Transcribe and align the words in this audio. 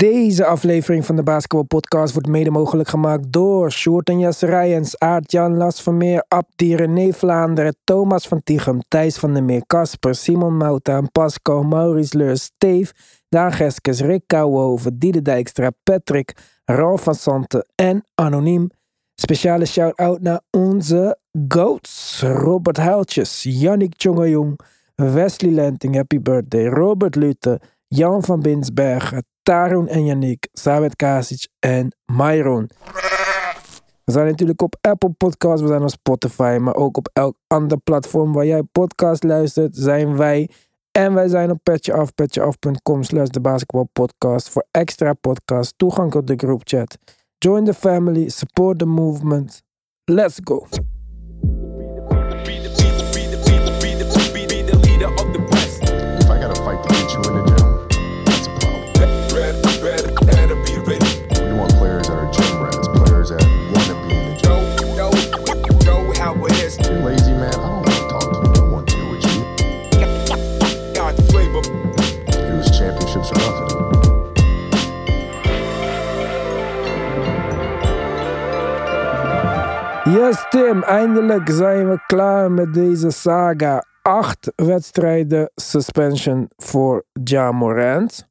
Deze 0.00 0.46
aflevering 0.46 1.06
van 1.06 1.16
de 1.16 1.22
Basketball 1.22 1.64
Podcast 1.64 2.12
wordt 2.12 2.28
mede 2.28 2.50
mogelijk 2.50 2.88
gemaakt 2.88 3.32
door 3.32 3.72
Sjoerd 3.72 4.08
en 4.08 4.18
Jesse 4.18 4.46
Rijens, 4.46 4.98
Aart-Jan 4.98 5.56
Las 5.56 5.82
Vermeer, 5.82 6.24
Abdi 6.28 6.76
René 6.76 7.12
Vlaanderen, 7.12 7.76
Thomas 7.84 8.28
van 8.28 8.42
Tichem, 8.42 8.80
Thijs 8.88 9.18
van 9.18 9.34
der 9.34 9.44
Meer, 9.44 9.62
Casper, 9.66 10.14
Simon 10.14 10.56
Mouta, 10.56 11.00
Pasco, 11.12 11.62
Maurice 11.62 12.18
Leur, 12.18 12.36
Steve, 12.36 12.92
Daan 13.28 13.52
Geskes, 13.52 14.00
Rick 14.00 14.22
Kouwenhoven, 14.26 14.98
Diede 14.98 15.22
Dijkstra, 15.22 15.70
Patrick, 15.82 16.32
Ralf 16.64 17.02
van 17.02 17.14
Santen 17.14 17.66
en 17.74 18.04
Anoniem. 18.14 18.70
Speciale 19.14 19.66
shout-out 19.66 20.20
naar 20.20 20.40
onze 20.50 21.18
GOATs, 21.48 22.22
Robert 22.22 22.76
Huiltjes, 22.76 23.42
Yannick 23.42 23.94
Tjongejong, 23.94 24.60
Wesley 24.94 25.52
Lenting, 25.52 25.94
Happy 25.94 26.20
Birthday, 26.20 26.66
Robert 26.66 27.14
Lute, 27.14 27.60
Jan 27.94 28.22
van 28.22 28.40
Binsbergen, 28.40 29.24
Tarun 29.42 29.88
en 29.88 30.04
Yannick, 30.04 30.48
Sabet 30.52 30.96
Kasic 30.96 31.48
en 31.58 31.96
Myron. 32.12 32.70
We 34.04 34.12
zijn 34.12 34.26
natuurlijk 34.26 34.62
op 34.62 34.76
Apple 34.80 35.10
Podcasts, 35.10 35.62
we 35.62 35.68
zijn 35.68 35.82
op 35.82 35.88
Spotify, 35.88 36.58
maar 36.60 36.74
ook 36.74 36.96
op 36.96 37.10
elk 37.12 37.36
ander 37.46 37.78
platform 37.78 38.32
waar 38.32 38.46
jij 38.46 38.62
podcast 38.62 39.22
luistert, 39.22 39.76
zijn 39.76 40.16
wij. 40.16 40.50
En 40.90 41.14
wij 41.14 41.28
zijn 41.28 41.50
op 41.50 41.58
petjeaf, 41.62 42.14
petjeaf.com 42.14 43.02
slash 43.02 43.28
de 43.28 43.40
basketbalpodcast 43.40 44.48
voor 44.48 44.66
extra 44.70 45.12
podcasts, 45.12 45.72
toegang 45.76 46.10
tot 46.10 46.26
de 46.26 46.36
groupchat. 46.36 46.98
Join 47.38 47.64
the 47.64 47.74
family, 47.74 48.28
support 48.28 48.78
the 48.78 48.86
movement. 48.86 49.62
Let's 50.04 50.38
go. 50.44 50.66
Yes, 80.04 80.46
Tim, 80.48 80.82
eindelijk 80.82 81.50
zijn 81.50 81.88
we 81.90 82.02
klaar 82.06 82.50
met 82.52 82.74
deze 82.74 83.10
saga. 83.10 83.84
Acht 84.02 84.52
wedstrijden 84.56 85.50
suspension 85.54 86.50
voor 86.56 87.04
Ja 87.24 87.52
Morant. 87.52 88.28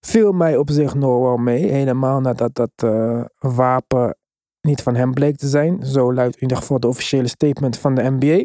Viel 0.00 0.32
mij 0.32 0.56
op 0.56 0.70
zich 0.70 0.94
nog 0.94 1.20
wel 1.20 1.36
mee. 1.36 1.70
Helemaal 1.70 2.20
nadat 2.20 2.54
dat 2.54 2.70
eh, 2.76 3.24
wapen 3.38 4.16
niet 4.60 4.82
van 4.82 4.94
hem 4.94 5.14
bleek 5.14 5.36
te 5.36 5.48
zijn. 5.48 5.82
Zo 5.82 6.14
luidt 6.14 6.34
in 6.34 6.42
ieder 6.42 6.56
geval 6.56 6.80
de 6.80 6.88
officiële 6.88 7.28
statement 7.28 7.78
van 7.78 7.94
de 7.94 8.10
NBA. 8.10 8.44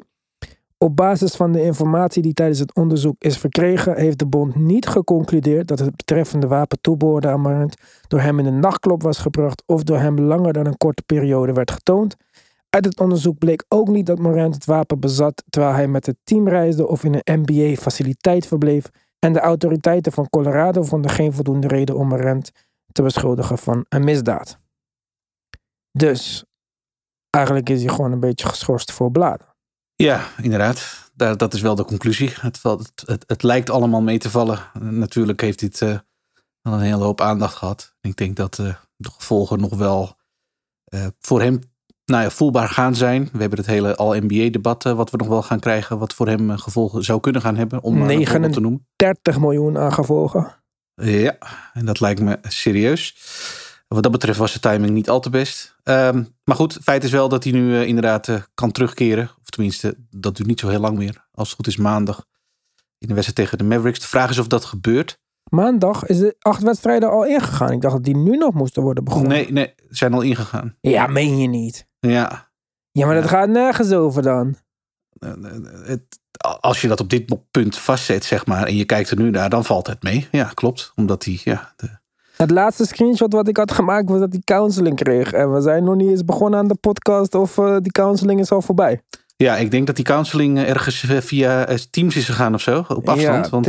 Op 0.84 0.96
basis 0.96 1.36
van 1.36 1.52
de 1.52 1.64
informatie 1.64 2.22
die 2.22 2.34
tijdens 2.34 2.60
het 2.60 2.76
onderzoek 2.76 3.16
is 3.20 3.38
verkregen, 3.38 3.96
heeft 3.96 4.20
de 4.20 4.26
bond 4.26 4.56
niet 4.56 4.88
geconcludeerd 4.88 5.68
dat 5.68 5.80
het 5.80 5.96
betreffende 5.96 6.48
wapen 6.48 6.82
toebehoorde 6.82 7.28
aan 7.28 7.42
Morant 7.42 7.76
door 8.08 8.20
hem 8.20 8.40
in 8.40 8.46
een 8.46 8.60
nachtklop 8.60 9.02
was 9.02 9.18
gebracht 9.18 9.64
of 9.66 9.84
door 9.84 9.98
hem 9.98 10.20
langer 10.20 10.54
dan 10.54 10.66
een 10.66 10.78
korte 10.78 11.04
periode 11.06 11.54
werd 11.54 11.72
getoond. 11.72 12.16
Uit 12.70 12.86
het 12.86 13.00
onderzoek 13.00 13.38
bleek 13.38 13.66
ook 13.68 13.88
niet 13.88 14.06
dat 14.06 14.20
Morant 14.20 14.54
het 14.54 14.66
wapen 14.66 15.00
bezat 15.00 15.44
terwijl 15.50 15.74
hij 15.74 15.88
met 15.88 16.06
het 16.06 16.18
team 16.24 16.48
reisde 16.48 16.88
of 16.88 17.04
in 17.04 17.14
een 17.14 17.42
NBA-faciliteit 17.42 18.48
verbleef. 18.48 18.90
En 19.20 19.34
de 19.34 19.40
autoriteiten 19.40 20.12
van 20.12 20.30
Colorado 20.30 20.84
vonden 20.84 21.12
geen 21.12 21.34
voldoende 21.34 21.68
reden 21.68 21.96
om 21.96 22.08
Morant 22.08 22.52
te 22.92 23.02
beschuldigen 23.02 23.58
van 23.58 23.86
een 23.90 24.04
misdaad. 24.04 24.60
Dus 25.92 26.46
eigenlijk 27.30 27.70
is 27.70 27.84
hij 27.84 27.94
gewoon 27.94 28.12
een 28.12 28.20
beetje 28.20 28.48
geschorst 28.48 28.92
voor 28.92 29.12
bladen. 29.12 29.51
Ja, 30.02 30.28
inderdaad. 30.42 31.10
Daar, 31.14 31.38
dat 31.38 31.54
is 31.54 31.62
wel 31.62 31.76
de 31.76 31.86
conclusie. 31.86 32.32
Het, 32.40 32.64
het, 32.64 33.04
het, 33.06 33.24
het 33.28 33.44
lijkt 33.44 33.70
allemaal 33.70 34.02
mee 34.02 34.18
te 34.18 34.30
vallen. 34.30 34.60
Natuurlijk 34.80 35.42
heeft 35.42 35.60
dit 35.60 35.82
eh, 35.82 35.98
wel 36.62 36.74
een 36.74 36.80
hele 36.80 37.04
hoop 37.04 37.22
aandacht 37.22 37.56
gehad. 37.56 37.96
Ik 38.02 38.16
denk 38.16 38.36
dat 38.36 38.60
eh, 38.60 38.76
de 38.96 39.10
gevolgen 39.12 39.60
nog 39.60 39.76
wel 39.76 40.16
eh, 40.84 41.06
voor 41.20 41.42
hem 41.42 41.60
nou 42.06 42.24
ja, 42.24 42.30
voelbaar 42.30 42.70
gaan 42.70 42.96
zijn. 42.96 43.30
We 43.34 43.40
hebben 43.40 43.58
het 43.58 43.68
hele 43.68 43.96
All-NBA-debat 43.96 44.84
wat 44.84 45.10
we 45.10 45.18
nog 45.18 45.28
wel 45.28 45.44
gaan 45.44 45.60
krijgen. 45.60 45.98
Wat 45.98 46.14
voor 46.14 46.28
hem 46.28 46.58
gevolgen 46.58 47.04
zou 47.04 47.20
kunnen 47.20 47.42
gaan 47.42 47.56
hebben. 47.56 47.82
Om 47.82 47.98
maar 47.98 48.10
een 48.10 48.28
voorbeeld 48.28 48.54
te 48.54 48.60
noemen. 48.60 48.88
30 48.96 49.40
miljoen 49.40 49.78
aangevolgen. 49.78 50.56
Ja, 50.96 51.38
en 51.74 51.86
dat 51.86 52.00
lijkt 52.00 52.22
me 52.22 52.40
serieus. 52.42 53.16
Wat 53.94 54.04
dat 54.04 54.12
betreft 54.12 54.38
was 54.40 54.54
de 54.54 54.60
timing 54.60 54.92
niet 54.94 55.10
al 55.10 55.20
te 55.20 55.30
best. 55.30 55.76
Ehm, 55.84 56.24
maar 56.44 56.56
goed, 56.56 56.80
feit 56.84 57.04
is 57.04 57.12
wel 57.12 57.30
dat 57.30 57.44
hij 57.44 57.54
nu 57.54 57.76
eh, 57.76 57.88
inderdaad 57.88 58.28
eh, 58.28 58.42
kan 58.54 58.72
terugkeren. 58.72 59.30
Of 59.42 59.50
tenminste, 59.50 59.98
dat 60.10 60.36
duurt 60.36 60.48
niet 60.50 60.60
zo 60.60 60.68
heel 60.70 60.80
lang 60.80 60.98
meer. 60.98 61.26
Als 61.32 61.48
het 61.48 61.58
goed 61.58 61.68
is 61.68 61.78
maandag 61.78 62.26
in 62.98 63.08
de 63.08 63.14
wedstrijd 63.14 63.36
tegen 63.36 63.58
de 63.58 63.64
Mavericks. 63.76 64.00
De 64.00 64.08
vraag 64.08 64.30
is 64.30 64.40
of 64.40 64.48
dat 64.48 64.66
gebeurt. 64.66 65.20
Maandag 65.50 66.06
is 66.06 66.20
de 66.20 66.36
acht 66.40 66.62
wedstrijden 66.62 67.10
al 67.10 67.26
ingegaan. 67.26 67.72
Ik 67.72 67.82
dacht 67.82 67.94
dat 67.96 68.04
die 68.04 68.16
nu 68.18 68.38
nog 68.38 68.54
moesten 68.54 68.82
worden 68.84 69.04
begonnen. 69.04 69.30
Nee, 69.32 69.52
nee, 69.52 69.74
ze 69.78 69.96
zijn 69.96 70.14
al 70.14 70.22
ingegaan. 70.22 70.78
Ja, 70.82 71.08
meen 71.08 71.38
je 71.38 71.48
niet. 71.48 71.88
Ja, 72.00 72.52
Ja, 72.92 73.06
maar 73.06 73.16
dat 73.16 73.30
gaat 73.30 73.50
nergens 73.50 73.92
over 73.92 74.22
dan. 74.22 74.56
eh, 75.20 75.32
het, 75.84 76.20
als 76.60 76.82
je 76.82 76.88
dat 76.88 77.00
op 77.00 77.10
dit 77.10 77.36
punt 77.52 77.78
vastzet, 77.78 78.24
zeg 78.24 78.46
maar, 78.46 78.68
en 78.68 78.76
je 78.76 78.86
kijkt 78.86 79.10
er 79.10 79.18
nu 79.18 79.30
naar, 79.30 79.50
dan 79.50 79.66
valt 79.66 79.88
het 79.88 80.04
mee. 80.04 80.28
Ja, 80.32 80.52
klopt. 80.54 80.92
Omdat 80.96 81.24
hij, 81.26 81.40
ja, 81.44 81.74
de, 81.76 82.00
Het 82.42 82.52
laatste 82.52 82.86
screenshot 82.86 83.34
wat 83.34 83.48
ik 83.48 83.58
had 83.58 83.72
gemaakt 83.72 84.10
was 84.10 84.20
dat 84.20 84.32
hij 84.32 84.42
counseling 84.46 84.96
kreeg. 84.96 85.34
En 85.34 85.54
we 85.54 85.62
zijn 85.62 85.84
nog 85.84 85.96
niet 85.96 86.10
eens 86.10 86.26
begonnen 86.26 86.60
aan 86.60 86.68
de 86.68 86.76
podcast 86.76 87.36
of 87.36 87.58
eh, 87.58 87.78
die 87.82 87.92
counseling 87.92 88.40
is 88.40 88.52
al 88.52 88.62
voorbij. 88.62 89.02
ja, 89.38 89.58
ik 89.58 89.72
denk 89.72 89.88
dat 89.88 89.96
die 89.96 90.06
counseling 90.06 90.58
eh, 90.58 90.70
ergens 90.70 91.04
eh, 91.04 91.18
via 91.18 91.68
Teams 91.90 92.16
is 92.16 92.26
gegaan 92.26 92.54
of 92.54 92.62
zo, 92.62 92.78
op 92.88 93.10
afstand. 93.10 93.46
Ja, 93.46 93.50
want 93.50 93.66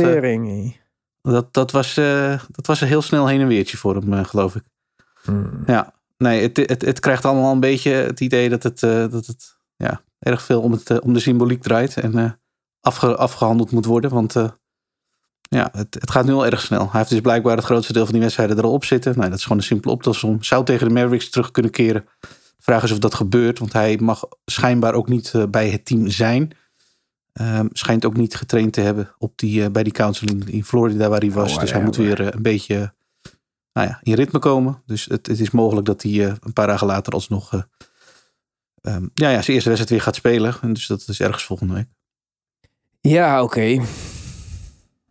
dat, 1.23 1.53
dat, 1.53 1.71
was, 1.71 1.97
eh, 1.97 2.39
dat 2.51 2.67
was 2.67 2.81
een 2.81 2.87
heel 2.87 3.01
snel 3.01 3.27
heen 3.27 3.41
en 3.41 3.47
weertje 3.47 3.77
voor 3.77 3.95
hem, 3.95 4.25
geloof 4.25 4.55
ik. 4.55 4.63
Hmm. 5.23 5.63
Ja, 5.65 5.93
nee, 6.17 6.41
het, 6.41 6.57
het, 6.57 6.81
het 6.81 6.99
krijgt 6.99 7.25
allemaal 7.25 7.51
een 7.51 7.59
beetje 7.59 7.91
het 7.91 8.19
idee 8.19 8.49
dat 8.49 8.63
het, 8.63 8.83
eh, 8.83 9.07
dat 9.09 9.25
het 9.25 9.55
ja, 9.75 10.01
erg 10.19 10.41
veel 10.41 10.61
om, 10.61 10.71
het, 10.71 10.99
om 10.99 11.13
de 11.13 11.19
symboliek 11.19 11.61
draait 11.61 11.97
en 11.97 12.39
afge, 12.81 13.15
afgehandeld 13.15 13.71
moet 13.71 13.85
worden. 13.85 14.11
Want 14.11 14.35
ja, 15.53 15.69
het, 15.71 15.93
het 15.93 16.11
gaat 16.11 16.25
nu 16.25 16.33
al 16.33 16.45
erg 16.45 16.61
snel. 16.61 16.81
Hij 16.81 16.99
heeft 16.99 17.09
dus 17.09 17.21
blijkbaar 17.21 17.55
het 17.55 17.65
grootste 17.65 17.93
deel 17.93 18.03
van 18.03 18.13
die 18.13 18.21
wedstrijden 18.21 18.57
er 18.57 18.63
al 18.63 18.71
op 18.71 18.85
zitten. 18.85 19.17
Nou, 19.17 19.29
dat 19.29 19.37
is 19.37 19.43
gewoon 19.43 19.57
een 19.57 19.63
simpele 19.63 19.93
optelsom. 19.93 20.43
Zou 20.43 20.65
tegen 20.65 20.87
de 20.87 20.93
Mavericks 20.93 21.29
terug 21.29 21.51
kunnen 21.51 21.71
keren. 21.71 22.05
De 22.19 22.27
vraag 22.59 22.83
is 22.83 22.91
of 22.91 22.99
dat 22.99 23.13
gebeurt, 23.13 23.59
want 23.59 23.73
hij 23.73 23.97
mag 24.01 24.27
schijnbaar 24.45 24.93
ook 24.93 25.09
niet 25.09 25.33
eh, 25.33 25.43
bij 25.49 25.69
het 25.69 25.85
team 25.85 26.09
zijn. 26.09 26.53
Ehm, 27.33 27.67
schijnt 27.71 28.05
ook 28.05 28.17
niet 28.17 28.35
getraind 28.35 28.73
te 28.73 28.81
hebben 28.81 29.15
op 29.17 29.37
die, 29.37 29.63
eh, 29.63 29.71
bij 29.71 29.83
die 29.83 29.93
counseling 29.93 30.49
in 30.49 30.63
Florida 30.63 31.09
waar 31.09 31.19
hij 31.19 31.31
was. 31.31 31.53
Oh, 31.53 31.59
dus 31.59 31.71
hij 31.71 31.83
moet 31.83 31.95
weer 31.95 32.21
eh, 32.21 32.27
een 32.31 32.41
beetje 32.41 32.93
nou 33.73 33.87
ja, 33.87 33.99
in 34.03 34.13
ritme 34.13 34.39
komen. 34.39 34.81
Dus 34.85 35.05
het, 35.05 35.27
het 35.27 35.39
is 35.39 35.51
mogelijk 35.51 35.85
dat 35.85 36.01
hij 36.01 36.37
een 36.41 36.53
paar 36.53 36.67
dagen 36.67 36.87
later 36.87 37.13
alsnog 37.13 37.53
eh, 37.53 37.61
ehm, 38.81 39.07
ja, 39.13 39.29
ja, 39.29 39.41
zijn 39.41 39.55
eerste 39.55 39.69
wedstrijd 39.69 39.89
weer 39.89 40.01
gaat 40.01 40.15
spelen. 40.15 40.55
En 40.61 40.73
dus 40.73 40.87
dat 40.87 41.07
is 41.07 41.19
ergens 41.19 41.43
volgende 41.43 41.73
week. 41.73 41.87
Ja, 43.01 43.43
oké. 43.43 43.81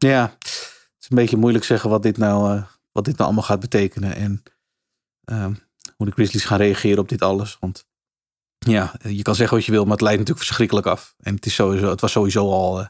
Ja, 0.02 0.36
het 0.38 0.96
is 1.00 1.06
een 1.08 1.16
beetje 1.16 1.36
moeilijk 1.36 1.64
zeggen 1.64 1.90
wat 1.90 2.02
dit 2.02 2.16
nou, 2.16 2.56
eh, 2.56 2.62
wat 2.92 3.04
dit 3.04 3.16
nou 3.16 3.24
allemaal 3.24 3.46
gaat 3.46 3.60
betekenen. 3.60 4.14
En 4.14 4.42
ehm, 5.24 5.54
hoe 5.96 6.06
de 6.06 6.12
Grizzlies 6.12 6.44
gaan 6.44 6.58
reageren 6.58 6.98
op 6.98 7.08
dit 7.08 7.22
alles. 7.22 7.56
Want 7.60 7.86
ja, 8.58 8.94
je 8.98 9.22
kan 9.22 9.34
zeggen 9.34 9.56
wat 9.56 9.66
je 9.66 9.72
wil, 9.72 9.82
maar 9.82 9.92
het 9.92 10.00
leidt 10.00 10.18
natuurlijk 10.18 10.46
verschrikkelijk 10.46 10.86
af. 10.86 11.14
En 11.18 11.34
het, 11.34 11.46
is 11.46 11.54
sowieso, 11.54 11.90
het 11.90 12.00
was 12.00 12.12
sowieso 12.12 12.50
al 12.50 12.80
eh, 12.80 12.86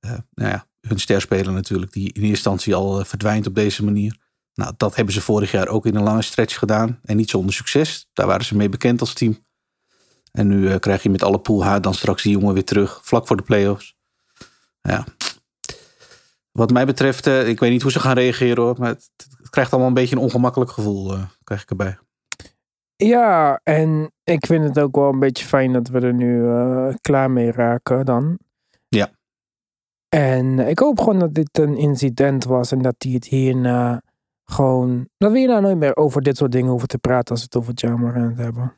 eh, 0.00 0.18
nou 0.34 0.50
ja, 0.50 0.66
hun 0.80 0.98
sterspeler 0.98 1.52
natuurlijk, 1.52 1.92
die 1.92 2.04
in 2.04 2.12
eerste 2.12 2.28
instantie 2.28 2.74
al 2.74 2.98
eh, 2.98 3.04
verdwijnt 3.04 3.46
op 3.46 3.54
deze 3.54 3.84
manier. 3.84 4.16
Nou, 4.54 4.72
dat 4.76 4.96
hebben 4.96 5.14
ze 5.14 5.20
vorig 5.20 5.50
jaar 5.50 5.68
ook 5.68 5.86
in 5.86 5.94
een 5.94 6.02
lange 6.02 6.22
stretch 6.22 6.58
gedaan. 6.58 7.00
En 7.04 7.16
niet 7.16 7.30
zonder 7.30 7.54
succes. 7.54 8.08
Daar 8.12 8.26
waren 8.26 8.44
ze 8.44 8.56
mee 8.56 8.68
bekend 8.68 9.00
als 9.00 9.12
team. 9.12 9.44
En 10.32 10.46
nu 10.46 10.70
eh, 10.70 10.78
krijg 10.78 11.02
je 11.02 11.10
met 11.10 11.22
alle 11.22 11.38
pool 11.38 11.64
H 11.64 11.80
dan 11.80 11.94
straks 11.94 12.22
die 12.22 12.32
jongen 12.32 12.54
weer 12.54 12.64
terug, 12.64 13.00
vlak 13.02 13.26
voor 13.26 13.36
de 13.36 13.42
playoffs. 13.42 13.96
Ja. 14.80 15.04
Wat 16.56 16.70
mij 16.70 16.86
betreft, 16.86 17.26
eh, 17.26 17.48
ik 17.48 17.60
weet 17.60 17.70
niet 17.70 17.82
hoe 17.82 17.90
ze 17.90 18.00
gaan 18.00 18.14
reageren 18.14 18.62
hoor. 18.62 18.74
Maar 18.78 18.88
het, 18.88 19.10
het 19.36 19.50
krijgt 19.50 19.70
allemaal 19.70 19.88
een 19.88 19.94
beetje 19.94 20.16
een 20.16 20.22
ongemakkelijk 20.22 20.70
gevoel, 20.70 21.12
eh, 21.12 21.22
krijg 21.44 21.62
ik 21.62 21.70
erbij. 21.70 21.98
Ja, 22.96 23.60
en 23.62 24.12
ik 24.24 24.46
vind 24.46 24.64
het 24.64 24.78
ook 24.78 24.96
wel 24.96 25.08
een 25.08 25.18
beetje 25.18 25.44
fijn 25.44 25.72
dat 25.72 25.88
we 25.88 26.00
er 26.00 26.14
nu 26.14 26.48
eh, 26.48 26.94
klaar 27.00 27.30
mee 27.30 27.52
raken 27.52 28.04
dan. 28.04 28.38
Ja. 28.88 29.10
En 30.08 30.58
ik 30.58 30.78
hoop 30.78 30.98
gewoon 30.98 31.18
dat 31.18 31.34
dit 31.34 31.58
een 31.58 31.76
incident 31.76 32.44
was 32.44 32.72
en 32.72 32.82
dat 32.82 32.94
hij 32.98 33.12
het 33.12 33.24
hierna 33.24 34.02
gewoon... 34.44 35.08
Dat 35.16 35.32
we 35.32 35.38
hierna 35.38 35.60
nooit 35.60 35.76
meer 35.76 35.96
over 35.96 36.22
dit 36.22 36.36
soort 36.36 36.52
dingen 36.52 36.70
hoeven 36.70 36.88
te 36.88 36.98
praten 36.98 37.30
als 37.30 37.40
we 37.40 37.44
het 37.44 37.56
over 37.56 37.72
Jamarant 37.74 38.36
hebben. 38.36 38.74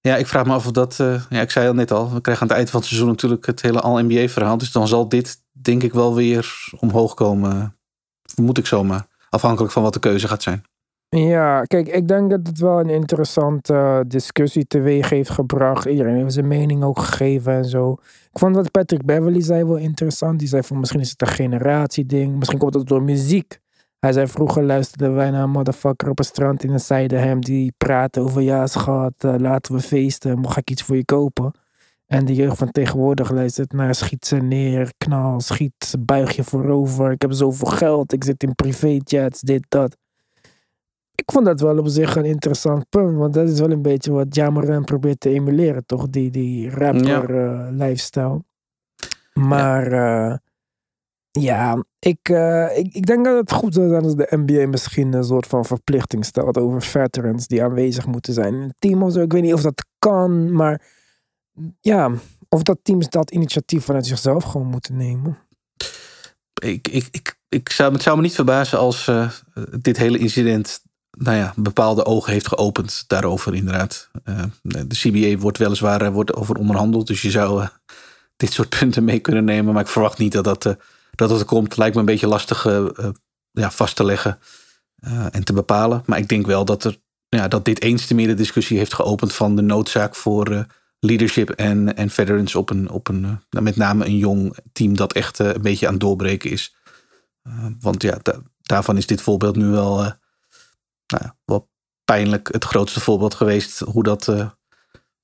Ja, 0.00 0.16
ik 0.16 0.26
vraag 0.26 0.46
me 0.46 0.52
af 0.52 0.66
of 0.66 0.72
dat. 0.72 0.96
ja, 1.28 1.40
ik 1.40 1.50
zei 1.50 1.68
al 1.68 1.74
net 1.74 1.90
al. 1.90 2.12
We 2.12 2.20
krijgen 2.20 2.42
aan 2.42 2.48
het 2.48 2.56
eind 2.56 2.70
van 2.70 2.80
het 2.80 2.88
seizoen 2.88 3.08
natuurlijk 3.08 3.46
het 3.46 3.62
hele 3.62 3.80
All-NBA-verhaal. 3.80 4.58
Dus 4.58 4.72
dan 4.72 4.88
zal 4.88 5.08
dit, 5.08 5.44
denk 5.66 5.82
ik, 5.82 5.92
wel 5.92 6.14
weer 6.14 6.68
omhoog 6.80 7.14
komen. 7.14 7.76
Vermoed 8.22 8.58
ik 8.58 8.66
zomaar. 8.66 9.06
Afhankelijk 9.30 9.72
van 9.72 9.82
wat 9.82 9.92
de 9.92 9.98
keuze 9.98 10.28
gaat 10.28 10.42
zijn. 10.42 10.64
Ja, 11.08 11.62
kijk, 11.62 11.88
ik 11.88 12.08
denk 12.08 12.30
dat 12.30 12.46
het 12.46 12.58
wel 12.58 12.80
een 12.80 12.90
interessante 12.90 13.74
eh, 13.74 14.00
discussie 14.06 14.66
teweeg 14.66 15.10
heeft 15.10 15.30
gebracht. 15.30 15.84
Iedereen 15.84 16.14
heeft 16.14 16.32
zijn 16.32 16.48
mening 16.48 16.82
ook 16.82 16.98
gegeven 16.98 17.52
en 17.52 17.64
zo. 17.64 17.92
Ik 18.32 18.38
vond 18.38 18.56
wat 18.56 18.70
Patrick 18.70 19.04
Beverly 19.04 19.40
zei 19.40 19.64
wel 19.64 19.76
interessant. 19.76 20.38
Die 20.38 20.48
zei 20.48 20.62
van 20.62 20.78
misschien 20.78 21.00
is 21.00 21.10
het 21.10 21.20
een 21.20 21.26
generatieding. 21.26 22.36
Misschien 22.36 22.58
komt 22.58 22.74
het 22.74 22.86
door 22.86 23.02
muziek. 23.02 23.60
Hij 23.98 24.12
zei 24.12 24.26
vroeger 24.26 24.64
luisterden 24.64 25.14
wij 25.14 25.30
naar 25.30 25.42
een 25.42 25.50
motherfucker 25.50 26.10
op 26.10 26.18
een 26.18 26.24
strand 26.24 26.64
in 26.64 26.70
een 26.70 26.80
zijde 26.80 27.16
hem 27.16 27.40
die 27.40 27.72
praatte 27.76 28.20
over 28.20 28.42
ja 28.42 28.66
schat, 28.66 29.12
eh, 29.18 29.34
laten 29.38 29.74
we 29.74 29.80
feesten, 29.80 30.38
mag 30.38 30.56
ik 30.56 30.70
iets 30.70 30.82
voor 30.82 30.96
je 30.96 31.04
kopen? 31.04 31.52
En 32.06 32.24
de 32.24 32.34
jeugd 32.34 32.58
van 32.58 32.70
tegenwoordig 32.70 33.30
luistert 33.30 33.72
naar 33.72 33.94
schiet 33.94 34.26
ze 34.26 34.36
neer, 34.36 34.92
knal, 34.96 35.40
schiet, 35.40 35.94
buig 35.98 36.36
je 36.36 36.44
voorover. 36.44 37.10
Ik 37.10 37.22
heb 37.22 37.32
zoveel 37.32 37.68
geld, 37.68 38.12
ik 38.12 38.24
zit 38.24 38.42
in 38.42 38.54
privéjets, 38.54 39.40
dit, 39.40 39.66
dat. 39.68 39.96
Ik 41.14 41.32
vond 41.32 41.46
dat 41.46 41.60
wel 41.60 41.78
op 41.78 41.88
zich 41.88 42.16
een 42.16 42.24
interessant 42.24 42.88
punt, 42.88 43.16
want 43.16 43.34
dat 43.34 43.48
is 43.48 43.60
wel 43.60 43.70
een 43.70 43.82
beetje 43.82 44.12
wat 44.12 44.34
Jamaran 44.34 44.84
probeert 44.84 45.20
te 45.20 45.28
emuleren, 45.28 45.86
toch? 45.86 46.08
Die, 46.08 46.30
die 46.30 46.70
rapper 46.70 47.44
eh, 47.44 47.68
lifestyle. 47.70 48.44
Maar 49.34 49.90
ja, 49.90 50.40
ja 51.30 51.84
ik, 51.98 52.28
uh, 52.28 52.78
ik, 52.78 52.94
ik 52.94 53.06
denk 53.06 53.24
dat 53.24 53.36
het 53.36 53.52
goed 53.52 53.74
zou 53.74 53.88
zijn 53.88 54.02
als 54.02 54.14
de 54.14 54.28
NBA 54.30 54.66
misschien 54.66 55.12
een 55.12 55.24
soort 55.24 55.46
van 55.46 55.64
verplichting 55.64 56.24
stelt 56.24 56.58
over 56.58 56.82
veterans 56.82 57.46
die 57.46 57.62
aanwezig 57.62 58.06
moeten 58.06 58.32
zijn 58.32 58.54
in 58.54 58.60
het 58.60 58.74
team 58.78 59.02
of 59.02 59.12
zo. 59.12 59.20
Ik 59.20 59.32
weet 59.32 59.42
niet 59.42 59.54
of 59.54 59.62
dat 59.62 59.86
kan, 59.98 60.52
maar 60.52 60.82
ja, 61.80 62.10
of 62.48 62.62
dat 62.62 62.78
teams 62.82 63.08
dat 63.08 63.30
initiatief 63.30 63.84
vanuit 63.84 64.06
zichzelf 64.06 64.44
gewoon 64.44 64.66
moeten 64.66 64.96
nemen. 64.96 65.38
Ik, 66.62 66.88
ik, 66.88 67.08
ik, 67.10 67.38
ik 67.48 67.68
zou, 67.68 67.92
het 67.92 68.02
zou 68.02 68.16
me 68.16 68.22
niet 68.22 68.34
verbazen 68.34 68.78
als 68.78 69.06
uh, 69.06 69.30
dit 69.80 69.96
hele 69.96 70.18
incident 70.18 70.80
nou 71.10 71.36
ja, 71.36 71.52
bepaalde 71.56 72.04
ogen 72.04 72.32
heeft 72.32 72.48
geopend 72.48 73.04
daarover 73.06 73.54
inderdaad. 73.54 74.10
Uh, 74.24 74.42
de 74.62 74.86
CBA 74.88 75.40
wordt 75.40 75.58
weliswaar 75.58 76.02
uh, 76.02 76.08
wordt 76.08 76.34
over 76.34 76.56
onderhandeld, 76.56 77.06
dus 77.06 77.22
je 77.22 77.30
zou 77.30 77.66
dit 78.36 78.52
soort 78.52 78.68
punten 78.78 79.04
mee 79.04 79.18
kunnen 79.18 79.44
nemen. 79.44 79.72
Maar 79.72 79.82
ik 79.82 79.88
verwacht 79.88 80.18
niet 80.18 80.32
dat 80.32 80.44
dat, 80.44 80.62
dat, 80.62 81.28
dat 81.28 81.44
komt. 81.44 81.76
Lijkt 81.76 81.94
me 81.94 82.00
een 82.00 82.06
beetje 82.06 82.26
lastig 82.26 82.64
ja, 83.50 83.70
vast 83.70 83.96
te 83.96 84.04
leggen 84.04 84.38
en 85.30 85.44
te 85.44 85.52
bepalen. 85.52 86.02
Maar 86.06 86.18
ik 86.18 86.28
denk 86.28 86.46
wel 86.46 86.64
dat, 86.64 86.84
er, 86.84 86.98
ja, 87.28 87.48
dat 87.48 87.64
dit 87.64 87.82
eens 87.82 88.06
te 88.06 88.14
meer 88.14 88.26
de 88.26 88.34
discussie 88.34 88.78
heeft 88.78 88.94
geopend 88.94 89.32
van 89.32 89.56
de 89.56 89.62
noodzaak 89.62 90.14
voor 90.14 90.66
leadership 91.06 91.50
en, 91.50 91.96
en 91.96 92.10
veterans 92.10 92.54
op 92.54 92.70
een, 92.70 92.90
op 92.90 93.08
een 93.08 93.20
nou, 93.20 93.64
met 93.64 93.76
name 93.76 94.04
een 94.06 94.16
jong 94.16 94.56
team 94.72 94.96
dat 94.96 95.12
echt 95.12 95.38
een 95.38 95.62
beetje 95.62 95.86
aan 95.86 95.92
het 95.92 96.02
doorbreken 96.02 96.50
is. 96.50 96.76
want 97.80 98.02
ja, 98.02 98.18
da 98.22 98.40
daarvan 98.62 98.96
is 98.96 99.06
dit 99.06 99.20
voorbeeld 99.20 99.56
nu 99.56 99.66
wel 99.66 99.96
nou 99.96 100.14
ja, 101.06 101.36
wat 101.44 101.66
pijnlijk 102.04 102.52
het 102.52 102.64
grootste 102.64 103.00
voorbeeld 103.00 103.34
geweest. 103.34 103.78
Hoe 103.78 104.02
dat 104.02 104.26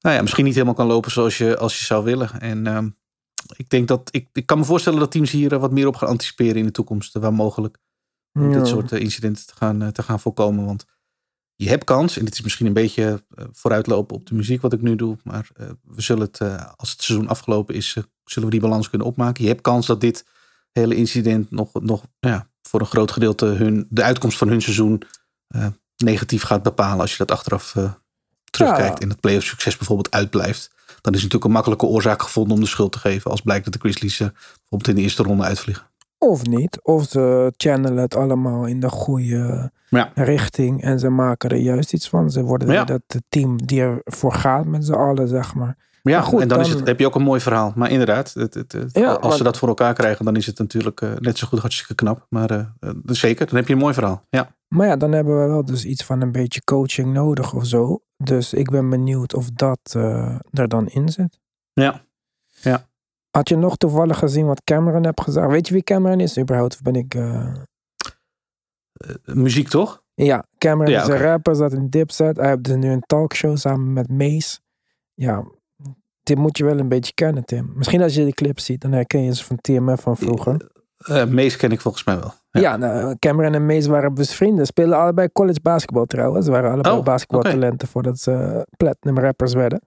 nou 0.03 0.17
ja, 0.17 0.23
misschien 0.23 0.45
niet 0.45 0.55
helemaal 0.55 0.75
kan 0.75 0.87
lopen 0.87 1.11
zoals 1.11 1.39
je, 1.39 1.59
als 1.59 1.79
je 1.79 1.85
zou 1.85 2.05
willen. 2.05 2.41
En 2.41 2.67
uh, 2.67 2.79
ik 3.57 3.69
denk 3.69 3.89
dat 3.89 4.09
ik, 4.11 4.29
ik 4.33 4.47
kan 4.47 4.59
me 4.59 4.65
voorstellen 4.65 4.99
dat 4.99 5.11
teams 5.11 5.31
hier 5.31 5.59
wat 5.59 5.73
meer 5.73 5.87
op 5.87 5.97
gaan 5.97 6.09
anticiperen 6.09 6.57
in 6.57 6.65
de 6.65 6.71
toekomst. 6.71 7.13
Waar 7.13 7.33
mogelijk. 7.33 7.79
Om 8.33 8.53
ja. 8.53 8.59
dit 8.59 8.67
soort 8.67 8.93
incidenten 8.93 9.47
te 9.47 9.55
gaan, 9.57 9.93
te 9.93 10.03
gaan 10.03 10.21
voorkomen. 10.21 10.65
Want 10.65 10.85
je 11.63 11.69
hebt 11.69 11.85
kans, 11.85 12.19
en 12.19 12.25
dit 12.25 12.35
is 12.35 12.41
misschien 12.41 12.67
een 12.67 12.73
beetje 12.73 13.25
vooruitlopen 13.53 14.17
op 14.17 14.27
de 14.27 14.35
muziek 14.35 14.61
wat 14.61 14.73
ik 14.73 14.83
nu 14.83 14.97
doe. 14.97 15.17
Maar 15.25 15.49
we 15.83 16.03
zullen 16.03 16.23
het, 16.23 16.41
als 16.77 16.91
het 16.91 17.03
seizoen 17.03 17.29
afgelopen 17.29 17.75
is, 17.75 17.97
zullen 18.25 18.49
we 18.49 18.55
die 18.55 18.69
balans 18.69 18.89
kunnen 18.89 19.07
opmaken. 19.07 19.43
Je 19.43 19.49
hebt 19.49 19.61
kans 19.61 19.87
dat 19.87 20.01
dit 20.01 20.25
hele 20.73 20.95
incident 20.95 21.51
nog, 21.51 21.69
nog 21.73 22.03
ja, 22.21 22.49
voor 22.63 22.81
een 22.81 22.87
groot 22.87 23.11
gedeelte 23.11 23.47
hun, 23.47 23.87
de 23.91 24.03
uitkomst 24.03 24.39
van 24.39 24.49
hun 24.49 24.63
seizoen 24.63 25.03
uh, 25.57 25.67
negatief 25.97 26.43
gaat 26.43 26.63
bepalen 26.63 27.01
als 27.01 27.11
je 27.11 27.17
dat 27.17 27.31
achteraf 27.31 27.75
uh, 27.75 27.93
terugkijkt 28.51 28.99
ja. 28.99 29.05
en 29.05 29.09
het 29.09 29.21
playoff 29.21 29.47
succes 29.47 29.77
bijvoorbeeld 29.77 30.11
uitblijft. 30.11 30.71
Dan 30.87 31.15
is 31.15 31.23
het 31.23 31.33
natuurlijk 31.33 31.45
een 31.45 31.51
makkelijke 31.51 31.87
oorzaak 31.87 32.23
gevonden 32.23 32.55
om 32.55 32.61
de 32.61 32.69
schuld 32.69 32.93
te 32.93 32.99
geven 32.99 33.31
als 33.31 33.41
blijkt 33.41 33.65
dat 33.65 33.73
de 33.73 33.79
Grizzlies 33.79 34.21
uh, 34.21 34.29
bijvoorbeeld 34.29 34.89
in 34.89 34.95
de 34.95 35.01
eerste 35.01 35.23
ronde 35.23 35.45
uitvliegen. 35.45 35.91
Of 36.23 36.47
niet. 36.47 36.83
Of 36.83 37.09
ze 37.09 37.53
channelen 37.57 38.03
het 38.03 38.17
allemaal 38.17 38.67
in 38.67 38.81
de 38.81 38.89
goede 38.89 39.71
ja. 39.89 40.11
richting 40.15 40.83
en 40.83 40.99
ze 40.99 41.09
maken 41.09 41.51
er 41.51 41.57
juist 41.57 41.93
iets 41.93 42.09
van. 42.09 42.31
Ze 42.31 42.43
worden 42.43 42.73
ja. 42.73 42.85
dat 42.85 43.03
team 43.29 43.67
die 43.67 43.81
ervoor 43.81 44.33
gaat 44.33 44.67
met 44.67 44.85
z'n 44.85 44.93
allen, 44.93 45.29
zeg 45.29 45.55
maar. 45.55 45.77
Ja, 46.03 46.21
goed, 46.21 46.41
en 46.41 46.49
dan, 46.49 46.59
dan, 46.59 46.67
Is 46.67 46.75
het, 46.75 46.87
heb 46.87 46.99
je 46.99 47.07
ook 47.07 47.15
een 47.15 47.23
mooi 47.23 47.41
verhaal. 47.41 47.73
Maar 47.77 47.91
inderdaad, 47.91 48.33
het, 48.33 48.55
het, 48.55 48.73
het, 48.73 48.99
ja, 48.99 49.13
als 49.13 49.29
maar, 49.29 49.37
ze 49.37 49.43
dat 49.43 49.59
voor 49.59 49.69
elkaar 49.69 49.95
krijgen, 49.95 50.25
dan 50.25 50.37
is 50.37 50.47
het 50.47 50.59
natuurlijk 50.59 51.01
uh, 51.01 51.11
net 51.19 51.39
zo 51.39 51.47
goed 51.47 51.59
hartstikke 51.59 51.95
knap. 51.95 52.27
Maar 52.29 52.53
uh, 52.53 52.91
zeker, 53.05 53.47
dan 53.47 53.57
heb 53.57 53.67
je 53.67 53.73
een 53.73 53.79
mooi 53.79 53.95
verhaal. 53.95 54.27
Ja. 54.31 54.55
Maar 54.69 54.87
ja, 54.87 54.97
dan 54.97 55.13
hebben 55.13 55.43
we 55.43 55.49
wel 55.49 55.65
dus 55.65 55.85
iets 55.85 56.05
van 56.05 56.21
een 56.21 56.33
beetje 56.33 56.65
coaching 56.65 57.13
nodig 57.13 57.55
of 57.55 57.67
zo. 57.67 58.03
Dus 58.17 58.53
ik 58.53 58.71
ben 58.71 58.91
benieuwd 58.91 59.35
of 59.35 59.51
dat 59.51 59.95
uh, 59.97 60.39
er 60.53 60.69
dan 60.69 60.89
in 60.89 61.09
zit. 61.09 61.41
Ja. 61.73 62.05
ja. 62.61 62.87
Had 63.33 63.49
je 63.49 63.57
nog 63.57 63.77
toevallig 63.77 64.19
gezien 64.19 64.47
wat 64.47 64.65
Cameron 64.65 65.05
heb 65.05 65.21
gezegd? 65.21 65.47
Weet 65.47 65.67
je 65.67 65.75
wie 65.75 65.83
Cameron 65.83 66.21
is 66.21 66.39
überhaupt? 66.39 66.75
Of 66.75 66.83
ben 66.83 66.95
ik... 66.95 67.17
muziek 69.25 69.69
toch? 69.69 70.03
Ja, 70.15 70.45
Cameron 70.59 70.93
ja, 70.93 71.01
is 71.01 71.07
okay. 71.07 71.17
een 71.17 71.23
rapper, 71.23 71.55
zat 71.55 71.73
in 71.73 71.89
Dipset. 71.89 72.37
Hij 72.37 72.49
heeft 72.49 72.65
dus 72.65 72.77
nu 72.77 72.91
een 72.91 73.03
talkshow 73.07 73.57
samen 73.57 73.93
met 73.93 74.09
Mace. 74.09 74.59
Ja, 75.15 75.45
dit 76.23 76.39
moet 76.39 76.59
je 76.59 76.65
wel 76.65 76.79
een 76.79 76.89
beetje 76.89 77.13
kennen, 77.15 77.45
Tim. 77.45 77.73
Misschien 77.75 78.03
als 78.03 78.15
je 78.15 78.25
de 78.25 78.33
clip 78.33 78.61
ziet, 78.61 78.81
dan 78.81 78.93
herken 78.93 79.23
je 79.23 79.35
ze 79.35 79.45
van 79.45 79.57
TMF 79.61 80.01
van 80.01 80.17
vroeger. 80.17 80.71
Uh, 81.11 81.25
Mees 81.25 81.57
ken 81.57 81.71
ik 81.71 81.81
volgens 81.81 82.05
mij 82.05 82.19
wel. 82.19 82.33
Ja, 82.51 82.61
ja 82.61 82.77
nou, 82.77 83.17
Cameron 83.19 83.55
en 83.55 83.67
Mees 83.67 83.87
waren 83.87 84.15
dus 84.15 84.35
vrienden. 84.35 84.67
Spelen 84.67 84.99
allebei 84.99 85.33
college 85.33 85.61
basketbal 85.63 86.05
trouwens. 86.05 86.45
Ze 86.45 86.51
waren 86.51 86.73
allebei 86.73 86.97
oh, 86.97 87.05
basketbaltalenten 87.05 87.73
okay. 87.73 87.89
voordat 87.89 88.19
ze 88.19 88.67
platinum 88.77 89.19
rappers 89.19 89.55
werden. 89.55 89.83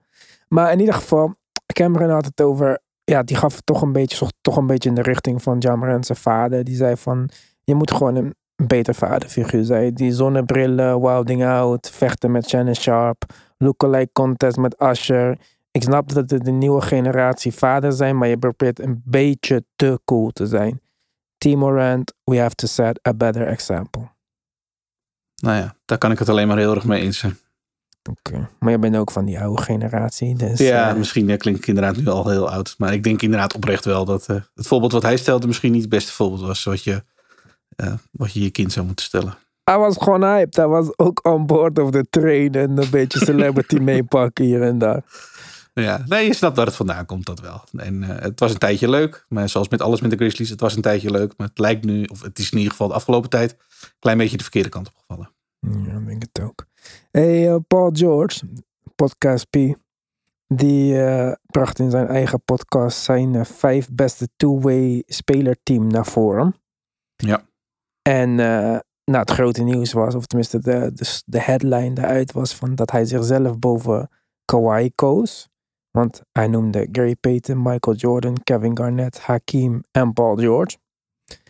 Maar 0.48 0.72
in 0.72 0.78
ieder 0.78 0.94
geval, 0.94 1.34
Cameron 1.72 2.10
had 2.10 2.24
het 2.24 2.40
over... 2.40 2.84
Ja, 3.10 3.22
die 3.22 3.36
gaf 3.36 3.60
toch 3.60 3.82
een 3.82 3.92
beetje, 3.92 4.26
toch 4.40 4.56
een 4.56 4.66
beetje 4.66 4.88
in 4.88 4.94
de 4.94 5.02
richting 5.02 5.42
van 5.42 5.58
Jamoran 5.58 6.04
zijn 6.04 6.18
vader. 6.18 6.64
Die 6.64 6.76
zei 6.76 6.96
van, 6.96 7.30
je 7.64 7.74
moet 7.74 7.92
gewoon 7.92 8.14
een 8.14 8.34
beter 8.66 8.94
vaderfiguur 8.94 9.64
zijn. 9.64 9.94
Die 9.94 10.12
zonnebrillen, 10.12 11.00
wilding 11.00 11.44
out, 11.44 11.90
vechten 11.90 12.30
met 12.30 12.48
Shannon 12.48 12.74
Sharp, 12.74 13.24
lookalike 13.58 14.12
contest 14.12 14.56
met 14.56 14.82
Usher 14.82 15.38
ik 15.76 15.82
snap 15.82 16.12
dat 16.12 16.30
het 16.30 16.44
de 16.44 16.50
nieuwe 16.50 16.80
generatie 16.80 17.52
vader 17.52 17.92
zijn, 17.92 18.18
maar 18.18 18.28
je 18.28 18.38
probeert 18.38 18.80
een 18.80 19.02
beetje 19.04 19.64
te 19.76 20.00
cool 20.04 20.30
te 20.30 20.46
zijn. 20.46 20.80
Team 21.38 21.64
Rand, 21.64 22.12
we 22.24 22.38
have 22.38 22.54
to 22.54 22.66
set 22.66 23.06
a 23.08 23.14
better 23.14 23.46
example. 23.46 24.08
Nou 25.42 25.56
ja, 25.56 25.76
daar 25.84 25.98
kan 25.98 26.10
ik 26.10 26.18
het 26.18 26.28
alleen 26.28 26.48
maar 26.48 26.56
heel 26.56 26.74
erg 26.74 26.84
mee 26.84 27.02
eens 27.02 27.18
zijn. 27.18 27.38
Okay. 28.08 28.48
maar 28.58 28.70
je 28.70 28.78
bent 28.78 28.96
ook 28.96 29.10
van 29.10 29.24
die 29.24 29.40
oude 29.40 29.62
generatie. 29.62 30.36
Dus, 30.36 30.58
ja, 30.58 30.90
uh... 30.90 30.96
misschien 30.96 31.28
ja, 31.28 31.36
klinkt 31.36 31.60
ik 31.60 31.66
inderdaad 31.66 31.96
nu 31.96 32.06
al 32.06 32.28
heel 32.28 32.50
oud. 32.50 32.74
Maar 32.78 32.92
ik 32.92 33.02
denk 33.02 33.22
inderdaad 33.22 33.54
oprecht 33.54 33.84
wel 33.84 34.04
dat 34.04 34.26
uh, 34.30 34.36
het 34.54 34.66
voorbeeld 34.66 34.92
wat 34.92 35.02
hij 35.02 35.16
stelde 35.16 35.46
misschien 35.46 35.72
niet 35.72 35.80
het 35.80 35.90
beste 35.90 36.12
voorbeeld 36.12 36.40
was 36.40 36.64
wat 36.64 36.84
je, 36.84 37.04
uh, 37.76 37.92
wat 38.10 38.32
je 38.32 38.42
je 38.42 38.50
kind 38.50 38.72
zou 38.72 38.86
moeten 38.86 39.04
stellen. 39.04 39.34
Hij 39.64 39.78
was 39.78 39.96
gewoon 39.96 40.22
hyped. 40.22 40.56
Hij 40.56 40.66
was 40.66 40.98
ook 40.98 41.26
on 41.26 41.46
board 41.46 41.78
of 41.78 41.90
the 41.90 42.06
train 42.10 42.52
en 42.52 42.78
een 42.78 42.90
beetje 42.90 43.18
celebrity 43.18 43.76
meepakken 43.90 44.44
hier 44.44 44.62
en 44.62 44.78
daar. 44.78 45.02
Ja, 45.74 46.02
nee, 46.06 46.26
je 46.26 46.34
snapt 46.34 46.56
waar 46.56 46.66
het 46.66 46.76
vandaan 46.76 47.06
komt, 47.06 47.26
dat 47.26 47.40
wel. 47.40 47.64
En 47.76 48.02
het 48.02 48.40
was 48.40 48.52
een 48.52 48.58
tijdje 48.58 48.88
leuk, 48.88 49.26
maar 49.28 49.48
zoals 49.48 49.68
met 49.68 49.80
alles 49.80 50.00
met 50.00 50.10
de 50.10 50.16
Grizzlies, 50.16 50.50
het 50.50 50.60
was 50.60 50.76
een 50.76 50.82
tijdje 50.82 51.10
leuk, 51.10 51.34
maar 51.36 51.46
het 51.46 51.58
lijkt 51.58 51.84
nu, 51.84 52.04
of 52.04 52.22
het 52.22 52.38
is 52.38 52.50
in 52.50 52.56
ieder 52.56 52.70
geval 52.70 52.88
de 52.88 52.94
afgelopen 52.94 53.30
tijd, 53.30 53.50
een 53.52 53.88
klein 53.98 54.18
beetje 54.18 54.36
de 54.36 54.42
verkeerde 54.42 54.68
kant 54.68 54.88
opgevallen. 54.88 55.30
Ja, 55.60 55.98
ik 55.98 56.06
denk 56.06 56.22
het 56.22 56.44
ook. 56.44 56.66
Hey, 57.10 57.52
uh, 57.52 57.56
Paul 57.66 57.90
George, 57.92 58.46
podcast 58.94 59.50
P, 59.50 59.56
die 60.46 60.94
uh, 60.94 61.32
bracht 61.46 61.78
in 61.78 61.90
zijn 61.90 62.06
eigen 62.06 62.42
podcast 62.44 63.02
zijn 63.02 63.46
vijf 63.46 63.88
beste 63.92 64.28
two-way 64.36 65.02
spelerteam 65.06 65.86
naar 65.86 66.06
voren. 66.06 66.54
Ja. 67.16 67.42
En 68.02 68.34
nou, 68.34 69.18
het 69.18 69.30
grote 69.30 69.62
nieuws 69.62 69.92
was, 69.92 70.14
of 70.14 70.26
tenminste 70.26 70.58
de, 70.58 70.90
de, 70.94 71.22
de 71.26 71.40
headline 71.40 71.92
daaruit 71.92 72.32
was 72.32 72.54
van 72.54 72.74
dat 72.74 72.90
hij 72.90 73.04
zichzelf 73.04 73.58
boven 73.58 74.10
Kawhi 74.44 74.90
koos. 74.94 75.48
Want 75.90 76.22
hij 76.32 76.46
noemde 76.46 76.88
Gary 76.92 77.16
Payton, 77.16 77.62
Michael 77.62 77.96
Jordan, 77.96 78.42
Kevin 78.44 78.76
Garnett, 78.76 79.20
Hakim 79.20 79.82
en 79.90 80.12
Paul 80.12 80.36
George. 80.36 80.76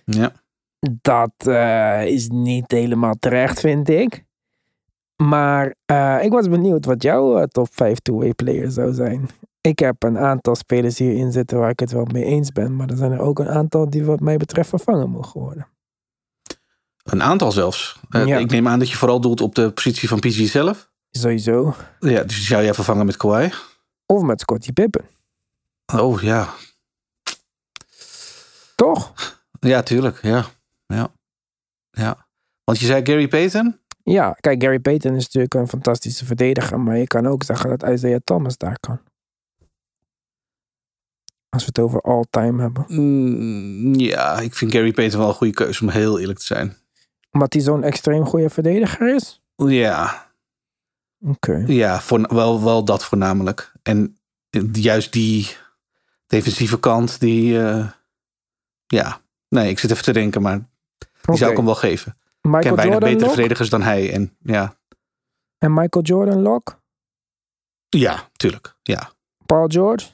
Ja. 0.04 0.32
Dat 1.00 1.46
is 2.06 2.28
niet 2.28 2.70
helemaal 2.70 3.14
terecht, 3.18 3.60
vind 3.60 3.88
ik. 3.88 4.25
Maar 5.16 5.74
uh, 5.90 6.24
ik 6.24 6.32
was 6.32 6.48
benieuwd 6.48 6.84
wat 6.84 7.02
jouw 7.02 7.38
uh, 7.38 7.42
top 7.42 7.68
5 7.70 7.98
two-way 7.98 8.34
players 8.34 8.74
zou 8.74 8.92
zijn. 8.92 9.28
Ik 9.60 9.78
heb 9.78 10.02
een 10.02 10.18
aantal 10.18 10.54
spelers 10.54 10.98
hierin 10.98 11.32
zitten 11.32 11.58
waar 11.58 11.70
ik 11.70 11.80
het 11.80 11.92
wel 11.92 12.04
mee 12.12 12.24
eens 12.24 12.52
ben. 12.52 12.76
Maar 12.76 12.88
er 12.88 12.96
zijn 12.96 13.12
er 13.12 13.20
ook 13.20 13.38
een 13.38 13.48
aantal 13.48 13.90
die 13.90 14.04
wat 14.04 14.20
mij 14.20 14.36
betreft 14.36 14.68
vervangen 14.68 15.10
mogen 15.10 15.40
worden. 15.40 15.66
Een 17.02 17.22
aantal 17.22 17.52
zelfs. 17.52 18.00
Ja. 18.08 18.38
Ik 18.38 18.50
neem 18.50 18.68
aan 18.68 18.78
dat 18.78 18.90
je 18.90 18.96
vooral 18.96 19.20
doelt 19.20 19.40
op 19.40 19.54
de 19.54 19.70
positie 19.70 20.08
van 20.08 20.18
PG 20.18 20.48
zelf. 20.48 20.90
Sowieso. 21.10 21.74
Ja, 22.00 22.22
dus 22.22 22.34
die 22.34 22.44
zou 22.44 22.62
jij 22.62 22.74
vervangen 22.74 23.06
met 23.06 23.16
Kawhi? 23.16 23.50
Of 24.06 24.22
met 24.22 24.40
Scottie 24.40 24.72
Pippen. 24.72 25.04
Oh 25.94 26.22
ja. 26.22 26.54
Toch? 28.74 29.12
Ja, 29.60 29.82
tuurlijk. 29.82 30.22
Ja. 30.22 30.44
Ja. 30.86 31.12
Ja. 31.90 32.26
Want 32.64 32.78
je 32.78 32.86
zei 32.86 33.06
Gary 33.06 33.28
Payton? 33.28 33.80
Ja, 34.10 34.36
kijk, 34.40 34.62
Gary 34.62 34.78
Payton 34.78 35.14
is 35.14 35.24
natuurlijk 35.24 35.54
een 35.54 35.68
fantastische 35.68 36.24
verdediger. 36.24 36.80
Maar 36.80 36.98
je 36.98 37.06
kan 37.06 37.26
ook 37.26 37.42
zeggen 37.44 37.78
dat 37.78 37.90
Isaiah 37.90 38.20
Thomas 38.24 38.56
daar 38.56 38.78
kan. 38.80 39.00
Als 41.48 41.62
we 41.62 41.68
het 41.68 41.78
over 41.78 42.00
all-time 42.00 42.62
hebben. 42.62 42.84
Mm, 42.88 43.94
ja, 43.94 44.40
ik 44.40 44.54
vind 44.54 44.72
Gary 44.72 44.92
Payton 44.92 45.18
wel 45.18 45.28
een 45.28 45.34
goede 45.34 45.52
keuze 45.52 45.82
om 45.82 45.88
heel 45.88 46.18
eerlijk 46.18 46.38
te 46.38 46.44
zijn. 46.44 46.76
Omdat 47.30 47.52
hij 47.52 47.62
zo'n 47.62 47.82
extreem 47.82 48.24
goede 48.24 48.50
verdediger 48.50 49.14
is? 49.14 49.42
Ja, 49.56 50.30
Oké. 51.20 51.64
ja 51.66 52.00
voor, 52.00 52.34
wel, 52.34 52.64
wel 52.64 52.84
dat 52.84 53.04
voornamelijk. 53.04 53.72
En 53.82 54.18
juist 54.72 55.12
die 55.12 55.56
defensieve 56.26 56.80
kant, 56.80 57.20
die... 57.20 57.60
eh, 57.62 57.90
ja, 58.86 59.20
nee, 59.48 59.70
ik 59.70 59.78
zit 59.78 59.90
even 59.90 60.04
te 60.04 60.12
denken, 60.12 60.42
maar 60.42 60.58
die 61.22 61.36
zou 61.36 61.50
ik 61.50 61.56
hem 61.56 61.66
wel 61.66 61.74
geven. 61.74 62.16
Ik 62.46 62.52
ken 62.52 62.70
Michael 62.70 62.76
weinig 62.76 62.94
Jordan 62.94 63.08
betere 63.08 63.24
lock? 63.24 63.34
verdedigers 63.34 63.68
dan 63.70 63.82
hij. 63.82 64.12
En 64.12 64.36
ja, 64.42 64.76
En 65.58 65.74
Michael 65.74 66.04
Jordan 66.04 66.42
lock? 66.42 66.80
ja, 67.88 68.28
tuurlijk. 68.32 68.76
Ja. 68.82 69.10
Paul 69.46 69.68
George? 69.68 70.06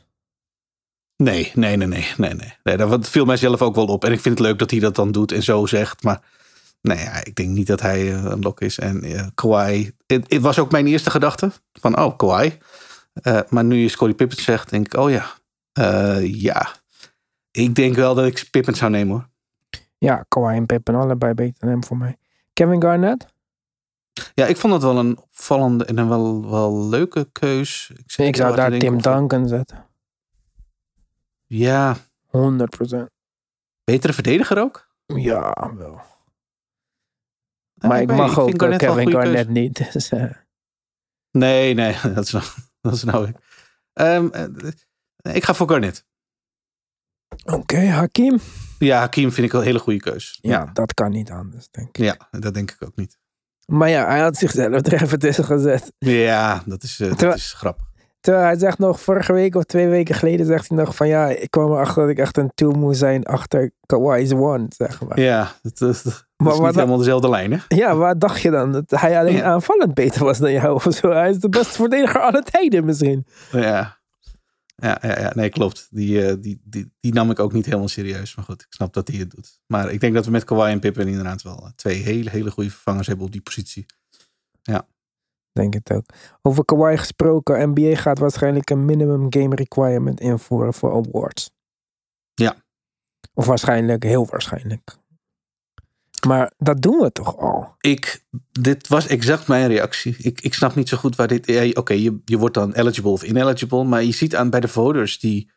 Nee, 1.16 1.50
nee, 1.54 1.76
nee, 1.76 1.86
nee, 1.86 2.06
nee, 2.16 2.34
nee. 2.34 2.56
nee 2.62 2.76
dat 2.76 3.08
viel 3.08 3.24
mij 3.24 3.36
zelf 3.36 3.62
ook 3.62 3.74
wel 3.74 3.86
op. 3.86 4.04
En 4.04 4.12
ik 4.12 4.20
vind 4.20 4.38
het 4.38 4.46
leuk 4.46 4.58
dat 4.58 4.70
hij 4.70 4.80
dat 4.80 4.94
dan 4.94 5.12
doet 5.12 5.32
en 5.32 5.42
zo 5.42 5.66
zegt. 5.66 6.02
Maar 6.02 6.20
nee, 6.80 6.98
ja, 6.98 7.24
ik 7.24 7.34
denk 7.34 7.48
niet 7.48 7.66
dat 7.66 7.80
hij 7.80 8.12
eh, 8.12 8.24
een 8.24 8.40
lok 8.40 8.60
is. 8.60 8.78
En 8.78 9.02
eh 9.02 9.26
Kawhi, 9.34 9.90
het, 10.06 10.38
was 10.40 10.58
ook 10.58 10.70
mijn 10.70 10.86
eerste 10.86 11.10
gedachte. 11.10 11.52
Van, 11.72 11.98
oh, 11.98 12.16
Kawhi. 12.16 12.58
Eh, 13.12 13.40
maar 13.48 13.64
nu 13.64 13.76
je 13.76 13.88
Scottie 13.88 14.16
Pippen 14.16 14.42
zegt, 14.42 14.70
denk 14.70 14.86
ik, 14.86 15.00
oh 15.00 15.10
ja. 15.10 15.26
Ja. 16.22 16.68
Ik 17.50 17.74
denk 17.74 17.96
wel 17.96 18.14
dat 18.14 18.26
ik 18.26 18.48
Pippen 18.50 18.74
zou 18.74 18.90
nemen 18.90 19.14
hoor. 19.14 19.28
Ja, 19.98 20.24
Kawhi 20.28 20.56
en 20.56 20.66
Pippen 20.66 20.94
allebei 20.94 21.34
beter 21.34 21.60
dan 21.60 21.68
hem 21.68 21.84
voor 21.84 21.96
mij. 21.96 22.16
Kevin 22.52 22.82
Garnett? 22.82 23.26
Ja, 24.34 24.46
ik 24.46 24.56
vond 24.56 24.72
het 24.72 24.82
wel 24.82 24.98
een 24.98 25.18
opvallende 25.18 25.84
en 25.84 25.98
een 25.98 26.08
wel, 26.08 26.50
wel 26.50 26.88
leuke 26.88 27.28
keus. 27.32 27.90
Ik, 28.16 28.36
zou 28.36 28.56
daar 28.56 28.78
Tim 28.78 28.94
of- 28.96 29.02
Duncan 29.02 29.48
zetten. 29.48 29.76
100%. 29.76 29.86
Ja, 31.46 31.96
betere 33.84 34.12
verdediger 34.12 34.58
ook? 34.58 34.88
Ja, 35.06 35.72
wel. 35.76 36.00
Ja, 37.74 37.88
Maar 37.88 38.00
ik 38.00 38.08
mag 38.12 38.38
ook 38.38 38.48
eh, 38.48 38.54
Garnett 38.56 38.84
Kevin 38.84 39.10
Garnett 39.10 39.48
niet. 39.48 39.92
Dus, 39.92 40.08
eh, 40.08 40.30
Nee, 41.30 41.74
nee, 41.74 41.96
dat 42.14 42.24
is 42.24 42.32
nou, 42.32 42.44
dat 42.80 42.92
is 42.92 43.04
nou 43.04 43.28
ik. 43.28 43.36
Ehm, 43.92 44.28
eh, 44.28 45.34
ik 45.34 45.44
ga 45.44 45.54
voor 45.54 45.68
Garnet. 45.68 46.06
Oké, 47.44 47.78
Hakim? 47.86 48.38
Ja, 48.78 48.98
Hakim 48.98 49.32
vind 49.32 49.46
ik 49.46 49.52
wel 49.52 49.60
een 49.60 49.66
hele 49.66 49.78
goede 49.78 49.98
keus. 50.00 50.38
Ja, 50.40 50.70
dat 50.72 50.94
kan 50.94 51.10
niet 51.10 51.30
anders, 51.30 51.68
denk 51.70 51.88
ik. 51.88 51.96
ja, 52.04 52.16
dat 52.30 52.54
denk 52.54 52.70
ik 52.70 52.76
ook 52.84 52.96
niet. 52.96 53.18
Maar 53.66 53.88
ja, 53.88 54.06
hij 54.06 54.20
had 54.20 54.36
zichzelf 54.36 54.86
er 54.86 55.02
even 55.02 55.18
tussen 55.18 55.44
gezet. 55.44 55.92
Ja, 55.98 56.62
dat 56.66 56.82
is, 56.82 57.00
eh, 57.00 57.16
dat 57.16 57.34
is 57.34 57.52
grappig. 57.52 57.90
Terwijl 58.20 58.44
hij 58.44 58.58
zegt 58.58 58.78
nog, 58.78 59.00
vorige 59.00 59.32
week 59.32 59.54
of 59.54 59.64
twee 59.64 59.88
weken 59.88 60.14
geleden 60.14 60.46
zegt 60.46 60.68
hij 60.68 60.78
nog 60.78 60.96
van 60.96 61.08
ja, 61.08 61.28
ik 61.28 61.50
kwam 61.50 61.70
erachter 61.70 62.02
dat 62.02 62.10
ik 62.10 62.18
echt 62.18 62.36
een 62.36 62.50
two 62.54 62.70
moest 62.70 62.98
zijn 62.98 63.24
achter 63.24 63.70
Kawhi's 63.86 64.32
one, 64.32 64.66
zeg 64.68 65.00
maar. 65.08 65.20
Ja, 65.20 65.24
Ja, 65.24 65.52
dat, 65.62 65.78
dat, 65.78 66.02
dat 66.04 66.26
Maar 66.36 66.52
is 66.52 66.58
niet 66.58 66.74
helemaal 66.74 66.96
dezelfde 66.98 67.28
lijn, 67.28 67.62
hè? 67.68 67.94
waar 67.96 68.18
dacht 68.18 68.40
je 68.40 68.50
dan? 68.50 68.72
Dat 68.72 68.90
hij 68.90 69.18
alleen 69.18 69.34
Ja. 69.36 69.42
aanvallend 69.44 69.94
beter 69.94 70.24
was 70.24 70.38
dan 70.38 70.52
jou 70.52 70.74
of 70.74 70.86
zo? 70.94 71.10
Hij 71.10 71.30
is 71.30 71.38
de 71.38 71.48
beste 71.48 71.72
verdediger 71.72 72.20
aller 72.20 72.42
tijden 72.42 72.84
misschien. 72.84 73.26
Ja. 73.52 74.00
Ja, 74.82 74.98
ja, 75.02 75.20
ja, 75.20 75.32
nee, 75.34 75.48
klopt. 75.48 75.88
Die, 75.90 76.26
eh, 76.26 76.36
die, 76.40 76.60
die, 76.64 76.92
die 77.00 77.12
nam 77.12 77.30
ik 77.30 77.38
ook 77.38 77.52
niet 77.52 77.64
helemaal 77.64 77.88
serieus. 77.88 78.34
Maar 78.34 78.44
goed, 78.44 78.62
ik 78.62 78.72
snap 78.72 78.92
dat 78.92 79.08
hij 79.08 79.18
het 79.18 79.30
doet. 79.30 79.60
Maar 79.66 79.92
ik 79.92 80.00
denk 80.00 80.14
dat 80.14 80.24
we 80.24 80.30
met 80.30 80.44
Kawhi 80.44 80.70
en 80.70 80.80
Pippen 80.80 81.08
inderdaad 81.08 81.42
wel 81.42 81.66
eh, 81.66 81.70
twee 81.76 82.02
hele, 82.02 82.30
hele 82.30 82.50
goede 82.50 82.70
vervangers 82.70 83.06
hebben 83.06 83.26
op 83.26 83.32
die 83.32 83.40
positie. 83.40 83.86
Denk 85.52 85.74
het 85.74 85.92
ook. 85.92 86.04
Over 86.42 86.64
Kawhi 86.64 86.96
gesproken, 86.96 87.70
NBA 87.70 87.94
gaat 87.94 88.18
waarschijnlijk 88.18 88.70
een 88.70 88.84
minimum 88.84 89.26
game 89.28 89.54
requirement 89.54 90.20
invoeren 90.20 90.74
voor 90.74 90.92
awards. 90.92 91.50
Ja. 92.34 92.56
Of 93.34 93.46
waarschijnlijk, 93.46 94.02
heel 94.02 94.26
waarschijnlijk. 94.26 94.96
Maar 96.26 96.52
dat 96.58 96.82
doen 96.82 96.98
we 96.98 97.12
toch 97.12 97.36
al? 97.36 97.74
Ik, 97.80 98.24
dit 98.52 98.88
was 98.88 99.06
exact 99.06 99.46
mijn 99.46 99.68
reactie. 99.68 100.16
Ik, 100.18 100.40
ik 100.40 100.54
snap 100.54 100.74
niet 100.74 100.88
zo 100.88 100.96
goed 100.96 101.16
waar 101.16 101.28
dit. 101.28 101.46
ja, 101.46 101.70
Oké, 101.74 101.92
je, 101.92 102.20
je 102.24 102.38
wordt 102.38 102.54
dan 102.54 102.72
eligible 102.72 103.10
of 103.10 103.22
ineligible. 103.22 103.84
Maar 103.84 104.02
je 104.04 104.12
ziet 104.12 104.36
aan 104.36 104.50
bij 104.50 104.60
de 104.60 104.68
voters 104.68 105.18
die 105.18 105.50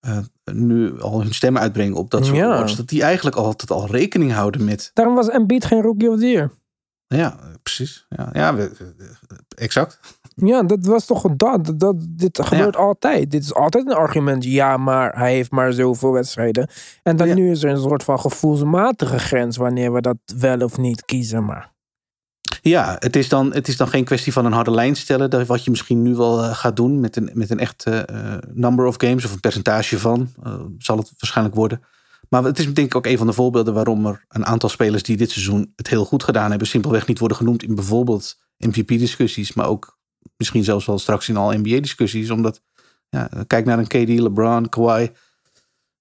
eh, 0.00 0.18
nu 0.44 1.00
al 1.00 1.20
hun 1.22 1.34
stemmen 1.34 1.62
uitbrengen 1.62 1.94
op 1.96 2.10
dat 2.10 2.24
soort 2.24 2.36
Ja. 2.36 2.52
awards. 2.52 2.76
Dat 2.76 2.88
die 2.88 3.02
eigenlijk 3.02 3.36
altijd 3.36 3.70
al 3.70 3.86
rekening 3.86 4.32
houden 4.32 4.64
met. 4.64 4.90
Daarom 4.94 5.14
was 5.14 5.28
Embiid 5.28 5.64
geen 5.64 5.82
Rookie 5.82 6.10
of 6.10 6.18
the 6.18 6.26
Year. 6.30 6.52
Ja, 7.06 7.38
precies. 7.62 8.06
Ja, 8.08 8.28
ja 8.32 8.54
we- 8.54 8.92
exact. 9.56 9.98
Ja, 10.34 10.62
dat 10.62 10.86
was 10.86 11.06
toch 11.06 11.22
dat, 11.36 11.72
dat, 11.76 11.94
dit 12.08 12.40
gebeurt 12.42 12.76
altijd. 12.76 13.30
Dit 13.30 13.42
is 13.42 13.54
altijd 13.54 13.86
een 13.86 13.96
argument. 13.96 14.44
Ja, 14.44 14.76
maar 14.76 15.18
hij 15.18 15.32
heeft 15.34 15.50
maar 15.50 15.72
zoveel 15.72 16.12
wedstrijden. 16.12 16.68
En 17.02 17.16
dan 17.16 17.28
Ja. 17.28 17.34
nu 17.34 17.50
is 17.50 17.62
er 17.62 17.70
een 17.70 17.78
soort 17.78 18.02
van 18.04 18.20
gevoelsmatige 18.20 19.18
grens 19.18 19.56
wanneer 19.56 19.92
we 19.92 20.00
dat 20.00 20.16
wel 20.38 20.58
of 20.60 20.78
niet 20.78 21.04
kiezen. 21.04 21.44
Maar 21.44 21.72
Ja, 22.62 22.96
het 22.98 23.16
is, 23.16 23.28
dan, 23.28 23.52
het 23.54 23.68
is 23.68 23.76
dan 23.76 23.88
geen 23.88 24.04
kwestie 24.04 24.32
van 24.32 24.44
een 24.44 24.52
harde 24.52 24.70
lijn 24.70 24.96
stellen. 24.96 25.30
Dat 25.30 25.46
wat 25.46 25.64
je 25.64 25.70
misschien 25.70 26.02
nu 26.02 26.14
wel 26.14 26.42
eh, 26.42 26.54
gaat 26.54 26.76
doen 26.76 27.00
met 27.00 27.16
een, 27.16 27.30
met 27.32 27.50
een 27.50 27.58
echt 27.58 27.84
eh, 27.84 28.34
number 28.52 28.86
of 28.86 28.94
games 28.98 29.24
of 29.24 29.32
een 29.32 29.40
percentage 29.40 29.98
van. 29.98 30.28
eh, 30.42 30.60
zal 30.78 30.96
het 30.98 31.12
waarschijnlijk 31.18 31.56
worden. 31.56 31.80
Maar 32.28 32.44
het 32.44 32.58
is 32.58 32.64
denk 32.74 32.86
ik 32.86 32.94
ook 32.94 33.06
een 33.06 33.18
van 33.18 33.26
de 33.26 33.32
voorbeelden 33.32 33.74
waarom 33.74 34.06
er 34.06 34.24
een 34.28 34.46
aantal 34.46 34.68
spelers 34.68 35.02
die 35.02 35.16
dit 35.16 35.30
seizoen 35.30 35.72
het 35.76 35.88
heel 35.88 36.04
goed 36.04 36.22
gedaan 36.24 36.50
hebben, 36.50 36.68
simpelweg 36.68 37.06
niet 37.06 37.18
worden 37.18 37.36
genoemd 37.36 37.62
in 37.62 37.74
bijvoorbeeld 37.74 38.36
MVP-discussies, 38.58 39.52
maar 39.52 39.66
ook 39.66 39.93
misschien 40.36 40.64
zelfs 40.64 40.86
wel 40.86 40.98
straks 40.98 41.28
in 41.28 41.36
al 41.36 41.52
NBA-discussies. 41.52 42.30
Omdat, 42.30 42.60
ja, 43.08 43.28
kijk 43.46 43.64
naar 43.64 43.78
een 43.78 43.86
KD, 43.86 44.08
LeBron, 44.20 44.68
Kawhi. 44.68 45.10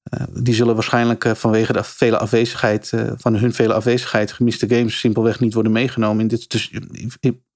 eh, 0.04 0.24
die 0.34 0.54
zullen 0.54 0.74
waarschijnlijk 0.74 1.26
eh, 1.26 1.34
vanwege 1.34 1.74
de 1.74 1.84
vele 1.84 2.18
afwezigheid, 2.18 2.94
eh, 2.94 3.12
van 3.16 3.36
hun 3.36 3.54
vele 3.54 3.74
afwezigheid, 3.74 4.32
gemiste 4.32 4.70
games, 4.70 5.00
simpelweg 5.00 5.40
niet 5.40 5.54
worden 5.54 5.72
meegenomen. 5.72 6.22
In, 6.22 6.28
dit, 6.28 6.50
dus, 6.50 6.72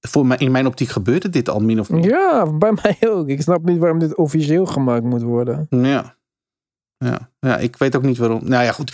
voor 0.00 0.26
mij, 0.26 0.36
in 0.36 0.50
mijn 0.50 0.66
optiek 0.66 0.88
gebeurde 0.88 1.28
dit 1.28 1.48
al 1.48 1.60
min 1.60 1.80
of 1.80 1.90
meer. 1.90 2.04
ja, 2.08 2.52
bij 2.52 2.72
mij 2.82 2.96
ook. 3.10 3.28
Ik 3.28 3.42
snap 3.42 3.64
niet 3.64 3.78
waarom 3.78 3.98
dit 3.98 4.16
officieel 4.16 4.66
gemaakt 4.66 5.04
moet 5.04 5.22
worden. 5.22 5.66
Ja. 5.70 6.16
Ja. 7.04 7.30
ja, 7.40 7.58
ik 7.58 7.76
weet 7.76 7.96
ook 7.96 8.02
niet 8.02 8.18
waarom. 8.18 8.40
Nou 8.44 8.64
ja, 8.64 8.72
goed. 8.72 8.92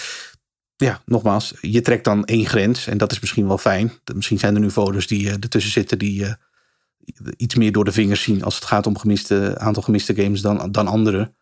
Ja, 0.76 1.00
nogmaals, 1.04 1.54
je 1.60 1.80
trekt 1.80 2.04
dan 2.04 2.24
één 2.24 2.46
grens 2.46 2.86
en 2.86 2.98
dat 2.98 3.12
is 3.12 3.20
misschien 3.20 3.46
wel 3.46 3.58
fijn. 3.58 3.92
Misschien 4.14 4.38
zijn 4.38 4.54
er 4.54 4.60
nu 4.60 4.70
voters 4.70 5.06
die 5.06 5.26
eh, 5.28 5.32
ertussen 5.32 5.72
zitten 5.72 5.98
die 5.98 6.26
iets 7.36 7.54
meer 7.54 7.72
door 7.72 7.84
de 7.84 7.92
vingers 7.92 8.22
zien 8.22 8.42
als 8.44 8.54
het 8.54 8.64
gaat 8.64 8.86
om 8.86 8.98
gemiste, 8.98 9.58
aantal 9.58 9.82
gemiste 9.82 10.14
games 10.14 10.40
dan, 10.40 10.72
dan 10.72 10.86
anderen. 10.86 11.36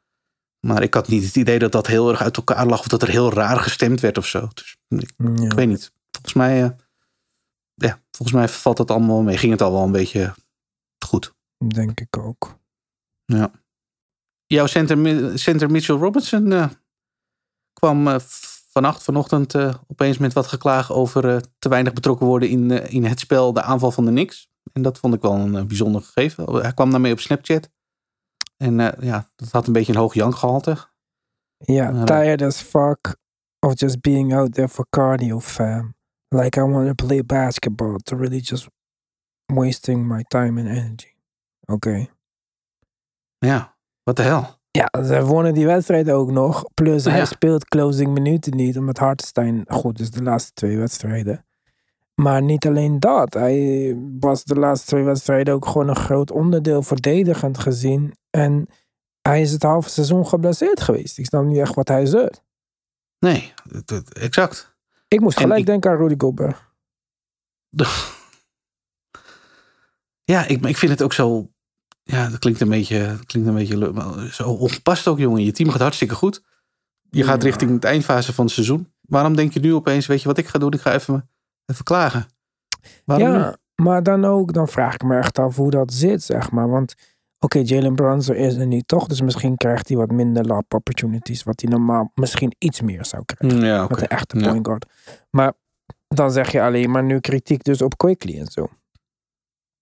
Maar 0.66 0.82
ik 0.82 0.94
had 0.94 1.08
niet 1.08 1.24
het 1.24 1.36
idee 1.36 1.58
dat 1.58 1.72
dat 1.72 1.86
heel 1.86 2.10
erg 2.10 2.22
uit 2.22 2.36
elkaar 2.36 2.66
lag 2.66 2.80
of 2.80 2.88
dat 2.88 3.02
er 3.02 3.08
heel 3.08 3.32
raar 3.32 3.56
gestemd 3.58 4.00
werd 4.00 4.18
of 4.18 4.26
zo. 4.26 4.48
Dus 4.54 4.76
ik, 4.88 5.12
Ja. 5.16 5.44
ik 5.44 5.52
weet 5.52 5.68
niet. 5.68 5.92
Volgens 6.10 6.34
mij, 6.34 6.62
eh, 6.62 6.70
ja, 7.74 8.00
volgens 8.10 8.38
mij 8.38 8.48
valt 8.48 8.78
het 8.78 8.90
allemaal 8.90 9.22
mee. 9.22 9.36
Ging 9.36 9.52
het 9.52 9.62
al 9.62 9.72
wel 9.72 9.82
een 9.82 9.92
beetje 9.92 10.34
goed. 11.04 11.34
Denk 11.58 12.00
ik 12.00 12.16
ook. 12.18 12.58
Ja. 13.24 13.50
Jouw 14.46 14.66
center, 14.66 15.38
center 15.38 15.70
Mitchell 15.70 15.96
Robinson 15.96 16.52
eh, 16.52 16.68
kwam 17.72 18.08
eh, 18.08 18.18
vannacht, 18.70 19.02
vanochtend 19.02 19.54
opeens 19.86 20.18
met 20.18 20.32
wat 20.32 20.46
geklaag 20.46 20.92
over 20.92 21.42
te 21.58 21.68
weinig 21.68 21.92
betrokken 21.92 22.26
worden 22.26 22.48
in, 22.48 22.70
in 22.70 23.04
het 23.04 23.20
spel, 23.20 23.52
de 23.52 23.62
aanval 23.62 23.90
van 23.90 24.04
de 24.04 24.10
Knicks. 24.10 24.50
En 24.72 24.82
dat 24.82 24.98
vond 24.98 25.14
ik 25.14 25.20
wel 25.20 25.34
een 25.34 25.56
eh, 25.56 25.64
bijzonder 25.64 26.02
gegeven. 26.02 26.54
Hij 26.54 26.72
kwam 26.72 26.90
daarmee 26.90 27.12
op 27.12 27.20
Snapchat. 27.20 27.68
En 28.56 28.80
eh, 28.80 29.02
ja, 29.08 29.28
dat 29.36 29.50
had 29.50 29.66
een 29.66 29.72
beetje 29.72 29.92
een 29.92 29.98
hoog 29.98 30.14
jankgehalte. 30.14 30.76
Ja, 31.56 31.90
Maar, 31.90 32.06
tired 32.06 32.42
as 32.42 32.60
fuck 32.60 33.16
of 33.66 33.80
just 33.80 34.00
being 34.00 34.34
out 34.34 34.52
there 34.54 34.68
for 34.68 34.86
cardio, 34.90 35.40
fam. 35.40 35.94
Like 36.28 36.60
I 36.60 36.62
want 36.62 36.96
to 36.96 37.06
play 37.06 37.24
basketball 37.24 37.96
to 38.02 38.16
really 38.16 38.38
just 38.40 38.66
wasting 39.46 40.06
my 40.06 40.24
time 40.28 40.60
and 40.60 40.68
energy. 40.68 41.14
Oké. 41.66 42.06
Ja, 43.38 43.76
wat 44.02 44.16
de 44.16 44.22
hel. 44.22 44.60
Ja, 44.70 45.04
ze 45.04 45.24
wonnen 45.24 45.54
die 45.54 45.66
wedstrijd 45.66 46.10
ook 46.10 46.30
nog. 46.30 46.64
Plus 46.74 47.04
hij 47.04 47.16
Ja. 47.16 47.24
speelt 47.24 47.64
closing 47.64 48.12
minuten 48.12 48.56
niet, 48.56 48.78
omdat 48.78 48.98
Hartenstein 48.98 49.64
goed 49.68 50.00
is 50.00 50.10
de 50.10 50.22
laatste 50.22 50.52
twee 50.52 50.78
wedstrijden. 50.78 51.46
Maar 52.14 52.42
niet 52.42 52.66
alleen 52.66 53.00
dat. 53.00 53.34
Hij 53.34 53.94
was 54.20 54.44
de 54.44 54.54
laatste 54.54 54.86
twee 54.86 55.02
wedstrijden 55.02 55.54
ook 55.54 55.66
gewoon 55.66 55.88
een 55.88 55.96
groot 55.96 56.30
onderdeel 56.30 56.82
verdedigend 56.82 57.58
gezien. 57.58 58.14
En 58.30 58.66
hij 59.22 59.40
is 59.40 59.52
het 59.52 59.62
halve 59.62 59.88
seizoen 59.90 60.26
geblesseerd 60.26 60.80
geweest. 60.80 61.18
Ik 61.18 61.26
snap 61.26 61.44
niet 61.44 61.58
echt 61.58 61.74
wat 61.74 61.88
hij 61.88 62.06
zegt. 62.06 62.42
Nee, 63.18 63.52
exact. 64.12 64.76
Ik 65.08 65.20
moest 65.20 65.38
gelijk 65.38 65.60
ik- 65.60 65.66
denken 65.66 65.90
aan 65.90 65.96
Rudy 65.96 66.14
Gobert. 66.18 66.56
Ja, 70.24 70.46
ik, 70.46 70.64
ik 70.66 70.76
vind 70.76 70.92
het 70.92 71.02
ook 71.02 71.12
zo. 71.12 71.50
Ja, 72.02 72.28
dat 72.28 72.38
klinkt 72.38 72.60
een 72.60 72.68
beetje, 72.68 73.06
dat 73.06 73.24
klinkt 73.26 73.48
een 73.48 73.54
beetje 73.54 73.76
leuk, 73.78 73.92
maar 73.92 74.28
zo 74.32 74.48
ongepast 74.50 75.08
ook, 75.08 75.18
jongen. 75.18 75.44
Je 75.44 75.52
team 75.52 75.70
gaat 75.70 75.80
hartstikke 75.80 76.14
goed. 76.14 76.42
Je 77.10 77.24
gaat 77.24 77.42
Ja. 77.42 77.48
richting 77.48 77.70
het 77.70 77.84
eindfase 77.84 78.32
van 78.32 78.44
het 78.44 78.54
seizoen. 78.54 78.92
Waarom 79.00 79.36
denk 79.36 79.52
je 79.52 79.60
nu 79.60 79.74
opeens, 79.74 80.06
weet 80.06 80.22
je 80.22 80.28
wat 80.28 80.38
ik 80.38 80.46
ga 80.46 80.58
doen? 80.58 80.72
Ik 80.72 80.80
ga 80.80 80.92
even, 80.92 81.30
even 81.66 81.84
klagen. 81.84 82.26
Waarom 83.04 83.28
ja, 83.32 83.46
niet? 83.48 83.58
maar 83.82 84.02
dan 84.02 84.24
ook, 84.24 84.52
dan 84.52 84.68
vraag 84.68 84.94
ik 84.94 85.02
me 85.02 85.16
echt 85.18 85.38
af 85.38 85.56
hoe 85.56 85.70
dat 85.70 85.92
zit, 85.92 86.22
zeg 86.22 86.50
maar. 86.50 86.68
Want 86.68 86.94
oké, 87.38 87.58
Jalen 87.58 87.94
Brunson 87.94 88.34
is 88.34 88.54
er 88.54 88.66
niet 88.66 88.88
toch, 88.88 89.06
dus 89.06 89.20
misschien 89.20 89.56
krijgt 89.56 89.88
hij 89.88 89.96
wat 89.96 90.10
minder 90.10 90.44
lap 90.46 90.74
opportunities, 90.74 91.42
wat 91.42 91.60
hij 91.60 91.70
normaal 91.70 92.10
misschien 92.14 92.54
iets 92.58 92.80
meer 92.80 93.04
zou 93.06 93.24
krijgen. 93.24 93.58
Mm, 93.58 93.64
Ja, 93.64 93.84
oké. 93.84 93.92
Met 93.94 94.02
een 94.02 94.08
echte 94.08 94.36
point 94.38 94.66
guard. 94.66 94.86
Maar 95.30 95.52
dan 96.08 96.30
zeg 96.32 96.52
je 96.52 96.62
alleen 96.62 96.90
maar 96.90 97.04
nu 97.04 97.20
kritiek 97.20 97.64
dus 97.64 97.82
op 97.82 97.96
Quickly 97.96 98.38
en 98.38 98.46
zo. 98.46 98.68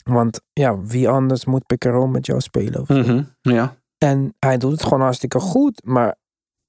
Want 0.03 0.41
ja, 0.53 0.81
wie 0.81 1.09
anders 1.09 1.45
moet 1.45 1.67
pick 1.67 1.87
and 1.87 1.95
roll 1.95 2.09
met 2.09 2.27
jou 2.27 2.41
spelen? 2.41 2.81
of 2.81 2.87
zo? 2.87 2.95
Mhm, 2.95 3.23
Ja. 3.41 3.77
En 3.99 4.35
hij 4.39 4.59
doet 4.59 4.73
het 4.73 4.83
gewoon 4.83 5.01
hartstikke 5.01 5.41
goed. 5.41 5.85
Maar 5.85 6.17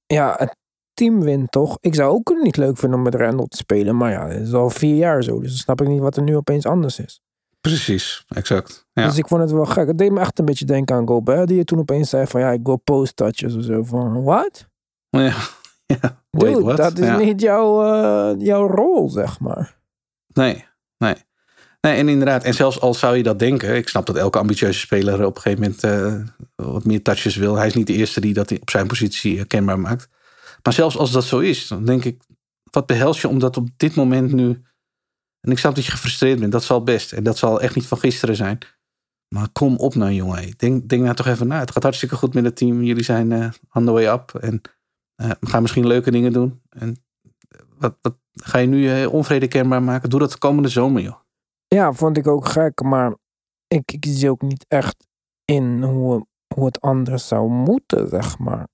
ja, 0.06 0.36
het 0.38 0.56
team 1.02 1.22
wint 1.22 1.52
toch. 1.52 1.78
Ik 1.80 1.96
zou 1.96 2.12
ook 2.12 2.34
niet 2.42 2.58
leuk 2.58 2.78
vinden 2.78 2.98
om 2.98 3.04
met 3.04 3.16
Randall 3.16 3.48
te 3.48 3.58
spelen. 3.58 3.98
Maar 3.98 4.12
ja, 4.12 4.28
het 4.28 4.48
is 4.48 4.54
al 4.54 4.70
vier 4.70 4.96
jaar 4.96 5.24
zo. 5.24 5.40
Dus 5.40 5.50
dan 5.50 5.58
snap 5.58 5.82
ik 5.82 5.88
niet 5.88 6.00
wat 6.00 6.18
er 6.18 6.24
nu 6.24 6.36
opeens 6.36 6.66
anders 6.66 7.00
is. 7.00 7.22
Precies, 7.62 8.26
exact. 8.28 8.88
Ja. 8.94 9.06
Dus 9.06 9.18
ik 9.18 9.28
vond 9.28 9.42
het 9.42 9.52
wel 9.52 9.66
gek. 9.66 9.88
Het 9.88 9.98
deed 9.98 10.12
me 10.12 10.20
echt 10.20 10.40
een 10.40 10.46
beetje 10.46 10.66
denken 10.66 10.96
aan 10.96 11.08
Gobert. 11.08 11.48
Die 11.48 11.64
toen 11.64 11.80
opeens 11.80 12.10
zei 12.10 12.28
van 12.28 12.42
ja, 12.42 12.52
ik 12.52 12.60
wil 12.64 12.78
post 12.78 13.16
touches 13.16 13.56
of 13.56 13.64
zo. 13.64 13.84
Van 13.84 14.24
what? 14.24 14.68
ja. 15.10 15.20
ja. 15.86 16.24
Wait, 16.30 16.56
Dude, 16.56 16.76
dat 16.76 16.98
is 16.98 17.06
Ja. 17.08 17.18
niet 17.18 17.42
jouw, 17.42 17.84
eh, 17.84 18.46
jouw 18.46 18.68
rol, 18.68 19.10
zeg 19.10 19.40
maar. 19.40 19.78
Nee, 20.34 20.66
nee. 20.98 21.16
Nee, 21.82 21.96
en 21.96 22.10
inderdaad, 22.10 22.44
en 22.44 22.54
zelfs 22.54 22.80
al 22.82 22.94
zou 22.94 23.18
je 23.18 23.24
dat 23.24 23.40
denken, 23.40 23.76
ik 23.76 23.90
snap 23.90 24.06
dat 24.06 24.16
elke 24.16 24.38
ambitieuze 24.38 24.80
speler 24.80 25.26
op 25.26 25.36
een 25.36 25.42
gegeven 25.42 25.62
moment 25.62 25.84
eh, 25.84 26.66
wat 26.72 26.86
meer 26.86 27.02
touches 27.02 27.36
wil. 27.36 27.56
Hij 27.56 27.68
is 27.68 27.74
niet 27.74 27.88
de 27.88 27.94
eerste 27.94 28.22
die 28.22 28.34
dat 28.34 28.52
op 28.52 28.70
zijn 28.70 28.88
positie 28.88 29.40
eh, 29.40 29.46
kenbaar 29.48 29.80
maakt. 29.80 30.08
Maar 30.64 30.74
zelfs 30.74 30.98
als 30.98 31.12
dat 31.12 31.24
zo 31.24 31.40
is, 31.40 31.68
dan 31.68 31.86
denk 31.86 32.04
ik, 32.04 32.24
wat 32.72 32.86
behels 32.86 33.22
je 33.22 33.28
om 33.28 33.40
dat 33.40 33.58
op 33.58 33.68
dit 33.78 33.96
moment 33.96 34.32
nu. 34.32 34.62
En 35.40 35.52
ik 35.52 35.58
snap 35.58 35.76
dat 35.76 35.86
je 35.86 35.92
gefrustreerd 35.92 36.40
bent, 36.40 36.52
dat 36.52 36.64
zal 36.64 36.84
best. 36.84 37.14
En 37.14 37.24
dat 37.24 37.38
zal 37.38 37.62
echt 37.62 37.76
niet 37.76 37.88
van 37.88 37.98
gisteren 37.98 38.36
zijn. 38.36 38.58
Maar 39.36 39.50
kom 39.52 39.76
op 39.78 39.96
nou, 39.96 40.12
jongen. 40.12 40.54
Denk, 40.58 40.90
denk 40.90 41.04
nou 41.04 41.16
toch 41.16 41.28
even 41.28 41.48
na. 41.48 41.60
Het 41.60 41.72
gaat 41.72 41.84
hartstikke 41.84 42.16
goed 42.16 42.34
met 42.34 42.44
het 42.44 42.56
team. 42.56 42.84
Jullie 42.84 43.04
zijn 43.04 43.32
eh 43.32 43.50
on 43.74 43.86
the 43.86 44.08
up. 44.08 44.34
En 44.36 44.62
eh, 45.16 45.30
we 45.40 45.48
gaan 45.48 45.62
misschien 45.62 45.88
leuke 45.88 46.12
dingen 46.12 46.34
doen. 46.34 46.62
En 46.70 47.04
eh, 47.48 47.62
wat, 47.78 47.98
wat 48.02 48.16
ga 48.34 48.58
je 48.58 48.68
nu 48.68 48.90
eh, 48.90 49.14
onvrede 49.14 49.48
kenbaar 49.48 49.84
maken? 49.84 50.10
Doe 50.10 50.20
dat 50.20 50.32
de 50.32 50.38
komende 50.38 50.70
zomer, 50.70 51.02
joh. 51.02 51.20
Ja, 51.68 51.94
vond 51.94 52.18
ik 52.18 52.28
ook 52.28 52.48
gek. 52.48 52.82
Maar 52.82 53.16
ik, 53.68 53.92
ik 53.92 54.06
zie 54.08 54.30
ook 54.30 54.42
niet 54.42 54.66
echt 54.68 55.08
in 55.46 55.84
hoe, 55.84 56.26
hoe 56.56 56.66
het 56.66 56.82
anders 56.82 57.28
zou 57.28 57.50
moeten, 57.50 58.10
zeg 58.10 58.38
maar. 58.38 58.68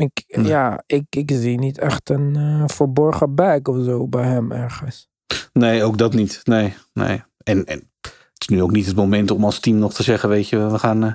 Ik, 0.00 0.24
Nee. 0.26 0.46
Ja, 0.46 0.82
ik, 0.86 1.04
ik 1.10 1.30
zie 1.30 1.58
niet 1.58 1.78
echt 1.78 2.10
een 2.10 2.36
eh, 2.36 2.62
verborgen 2.66 3.34
bag 3.34 3.62
of 3.62 3.84
zo 3.84 4.08
bij 4.08 4.26
hem 4.26 4.52
ergens. 4.52 5.08
Nee, 5.52 5.82
ook 5.82 5.98
dat 5.98 6.14
niet. 6.14 6.40
Nee, 6.44 6.74
nee. 6.92 7.22
En, 7.42 7.64
en 7.64 7.90
het 8.02 8.36
is 8.38 8.48
nu 8.48 8.62
ook 8.62 8.70
niet 8.70 8.86
het 8.86 8.96
moment 8.96 9.30
om 9.30 9.44
als 9.44 9.60
team 9.60 9.78
nog 9.78 9.94
te 9.94 10.02
zeggen, 10.02 10.28
weet 10.28 10.48
je, 10.48 10.70
we 10.70 10.78
gaan, 10.78 11.04
eh, 11.04 11.12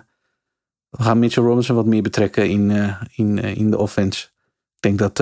we 0.90 1.04
gaan 1.04 1.20
Mitchell 1.20 1.44
Robinson 1.44 1.76
wat 1.76 1.86
meer 1.86 2.02
betrekken 2.02 2.50
in, 2.50 2.72
eh, 2.72 3.02
in, 3.16 3.38
in 3.38 3.70
de 3.72 3.78
offense. 3.78 4.28
Ik 4.76 4.98
denk 4.98 5.00
dat 5.00 5.18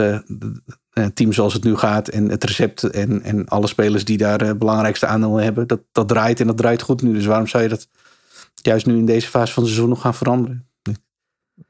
het 0.89 1.15
team 1.15 1.33
zoals 1.33 1.53
het 1.53 1.63
nu 1.63 1.75
gaat 1.75 2.07
en 2.07 2.29
het 2.29 2.43
recept 2.43 2.83
en, 2.83 3.21
en 3.21 3.47
alle 3.47 3.67
spelers 3.67 4.05
die 4.05 4.17
daar 4.17 4.41
het 4.41 4.59
belangrijkste 4.59 5.05
aandeel 5.05 5.35
hebben, 5.35 5.67
dat, 5.67 5.81
dat 5.91 6.07
draait 6.07 6.39
en 6.39 6.47
dat 6.47 6.57
draait 6.57 6.81
goed 6.81 7.01
nu. 7.01 7.13
Dus 7.13 7.25
waarom 7.25 7.47
zou 7.47 7.63
je 7.63 7.69
dat 7.69 7.87
juist 8.53 8.85
nu 8.85 8.97
in 8.97 9.05
deze 9.05 9.27
fase 9.27 9.53
van 9.53 9.63
het 9.63 9.71
seizoen 9.71 9.93
nog 9.93 10.01
gaan 10.01 10.13
veranderen? 10.13 10.67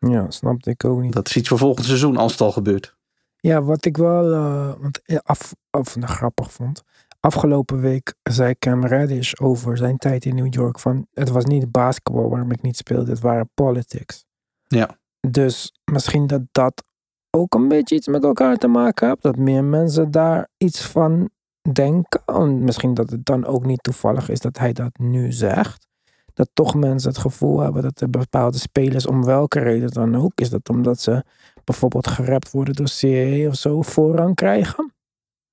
Ja, 0.08 0.32
snapte 0.32 0.70
ik 0.70 0.86
ook 0.86 1.02
niet. 1.02 1.14
Dat 1.14 1.28
is 1.28 1.36
iets 1.36 1.50
voor 1.50 1.58
volgend 1.58 1.86
seizoen 1.86 2.18
als 2.18 2.32
het 2.32 2.42
al 2.42 2.52
gebeurt. 2.52 2.96
Ja, 3.38 3.62
wat 3.62 3.86
ik 3.86 3.98
wel 3.98 4.34
eh, 4.34 4.74
want, 4.80 5.24
af, 5.24 5.56
af, 5.70 5.96
nou, 5.96 6.12
grappig 6.12 6.52
vond. 6.52 6.84
Afgelopen 7.20 7.80
week 7.80 8.14
zei 8.24 8.56
Cam 8.60 8.86
Reddish 8.86 9.34
over 9.42 9.78
zijn 9.78 9.98
tijd 9.98 10.26
in 10.26 10.36
New 10.36 10.54
York 10.54 10.80
van 10.80 11.08
het 11.14 11.30
was 11.30 11.46
niet 11.46 11.72
basketbal 11.72 12.30
waarom 12.30 12.52
ik 12.52 12.62
niet 12.62 12.78
speelde, 12.78 13.12
het 13.12 13.20
waren 13.20 13.50
politics. 13.54 14.26
Ja. 14.68 14.98
Dus 15.28 15.74
misschien 15.92 16.28
dat 16.28 16.42
dat 16.52 16.84
ook 17.30 17.54
een 17.54 17.68
beetje 17.68 17.96
iets 17.96 18.08
met 18.08 18.24
elkaar 18.24 18.58
te 18.58 18.68
maken 18.68 19.08
heeft. 19.08 19.22
Dat 19.22 19.38
meer 19.38 19.64
mensen 19.64 20.12
daar 20.12 20.50
iets 20.58 20.86
van 20.86 21.30
denken. 21.72 22.22
En 22.26 22.64
misschien 22.64 22.94
dat 22.94 23.10
het 23.10 23.26
dan 23.26 23.46
ook 23.46 23.66
niet 23.66 23.84
toevallig 23.84 24.30
is 24.30 24.40
dat 24.40 24.58
hij 24.58 24.74
dat 24.74 24.98
nu 24.98 25.32
zegt. 25.32 25.88
Dat 26.34 26.50
toch 26.54 26.76
mensen 26.76 27.10
het 27.10 27.18
gevoel 27.18 27.60
hebben 27.60 27.82
dat 27.82 28.02
er 28.02 28.10
bepaalde 28.10 28.58
spelers, 28.58 29.06
om 29.06 29.26
welke 29.26 29.60
reden 29.60 29.92
dan 29.92 30.16
ook, 30.16 30.40
is 30.40 30.50
dat 30.50 30.70
omdat 30.70 31.02
ze 31.02 31.24
bijvoorbeeld 31.64 32.08
gerapt 32.08 32.52
worden 32.52 32.76
door 32.76 32.90
CAA 33.00 33.48
of 33.48 33.56
zo, 33.56 33.82
voorrang 33.82 34.36
krijgen. 34.36 34.94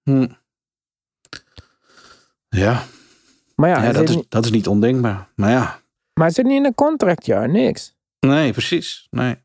Hm. 0.02 0.28
Ja, 2.48 2.84
Maar 3.54 3.68
ja, 3.68 3.82
ja, 3.82 3.92
dat, 3.92 4.08
is, 4.08 4.16
niet, 4.16 4.30
dat 4.30 4.44
is 4.44 4.50
niet 4.50 4.68
ondenkbaar. 4.68 5.28
Maar 5.34 5.50
ja, 5.50 5.80
maar 6.20 6.28
hij 6.28 6.38
zit 6.38 6.46
niet 6.46 6.56
in 6.56 6.64
een 6.64 6.74
contractjaar, 6.74 7.48
niks. 7.48 7.96
Nee, 8.18 8.52
precies. 8.52 9.06
Nee. 9.10 9.36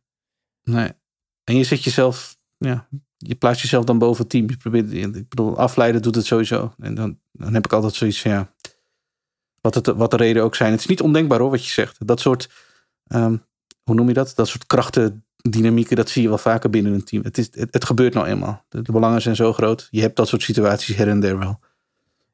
nee. 0.64 0.92
En 1.44 1.58
je 1.58 1.64
zet 1.64 1.84
jezelf, 1.84 2.38
ja, 2.58 2.88
je 3.18 3.36
plaatst 3.36 3.62
jezelf 3.62 3.86
dan 3.86 3.98
boven 3.98 4.22
het 4.22 4.30
team. 4.30 4.50
Je 4.50 4.58
probeert, 4.58 4.94
ik 4.94 5.30
bedoel, 5.30 5.58
afleiden 5.58 6.02
doet 6.02 6.16
het 6.16 6.26
sowieso. 6.26 6.74
En 6.78 6.96
dan, 6.96 7.20
dan 7.32 7.54
heb 7.54 7.66
ik 7.66 7.74
altijd 7.74 7.94
zoiets 7.94 8.22
van, 8.22 8.32
ja, 8.32 8.54
wat, 9.66 9.76
het, 9.76 9.88
wat 9.98 10.12
de 10.12 10.18
reden 10.18 10.44
ook 10.44 10.56
zijn. 10.56 10.72
Het 10.72 10.80
is 10.80 10.86
niet 10.86 11.02
ondenkbaar 11.02 11.40
hoor, 11.40 11.50
wat 11.50 11.66
je 11.66 11.72
zegt. 11.72 12.08
Dat 12.08 12.20
soort, 12.20 12.50
ehm, 13.08 13.38
hoe 13.84 13.96
noem 13.96 14.08
je 14.08 14.14
dat? 14.14 14.32
Dat 14.36 14.48
soort 14.48 14.66
krachtendynamieken, 14.66 15.96
dat 15.96 16.10
zie 16.10 16.22
je 16.22 16.28
wel 16.28 16.38
vaker 16.38 16.70
binnen 16.70 16.94
een 16.94 17.04
team. 17.04 17.24
Het, 17.24 17.38
is, 17.38 17.48
het, 17.52 17.74
het 17.74 17.86
gebeurt 17.86 18.14
nou 18.14 18.28
eenmaal. 18.28 18.64
De, 18.70 18.82
de 18.82 18.92
belangen 18.92 19.22
zijn 19.22 19.36
zo 19.36 19.54
groot. 19.54 19.88
Je 19.92 20.02
hebt 20.02 20.16
dat 20.16 20.28
soort 20.28 20.42
situaties 20.42 20.96
her 20.96 21.08
en 21.08 21.20
der 21.20 21.38
wel. 21.40 21.60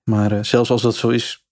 Maar 0.04 0.32
eh, 0.32 0.44
zelfs 0.44 0.72
als 0.72 0.82
dat 0.82 0.96
zo 0.96 1.10
is, 1.10 1.46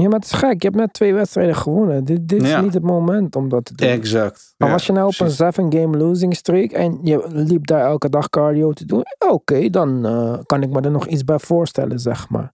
Ja, 0.00 0.02
maar 0.08 0.18
het 0.18 0.24
is 0.24 0.32
gek. 0.38 0.62
Je 0.62 0.68
hebt 0.68 0.76
net 0.80 0.92
twee 0.92 1.14
wedstrijden 1.14 1.56
gewonnen. 1.56 2.04
Dit, 2.04 2.28
dit 2.28 2.42
is 2.42 2.48
Ja. 2.48 2.60
niet 2.60 2.74
het 2.74 2.82
moment 2.82 3.36
om 3.36 3.48
dat 3.48 3.64
te 3.64 3.74
doen. 3.74 3.88
exact. 3.88 4.54
Maar 4.56 4.68
Ja, 4.68 4.74
was 4.74 4.86
je 4.86 4.92
nou 4.92 5.04
op 5.04 5.10
een 5.12 5.16
precies. 5.18 5.36
seven 5.36 5.72
game 5.72 5.96
losing 5.96 6.36
streak 6.36 6.70
en 6.70 6.98
je 7.02 7.24
liep 7.28 7.66
daar 7.66 7.84
elke 7.84 8.08
dag 8.08 8.28
cardio 8.30 8.72
te 8.72 8.84
doen? 8.86 9.02
Oké, 9.28 9.70
dan 9.70 10.06
eh, 10.06 10.38
kan 10.46 10.62
ik 10.62 10.70
me 10.70 10.80
er 10.80 10.90
nog 10.90 11.06
iets 11.06 11.24
bij 11.24 11.38
voorstellen, 11.38 11.98
zeg 12.00 12.28
maar. 12.28 12.52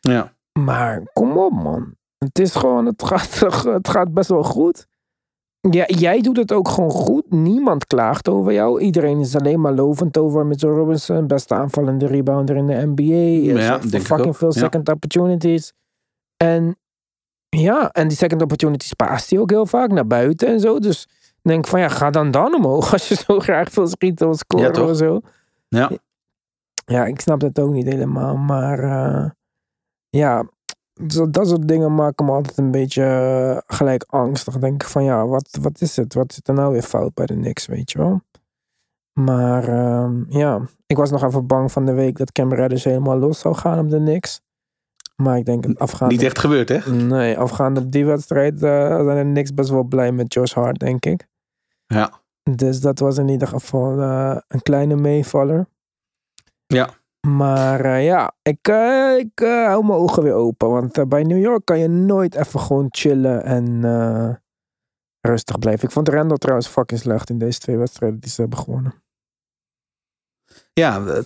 Ja, 0.00 0.32
Maar 0.58 1.02
kom 1.12 1.38
op, 1.38 1.52
man. 1.52 1.94
Het 2.24 2.38
is 2.38 2.54
gewoon, 2.54 2.86
het 2.86 3.02
gaat, 3.04 3.40
het 3.78 3.88
gaat 3.88 4.12
best 4.14 4.28
wel 4.28 4.42
goed. 4.42 4.86
Ja, 5.70 5.84
jij 5.86 6.20
doet 6.20 6.36
het 6.36 6.52
ook 6.52 6.68
gewoon 6.68 6.90
goed. 6.90 7.30
Niemand 7.30 7.86
klaagt 7.86 8.28
over 8.28 8.52
jou. 8.52 8.80
Iedereen 8.80 9.20
is 9.20 9.36
alleen 9.36 9.60
maar 9.60 9.72
lovend 9.72 10.18
over 10.18 10.46
Mitchell 10.46 10.70
Robinson. 10.70 11.26
Beste 11.26 11.54
aanvallende 11.54 12.06
rebounder 12.06 12.56
in 12.56 12.66
de 12.66 12.92
NBA. 12.94 13.52
Ja, 13.60 13.80
fucking 13.80 14.36
veel 14.36 14.52
Ja. 14.54 14.60
second 14.60 14.88
opportunities. 14.88 15.72
En 16.36 16.76
ja, 17.48 17.90
en 17.90 18.08
die 18.08 18.16
second 18.16 18.42
opportunities 18.42 18.92
paast 18.92 19.30
hij 19.30 19.38
ook 19.38 19.50
heel 19.50 19.66
vaak 19.66 19.90
naar 19.90 20.06
buiten 20.06 20.48
en 20.48 20.60
zo. 20.60 20.78
Dus 20.78 21.08
denk 21.42 21.66
van 21.66 21.80
ja, 21.80 21.88
ga 21.88 22.10
dan 22.10 22.30
dan 22.30 22.54
omhoog 22.54 22.92
als 22.92 23.08
je 23.08 23.14
zo 23.14 23.38
graag 23.38 23.74
wil 23.74 23.86
schieten 23.86 24.28
of 24.28 24.36
scoren 24.36 24.88
of 24.88 24.96
zo. 24.96 25.20
ja. 25.68 25.90
Ja, 26.84 27.04
ik 27.04 27.20
snap 27.20 27.40
dat 27.40 27.58
ook 27.58 27.72
niet 27.72 27.86
helemaal. 27.86 28.36
Maar 28.36 28.78
eh, 28.78 29.30
ja, 30.08 30.44
zo- 31.08 31.30
dat 31.30 31.48
soort 31.48 31.68
dingen 31.68 31.94
maken 31.94 32.24
me 32.24 32.32
altijd 32.32 32.58
een 32.58 32.70
beetje 32.70 33.02
eh, 33.04 33.76
gelijk 33.76 34.04
angstig. 34.08 34.52
Dan 34.52 34.62
denk 34.62 34.82
ik 34.82 34.88
van 34.88 35.04
ja, 35.04 35.26
wat, 35.26 35.58
wat 35.60 35.80
is 35.80 35.96
het? 35.96 36.14
Wat 36.14 36.32
zit 36.32 36.48
er 36.48 36.54
nou 36.54 36.72
weer 36.72 36.82
fout 36.82 37.14
bij 37.14 37.26
de 37.26 37.34
Knicks, 37.34 37.66
weet 37.66 37.90
je 37.92 37.98
wel? 37.98 38.20
Maar 39.12 39.68
ehm, 39.68 40.24
ja, 40.28 40.60
ik 40.86 40.96
was 40.96 41.10
nog 41.10 41.22
even 41.24 41.46
bang 41.46 41.72
van 41.72 41.86
de 41.86 41.92
week 41.92 42.16
dat 42.16 42.32
Cam 42.32 42.52
Reddish 42.54 42.84
helemaal 42.84 43.18
los 43.18 43.38
zou 43.38 43.54
gaan 43.54 43.78
op 43.78 43.90
de 43.90 43.96
Knicks. 43.96 44.40
Maar 45.16 45.36
ik 45.38 45.44
denk 45.44 45.66
afgaande... 45.78 46.14
Niet 46.14 46.24
echt 46.24 46.38
gebeurd, 46.38 46.68
hè? 46.68 46.90
Nee, 46.92 47.38
afgaande 47.38 47.80
op 47.80 47.92
die 47.92 48.06
wedstrijd 48.06 48.62
eh, 48.62 49.04
zijn 49.04 49.26
de 49.26 49.30
Knicks 49.32 49.54
best 49.54 49.70
wel 49.70 49.82
blij 49.82 50.12
met 50.12 50.34
Josh 50.34 50.52
Hart, 50.52 50.78
denk 50.78 51.04
ik. 51.04 51.26
Ja. 51.86 52.20
Dus 52.50 52.80
dat 52.80 52.98
was 52.98 53.18
in 53.18 53.28
ieder 53.28 53.48
geval 53.48 54.00
eh, 54.00 54.36
een 54.48 54.62
kleine 54.62 54.94
meevaller. 54.96 55.66
Ja. 56.66 56.88
Maar 57.26 57.84
eh, 57.84 58.04
ja, 58.04 58.34
ik, 58.42 58.68
eh, 58.68 59.16
ik 59.18 59.40
eh, 59.40 59.66
hou 59.66 59.84
mijn 59.84 59.98
ogen 59.98 60.22
weer 60.22 60.32
open. 60.32 60.70
Want 60.70 61.08
bij 61.08 61.22
New 61.22 61.40
York 61.40 61.64
kan 61.64 61.78
je 61.78 61.88
nooit 61.88 62.34
even 62.34 62.60
gewoon 62.60 62.86
chillen 62.90 63.44
en 63.44 64.40
rustig 65.20 65.58
blijven. 65.58 65.84
Ik 65.84 65.94
vond 65.94 66.08
Randall 66.08 66.36
trouwens 66.36 66.68
fucking 66.68 67.00
slecht 67.00 67.30
in 67.30 67.38
deze 67.38 67.58
twee 67.58 67.76
wedstrijden 67.76 68.20
die 68.20 68.30
ze 68.30 68.40
hebben 68.40 68.58
gewonnen. 68.58 68.94
Ja, 70.72 71.22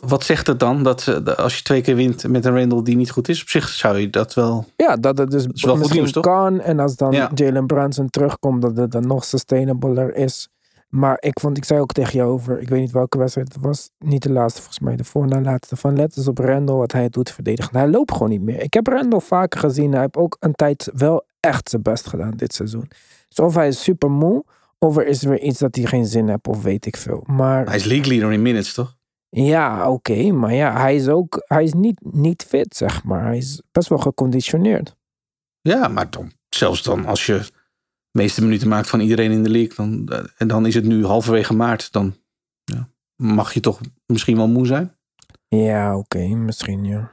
wat 0.00 0.24
zegt 0.24 0.46
het 0.46 0.60
dan? 0.60 0.82
Dat 0.82 1.26
als 1.36 1.56
je 1.56 1.62
twee 1.62 1.80
keer 1.80 1.96
wint 1.96 2.28
met 2.28 2.44
een 2.44 2.58
Randall 2.58 2.82
die 2.82 2.96
niet 2.96 3.10
goed 3.10 3.28
is, 3.28 3.42
op 3.42 3.48
zich 3.48 3.68
zou 3.68 3.98
je 3.98 4.10
dat 4.10 4.34
wel. 4.34 4.64
Ja, 4.76 4.96
dat 4.96 5.18
het 5.18 5.30
dus 5.30 5.46
is 5.46 5.62
wel 5.62 5.72
goed 5.72 5.80
misschien 5.80 6.00
nieuws, 6.00 6.12
toch? 6.12 6.24
kan. 6.24 6.60
En 6.60 6.80
als 6.80 6.96
dan 6.96 7.12
Ja. 7.12 7.30
Jalen 7.34 7.66
Brunson 7.66 8.10
terugkomt, 8.10 8.62
dat 8.62 8.76
het 8.76 8.90
dan 8.90 9.06
nog 9.06 9.24
sustainabler 9.24 10.14
is. 10.14 10.48
Maar 10.88 11.16
ik 11.20 11.40
vond, 11.40 11.56
ik 11.56 11.64
zei 11.64 11.80
ook 11.80 11.92
tegen 11.92 12.12
jou 12.12 12.30
over, 12.30 12.60
ik 12.60 12.68
weet 12.68 12.80
niet 12.80 12.90
welke 12.90 13.18
wedstrijd 13.18 13.52
het 13.52 13.62
was. 13.62 13.90
Niet 13.98 14.22
de 14.22 14.32
laatste, 14.32 14.60
volgens 14.60 14.80
mij 14.84 14.96
de 14.96 15.04
voorna 15.04 15.40
laatste. 15.40 15.76
Van 15.76 15.96
let 15.96 16.16
eens 16.16 16.28
op 16.28 16.38
Randall 16.38 16.76
wat 16.76 16.92
hij 16.92 17.08
doet 17.08 17.30
verdedigen. 17.30 17.76
Hij 17.76 17.88
loopt 17.88 18.12
gewoon 18.12 18.28
niet 18.28 18.42
meer. 18.42 18.62
Ik 18.62 18.74
heb 18.74 18.86
Randall 18.86 19.20
vaker 19.20 19.60
gezien. 19.60 19.92
Hij 19.92 20.00
heeft 20.00 20.16
ook 20.16 20.36
een 20.40 20.54
tijd 20.54 20.90
wel 20.94 21.24
echt 21.40 21.70
zijn 21.70 21.82
best 21.82 22.06
gedaan 22.06 22.36
dit 22.36 22.54
seizoen. 22.54 22.90
Dus 23.28 23.38
of 23.38 23.54
hij 23.54 23.68
is 23.68 23.82
super 23.82 24.10
moe, 24.10 24.44
of 24.78 24.96
er 24.96 25.06
is 25.06 25.22
weer 25.22 25.40
iets 25.40 25.58
dat 25.58 25.76
hij 25.76 25.84
geen 25.84 26.06
zin 26.06 26.28
heeft, 26.28 26.48
of 26.48 26.62
weet 26.62 26.86
ik 26.86 26.96
veel. 26.96 27.24
Maar 27.26 27.66
Hij 27.66 27.76
is 27.76 27.84
league 27.84 28.08
leader 28.08 28.32
in 28.32 28.42
minutes, 28.42 28.74
toch? 28.74 28.96
Ja, 29.28 29.90
oké, 29.90 30.32
maar 30.32 30.54
ja, 30.54 30.80
hij 30.80 30.94
is 30.94 31.08
ook, 31.08 31.44
hij 31.46 31.64
is 31.64 31.72
niet, 31.72 32.00
niet 32.00 32.44
fit, 32.48 32.76
zeg 32.76 33.04
maar. 33.04 33.24
Hij 33.24 33.36
is 33.36 33.62
best 33.72 33.88
wel 33.88 33.98
geconditioneerd. 33.98 34.96
Ja, 35.60 35.88
maar 35.88 36.10
dan, 36.10 36.32
zelfs 36.48 36.82
dan 36.82 37.06
als 37.06 37.26
je 37.26 37.40
meeste 38.10 38.42
minuten 38.42 38.68
maakt 38.68 38.88
van 38.88 39.00
iedereen 39.00 39.30
in 39.30 39.42
de 39.42 39.50
league. 39.50 39.74
Dan, 39.76 40.08
eh, 40.08 40.24
en 40.36 40.48
dan 40.48 40.66
is 40.66 40.74
het 40.74 40.84
nu 40.84 41.04
halverwege 41.04 41.54
maart. 41.54 41.92
Dan 41.92 42.16
ja, 42.64 42.88
mag 43.16 43.54
je 43.54 43.60
toch 43.60 43.80
misschien 44.06 44.36
wel 44.36 44.48
moe 44.48 44.66
zijn. 44.66 44.96
Ja, 45.48 45.96
oké, 45.96 46.26
misschien 46.26 46.84
ja. 46.84 47.12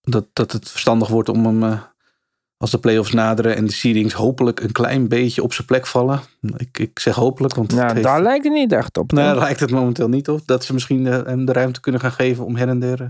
Dat, 0.00 0.26
dat 0.32 0.52
het 0.52 0.70
verstandig 0.70 1.08
wordt 1.08 1.28
om 1.28 1.46
hem, 1.46 1.62
eh, 1.62 1.80
als 2.56 2.70
de 2.70 2.78
playoffs 2.78 3.12
naderen 3.12 3.56
en 3.56 3.66
de 3.66 3.72
seedings 3.72 4.12
hopelijk 4.14 4.60
een 4.60 4.72
klein 4.72 5.08
beetje 5.08 5.42
op 5.42 5.52
zijn 5.52 5.66
plek 5.66 5.86
vallen. 5.86 6.20
Ik, 6.56 6.78
ik 6.78 6.98
zeg 6.98 7.14
hopelijk, 7.14 7.54
want 7.54 7.72
Nou, 7.72 7.90
heeft- 7.92 8.02
daar 8.02 8.22
lijkt 8.22 8.44
het 8.44 8.52
niet 8.52 8.72
echt 8.72 8.98
op. 8.98 9.12
Nou, 9.12 9.24
toch? 9.26 9.34
daar 9.34 9.44
lijkt 9.44 9.60
het 9.60 9.70
momenteel 9.70 10.08
niet 10.08 10.28
op. 10.28 10.46
Dat 10.46 10.64
ze 10.64 10.72
misschien 10.72 11.06
eh, 11.06 11.22
hem 11.24 11.44
de 11.44 11.52
ruimte 11.52 11.80
kunnen 11.80 12.00
gaan 12.00 12.12
geven 12.12 12.44
om 12.44 12.56
her 12.56 12.68
en 12.68 12.78
der 12.78 13.00
eh, 13.00 13.08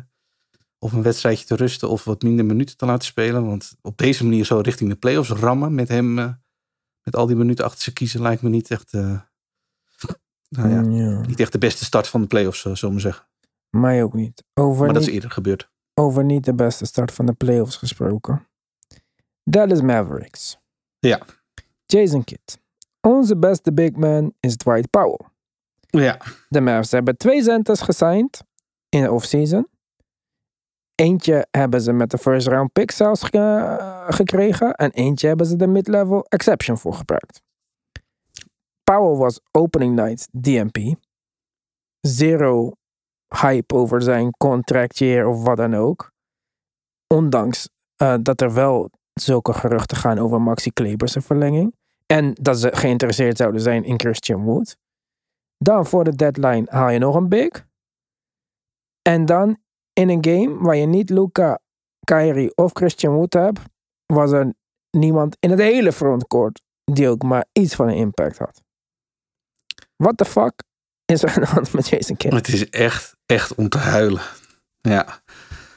of 0.78 0.92
een 0.92 1.02
wedstrijdje 1.02 1.44
te 1.44 1.56
rusten 1.56 1.88
of 1.88 2.04
wat 2.04 2.22
minder 2.22 2.44
minuten 2.44 2.76
te 2.76 2.86
laten 2.86 3.06
spelen. 3.06 3.46
Want 3.46 3.74
op 3.82 3.98
deze 3.98 4.24
manier 4.24 4.44
zo 4.44 4.58
richting 4.58 4.90
de 4.90 4.96
playoffs 4.96 5.30
rammen 5.30 5.74
met 5.74 5.88
hem, 5.88 6.18
eh, 6.18 6.28
met 7.04 7.16
al 7.16 7.26
die 7.26 7.36
minuten 7.36 7.64
achter 7.64 7.82
ze 7.82 7.92
kiezen, 7.92 8.22
lijkt 8.22 8.42
me 8.42 8.48
niet 8.48 8.70
echt, 8.70 8.92
eh, 8.92 9.20
nou 10.48 10.68
ja, 10.68 10.80
Ja, 11.10 11.20
niet 11.20 11.40
echt 11.40 11.52
de 11.52 11.58
beste 11.58 11.84
start 11.84 12.06
van 12.08 12.20
de 12.20 12.26
playoffs, 12.26 12.64
uh, 12.64 12.74
zullen 12.74 12.94
we 12.94 13.00
zeggen. 13.00 13.26
mij 13.70 14.02
ook 14.02 14.12
niet. 14.14 14.44
Over, 14.54 14.84
Maar 14.84 14.92
dat 14.92 14.98
niet. 14.98 15.08
is 15.08 15.14
eerder 15.14 15.30
gebeurd. 15.30 15.70
over 15.94 16.24
niet 16.24 16.44
de 16.44 16.54
beste 16.54 16.84
start 16.84 17.12
van 17.12 17.26
de 17.26 17.32
playoffs 17.32 17.76
gesproken. 17.76 18.46
Dallas 19.44 19.80
Mavericks. 19.80 20.58
Ja. 20.98 21.22
Jason 21.86 22.24
Kidd. 22.24 22.58
Onze 23.00 23.36
beste 23.36 23.72
big 23.72 23.92
man 23.92 24.32
is 24.40 24.56
Dwight 24.56 24.90
Powell. 24.90 25.20
Ja, 25.80 26.18
De 26.48 26.60
Mavs 26.60 26.90
hebben 26.90 27.16
twee 27.16 27.42
centers 27.42 27.80
gesigned 27.80 28.44
in 28.88 29.02
de 29.02 29.12
offseason. 29.12 29.68
Eentje 30.94 31.46
hebben 31.50 31.80
ze 31.80 31.92
met 31.92 32.10
de 32.10 32.18
first 32.18 32.46
round 32.46 32.72
pick 32.72 32.90
zelfs 32.90 33.22
ge- 33.22 34.04
gekregen. 34.08 34.74
En 34.74 34.90
eentje 34.90 35.26
hebben 35.26 35.46
ze 35.46 35.56
de 35.56 35.66
mid-level 35.66 36.24
exception 36.28 36.78
voor 36.78 36.94
gebruikt. 36.94 37.42
Powell 38.84 39.16
was 39.16 39.40
opening 39.50 39.94
night 39.94 40.28
DMP. 40.32 40.94
Zero 42.00 42.72
hype 43.40 43.74
over 43.74 44.02
zijn 44.02 44.30
contract 44.30 44.98
year 44.98 45.26
of 45.26 45.42
wat 45.42 45.56
dan 45.56 45.74
ook. 45.74 46.12
Ondanks 47.06 47.68
eh, 47.96 48.14
dat 48.20 48.40
er 48.40 48.54
wel 48.54 48.90
zulke 49.12 49.52
geruchten 49.52 49.96
gaan 49.96 50.18
over 50.18 50.40
Maxi 50.42 50.70
Klebers' 50.70 51.16
verlenging. 51.20 51.74
En 52.06 52.32
dat 52.34 52.58
ze 52.58 52.76
geïnteresseerd 52.76 53.36
zouden 53.36 53.60
zijn 53.60 53.84
in 53.84 53.98
Christian 54.00 54.44
Wood. 54.44 54.76
Dan 55.58 55.86
voor 55.86 56.04
de 56.04 56.14
deadline 56.16 56.66
haal 56.70 56.88
je 56.88 56.98
nog 56.98 57.14
een 57.14 57.28
big. 57.28 57.66
En 59.02 59.24
dan 59.26 59.58
in 59.94 60.08
een 60.08 60.24
game 60.24 60.58
waar 60.58 60.76
je 60.76 60.86
niet 60.86 61.10
Luca, 61.10 61.60
Kyrie 62.04 62.56
of 62.56 62.70
Christian 62.72 63.14
Wood 63.14 63.32
hebt, 63.32 63.60
was 64.06 64.32
er 64.32 64.54
niemand 64.90 65.36
in 65.40 65.50
het 65.50 65.58
hele 65.58 65.92
frontcourt 65.92 66.62
die 66.84 67.08
ook 67.08 67.22
maar 67.22 67.46
iets 67.52 67.74
van 67.74 67.88
een 67.88 67.96
impact 67.96 68.38
had. 68.38 68.62
What 69.96 70.16
the 70.16 70.24
fuck 70.24 70.62
is 71.04 71.22
er 71.22 71.34
aan 71.36 71.42
hand 71.42 71.72
met 71.72 71.88
Jason 71.88 72.16
Kidd? 72.16 72.34
het 72.34 72.48
is 72.48 72.70
echt, 72.70 73.16
echt 73.26 73.54
om 73.54 73.68
te 73.68 73.78
huilen. 73.78 74.22
Ja. 74.80 75.22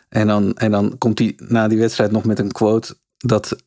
En 0.10 0.28
dan, 0.28 0.56
en 0.56 0.72
dan 0.72 0.98
komt 0.98 1.20
hij 1.20 1.34
na 1.38 1.68
die 1.68 1.78
wedstrijd 1.78 2.12
nog 2.12 2.26
met 2.26 2.40
een 2.40 2.52
quote 2.52 2.98
dat. 3.18 3.66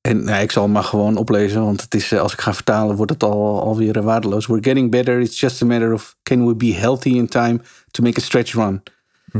En 0.00 0.24
nou, 0.24 0.42
ik 0.42 0.52
zal 0.52 0.62
hem 0.62 0.72
maar 0.72 0.84
gewoon 0.84 1.16
oplezen, 1.16 1.64
want 1.64 1.80
het 1.80 1.94
is, 1.94 2.12
eh, 2.12 2.20
als 2.20 2.32
ik 2.32 2.40
ga 2.40 2.54
vertalen, 2.54 2.96
wordt 2.96 3.12
het 3.12 3.22
al, 3.22 3.62
alweer 3.62 4.02
waardeloos. 4.02 4.46
We're 4.46 4.62
getting 4.62 4.90
better. 4.90 5.20
It's 5.20 5.40
just 5.40 5.62
a 5.62 5.66
matter 5.66 5.92
of 5.92 6.16
can 6.22 6.46
we 6.46 6.54
be 6.54 6.74
healthy 6.74 7.08
in 7.08 7.26
time 7.26 7.60
to 7.90 8.02
make 8.02 8.20
a 8.20 8.22
stretch 8.22 8.52
run. 8.52 8.82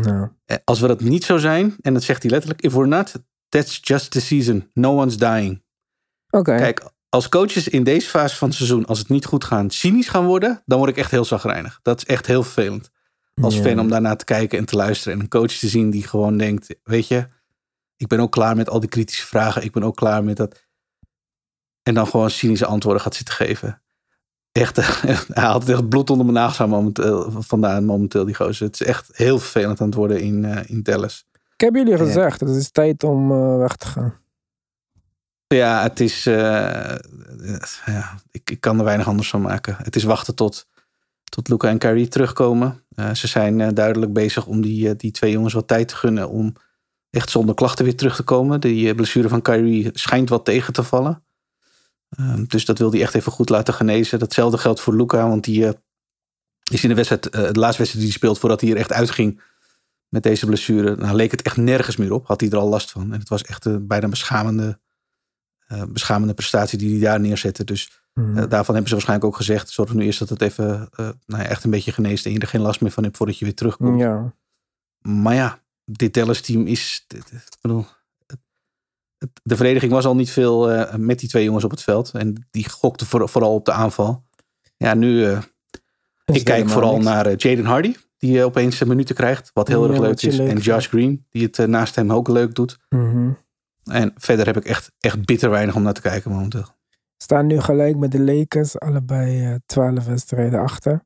Nou, 0.00 0.28
Eh, 0.44 0.56
Als 0.64 0.80
we 0.80 0.86
dat 0.86 1.00
niet 1.00 1.24
zo 1.24 1.36
zijn, 1.36 1.76
en 1.80 1.92
dat 1.94 2.02
zegt 2.02 2.22
hij 2.22 2.30
letterlijk, 2.30 2.62
if 2.62 2.72
we're 2.72 2.86
not, 2.86 3.12
that's 3.48 3.78
just 3.82 4.10
the 4.10 4.20
season. 4.20 4.70
No 4.74 5.00
one's 5.00 5.16
dying. 5.16 5.64
Oké. 6.30 6.56
Kijk, 6.56 6.90
als 7.08 7.28
coaches 7.28 7.68
in 7.68 7.84
deze 7.84 8.08
fase 8.08 8.36
van 8.36 8.48
het 8.48 8.56
seizoen, 8.56 8.86
als 8.86 8.98
het 8.98 9.08
niet 9.08 9.24
goed 9.24 9.44
gaat, 9.44 9.72
cynisch 9.72 10.08
gaan 10.08 10.24
worden, 10.26 10.62
dan 10.66 10.78
word 10.78 10.90
ik 10.90 10.96
echt 10.96 11.10
heel 11.10 11.24
zagrijnig. 11.24 11.78
Dat 11.82 11.98
is 11.98 12.04
echt 12.04 12.26
heel 12.26 12.42
vervelend. 12.42 12.90
Als 13.42 13.54
fan 13.58 13.80
om 13.80 13.88
daarnaar 13.88 14.16
te 14.16 14.24
kijken 14.24 14.58
en 14.58 14.64
te 14.64 14.76
luisteren. 14.76 15.14
En 15.14 15.20
een 15.20 15.28
coach 15.28 15.52
te 15.52 15.68
zien 15.68 15.90
die 15.90 16.06
gewoon 16.06 16.36
denkt, 16.36 16.74
weet 16.82 17.08
je, 17.08 17.28
ik 17.96 18.06
ben 18.06 18.20
ook 18.20 18.32
klaar 18.32 18.56
met 18.56 18.68
al 18.68 18.80
die 18.80 18.88
kritische 18.88 19.26
vragen. 19.26 19.62
Ik 19.64 19.72
ben 19.72 19.82
ook 19.82 19.96
klaar 19.96 20.24
met 20.24 20.36
dat. 20.36 20.66
En 21.82 21.94
dan 21.94 22.06
gewoon 22.06 22.30
cynische 22.30 22.66
antwoorden 22.66 23.02
gaat 23.02 23.14
zitten 23.14 23.34
geven. 23.34 23.82
Echt, 24.56 24.76
hij 25.40 25.44
had 25.44 25.60
het 25.60 25.70
echt 25.70 25.88
bloed 25.88 26.10
onder 26.10 26.26
mijn 26.26 26.38
nagels 26.38 26.60
aan 26.60 26.68
momenteel, 26.68 27.32
vandaan 27.38 27.84
momenteel, 27.84 28.24
die 28.24 28.34
gozer. 28.34 28.66
Het 28.66 28.80
is 28.80 28.86
echt 28.86 29.08
heel 29.12 29.38
vervelend 29.38 29.80
aan 29.80 29.86
het 29.86 29.96
worden 29.96 30.20
in, 30.20 30.44
eh, 30.44 30.62
in 30.70 30.82
Dallas. 30.82 31.26
Ik 31.54 31.60
heb 31.60 31.74
jullie 31.74 31.96
gezegd, 31.96 32.40
het 32.40 32.48
is 32.48 32.70
tijd 32.70 33.04
om 33.04 33.32
eh, 33.32 33.56
weg 33.56 33.76
te 33.76 33.86
gaan. 33.86 34.14
Ja, 35.46 35.82
het 35.82 36.00
is. 36.00 36.26
eh, 36.26 36.90
eh, 36.92 36.98
ja, 37.86 38.14
ik, 38.30 38.50
ik 38.50 38.60
kan 38.60 38.78
er 38.78 38.84
weinig 38.84 39.06
anders 39.08 39.30
van 39.30 39.40
maken. 39.40 39.76
Het 39.82 39.96
is 39.96 40.04
wachten 40.04 40.34
tot, 40.34 40.66
tot 41.24 41.48
Luca 41.48 41.68
en 41.68 41.78
Kyrie 41.78 42.08
terugkomen. 42.08 42.82
Eh, 42.94 43.14
ze 43.14 43.26
zijn 43.26 43.60
eh, 43.60 43.68
duidelijk 43.74 44.12
bezig 44.12 44.46
om 44.46 44.60
die, 44.60 44.88
eh, 44.88 44.94
die 44.96 45.10
twee 45.10 45.30
jongens 45.32 45.54
wat 45.54 45.68
tijd 45.68 45.88
te 45.88 45.96
gunnen. 45.96 46.28
om 46.28 46.52
echt 47.10 47.30
zonder 47.30 47.54
klachten 47.54 47.84
weer 47.84 47.96
terug 47.96 48.16
te 48.16 48.22
komen. 48.22 48.60
Die 48.60 48.88
eh, 48.88 48.94
blessure 48.94 49.28
van 49.28 49.42
Kyrie 49.42 49.90
schijnt 49.92 50.28
wat 50.28 50.44
tegen 50.44 50.72
te 50.72 50.82
vallen. 50.82 51.24
Ehm, 52.08 52.44
dus 52.44 52.64
dat 52.64 52.78
wil 52.78 52.90
hij 52.90 53.00
echt 53.00 53.14
even 53.14 53.32
goed 53.32 53.48
laten 53.48 53.74
genezen. 53.74 54.18
Datzelfde 54.18 54.58
geldt 54.58 54.80
voor 54.80 54.96
Luca, 54.96 55.28
want 55.28 55.44
die 55.44 55.66
eh, 55.66 55.72
is 56.70 56.82
in 56.82 56.88
de 56.88 56.94
wedstrijd, 56.94 57.26
eh, 57.28 57.32
de 57.32 57.40
laatste 57.58 57.60
wedstrijd 57.62 57.92
die 57.92 58.00
hij 58.02 58.10
speelt 58.10 58.38
voordat 58.38 58.60
hij 58.60 58.70
er 58.70 58.76
echt 58.76 58.92
uitging 58.92 59.42
met 60.08 60.22
deze 60.22 60.46
blessure. 60.46 60.96
Nou, 60.96 61.16
leek 61.16 61.30
het 61.30 61.42
echt 61.42 61.56
nergens 61.56 61.96
meer 61.96 62.12
op. 62.12 62.26
Had 62.26 62.40
hij 62.40 62.50
er 62.50 62.58
al 62.58 62.68
last 62.68 62.90
van. 62.90 63.12
En 63.12 63.18
het 63.18 63.28
was 63.28 63.42
echt 63.42 63.64
een 63.64 63.86
bijna 63.86 64.08
beschamende 64.08 64.80
eh, 65.66 65.82
beschamende 65.88 66.34
prestatie 66.34 66.78
die 66.78 66.90
hij 66.90 67.00
daar 67.00 67.20
neerzette. 67.20 67.64
Dus 67.64 68.04
Mhm. 68.14 68.28
eh, 68.38 68.48
daarvan 68.48 68.74
hebben 68.74 68.86
ze 68.86 68.92
waarschijnlijk 68.94 69.24
ook 69.30 69.36
gezegd: 69.36 69.70
zorg 69.70 69.94
nu 69.94 70.04
eerst 70.04 70.18
dat 70.18 70.28
het 70.28 70.42
even 70.42 70.88
eh, 70.96 71.08
nou 71.26 71.42
ja, 71.42 71.48
echt 71.48 71.64
een 71.64 71.70
beetje 71.70 71.92
geneest 71.92 72.26
en 72.26 72.32
je 72.32 72.38
er 72.38 72.46
geen 72.46 72.60
last 72.60 72.80
meer 72.80 72.90
van 72.90 73.02
hebt 73.04 73.16
voordat 73.16 73.38
je 73.38 73.44
weer 73.44 73.54
terugkomt. 73.54 74.00
ja. 74.00 74.34
Maar 75.00 75.34
ja, 75.34 75.62
dit 75.84 76.14
Dallas-team 76.14 76.66
is. 76.66 77.04
dit- 77.06 77.30
dit- 77.30 77.40
Ik 77.42 77.58
bedoel, 77.60 77.86
de 79.42 79.56
verdediging 79.56 79.92
was 79.92 80.04
al 80.04 80.16
niet 80.16 80.30
veel 80.30 80.70
eh, 80.72 80.94
met 80.94 81.18
die 81.18 81.28
twee 81.28 81.44
jongens 81.44 81.64
op 81.64 81.70
het 81.70 81.82
veld. 81.82 82.10
En 82.10 82.46
die 82.50 82.68
gokte 82.68 83.06
voor, 83.06 83.28
vooral 83.28 83.54
op 83.54 83.64
de 83.64 83.72
aanval. 83.72 84.24
Ja, 84.76 84.94
nu. 84.94 85.24
eh, 85.24 85.38
ik 86.24 86.44
kijk 86.44 86.68
vooral 86.68 86.92
niks. 86.92 87.04
naar 87.04 87.26
eh, 87.26 87.36
Jaden 87.36 87.64
Hardy, 87.64 87.94
die 88.18 88.44
opeens 88.44 88.80
een 88.80 88.88
minuten 88.88 89.14
krijgt. 89.14 89.50
Wat 89.54 89.68
heel 89.68 89.84
Ja, 89.84 89.90
erg 89.90 90.00
leuk 90.00 90.22
is. 90.22 90.36
leuk 90.36 90.48
en. 90.48 90.56
Josh 90.58 90.88
Green, 90.88 91.26
die 91.30 91.42
het 91.50 91.66
naast 91.66 91.94
hem 91.94 92.12
ook 92.12 92.28
leuk 92.28 92.54
doet. 92.54 92.78
Mhm. 92.88 93.30
En 93.84 94.12
verder 94.16 94.46
heb 94.46 94.56
ik 94.56 94.64
echt, 94.64 94.92
echt 95.00 95.24
bitter 95.24 95.50
weinig 95.50 95.74
om 95.74 95.82
naar 95.82 95.92
te 95.92 96.00
kijken 96.00 96.30
momenteel. 96.30 96.64
Staan 97.16 97.46
nu 97.46 97.60
gelijk 97.60 97.96
met 97.96 98.12
de 98.12 98.20
Lakers, 98.20 98.78
allebei 98.78 99.58
12 99.66 100.04
wedstrijden 100.06 100.60
achter. 100.60 101.04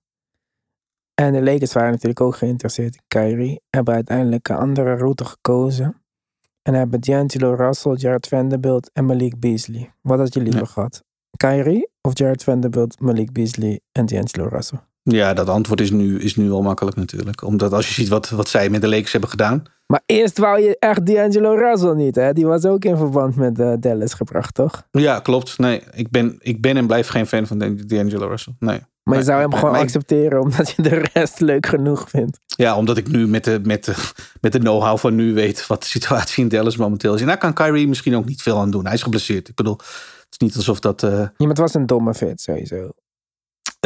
En 1.14 1.32
de 1.32 1.42
Lakers 1.42 1.72
waren 1.72 1.90
natuurlijk 1.90 2.20
ook 2.20 2.36
geïnteresseerd 2.36 2.94
in 2.94 3.02
Kyrie. 3.08 3.60
Hebben 3.70 3.94
uiteindelijk 3.94 4.48
een 4.48 4.56
andere 4.56 4.94
route 4.94 5.24
gekozen. 5.24 5.99
En 6.62 6.74
hebben 6.74 7.00
D'Angelo 7.00 7.54
Russell, 7.54 7.94
Jared 7.94 8.26
Vanderbilt 8.28 8.90
en 8.92 9.06
Malik 9.06 9.40
Beasley. 9.40 9.90
Wat 10.02 10.18
had 10.18 10.34
je 10.34 10.40
liever 10.40 10.60
Ja. 10.60 10.66
gehad? 10.66 11.02
Kyrie 11.36 11.88
of 12.00 12.18
Jared 12.18 12.44
Vanderbilt, 12.44 13.00
Malik 13.00 13.32
Beasley 13.32 13.80
en 13.92 14.06
D'Angelo 14.06 14.48
Russell? 14.48 14.78
Ja, 15.02 15.34
dat 15.34 15.48
antwoord 15.48 15.80
is 15.80 15.90
nu, 15.90 16.18
is 16.20 16.36
nu 16.36 16.50
al 16.50 16.62
makkelijk 16.62 16.96
natuurlijk. 16.96 17.42
Omdat 17.42 17.72
als 17.72 17.86
je 17.88 17.94
ziet 17.94 18.08
wat, 18.08 18.28
wat 18.30 18.48
zij 18.48 18.70
met 18.70 18.80
de 18.80 18.88
Lakers 18.88 19.12
hebben 19.12 19.30
gedaan. 19.30 19.62
Maar 19.86 20.02
eerst 20.06 20.38
wou 20.38 20.60
je 20.60 20.76
echt 20.78 21.06
D'Angelo 21.06 21.54
Russell 21.54 21.94
niet, 21.94 22.14
hè? 22.14 22.32
Die 22.32 22.46
was 22.46 22.64
ook 22.64 22.84
in 22.84 22.96
verband 22.96 23.36
met 23.36 23.58
eh, 23.58 23.72
Dallas 23.80 24.14
gebracht, 24.14 24.54
toch? 24.54 24.86
Ja, 24.90 25.20
klopt. 25.20 25.58
Nee, 25.58 25.82
ik 25.92 26.10
ben, 26.10 26.36
ik 26.38 26.60
ben 26.60 26.76
en 26.76 26.86
blijf 26.86 27.08
geen 27.08 27.26
fan 27.26 27.46
van 27.46 27.58
Dan- 27.58 27.76
D'Angelo 27.86 28.26
Russell. 28.26 28.54
Nee. 28.58 28.80
Maar 29.02 29.18
je 29.18 29.24
zou 29.24 29.40
hem 29.40 29.54
gewoon 29.54 29.70
maar 29.70 29.80
accepteren 29.80 30.40
omdat 30.40 30.70
je 30.70 30.82
de 30.82 31.04
rest 31.12 31.40
leuk 31.40 31.66
genoeg 31.66 32.08
vindt. 32.10 32.38
Ja, 32.46 32.76
omdat 32.76 32.96
ik 32.96 33.08
nu 33.08 33.26
met 33.26 33.44
de, 33.44 33.60
met 33.62 33.84
de, 33.84 33.94
met 34.40 34.52
de 34.52 34.58
know-how 34.58 34.98
van 34.98 35.14
nu 35.14 35.34
weet 35.34 35.66
wat 35.66 35.82
de 35.82 35.88
situatie 35.88 36.42
in 36.42 36.48
Dallas 36.48 36.76
momenteel 36.76 37.14
is. 37.14 37.20
En 37.20 37.26
daar 37.26 37.38
kan 37.38 37.52
Kyrie 37.54 37.88
misschien 37.88 38.16
ook 38.16 38.24
niet 38.24 38.42
veel 38.42 38.58
aan 38.58 38.70
doen. 38.70 38.84
Hij 38.84 38.94
is 38.94 39.02
geblesseerd. 39.02 39.48
Ik 39.48 39.54
bedoel, 39.54 39.76
het 39.76 40.26
is 40.30 40.38
niet 40.38 40.56
alsof 40.56 40.80
dat... 40.80 41.02
eh, 41.02 41.10
Ja, 41.10 41.32
maar 41.36 41.48
het 41.48 41.58
was 41.58 41.74
een 41.74 41.86
domme 41.86 42.14
fit, 42.14 42.40
sowieso. 42.40 42.90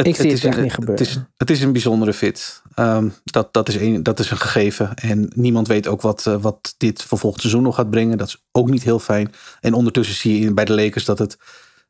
Ik 0.03 0.15
zie 0.15 0.25
het 0.25 0.33
is 0.33 0.43
echt 0.43 0.57
een, 0.57 0.63
niet 0.63 0.73
gebeuren. 0.73 1.05
Het 1.05 1.15
is, 1.15 1.19
het 1.37 1.49
is 1.49 1.61
een 1.61 1.71
bijzondere 1.71 2.13
fit. 2.13 2.61
Ehm, 2.73 3.09
dat, 3.23 3.53
dat, 3.53 3.67
is 3.69 3.75
een, 3.75 4.03
dat 4.03 4.19
is 4.19 4.31
een 4.31 4.37
gegeven. 4.37 4.93
En 4.93 5.31
niemand 5.35 5.67
weet 5.67 5.87
ook 5.87 6.01
wat, 6.01 6.25
eh, 6.25 6.35
wat 6.41 6.75
dit 6.77 7.03
voor 7.03 7.17
volgend 7.17 7.41
seizoen 7.41 7.63
nog 7.63 7.75
gaat 7.75 7.89
brengen. 7.89 8.17
Dat 8.17 8.27
is 8.27 8.45
ook 8.51 8.69
niet 8.69 8.83
heel 8.83 8.99
fijn. 8.99 9.31
En 9.59 9.73
ondertussen 9.73 10.15
zie 10.15 10.39
je 10.41 10.53
bij 10.53 10.65
de 10.65 10.73
Lakers 10.73 11.05
dat 11.05 11.19
het 11.19 11.37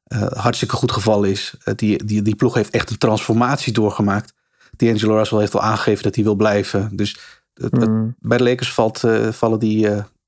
eh, 0.05 0.21
hartstikke 0.31 0.75
goed 0.75 0.91
geval 0.91 1.23
is. 1.23 1.55
Eh, 1.63 1.73
die, 1.75 2.05
die, 2.05 2.21
die 2.21 2.35
ploeg 2.35 2.53
heeft 2.53 2.69
echt 2.73 2.89
een 2.89 2.97
transformatie 2.97 3.73
doorgemaakt. 3.73 4.33
D'Angelo 4.75 5.15
Russell 5.15 5.39
heeft 5.39 5.53
al 5.55 5.61
aangegeven 5.61 6.03
dat 6.03 6.15
hij 6.15 6.23
wil 6.23 6.35
blijven. 6.35 6.95
Dus 6.95 7.19
het- 7.53 7.71
het- 7.77 7.89
Mm. 7.89 8.15
bij 8.19 8.37
de 8.37 8.43
Lakers 8.43 8.73
valt, 8.73 9.03
eh, 9.03 9.27
vallen 9.31 9.59
die, 9.59 9.87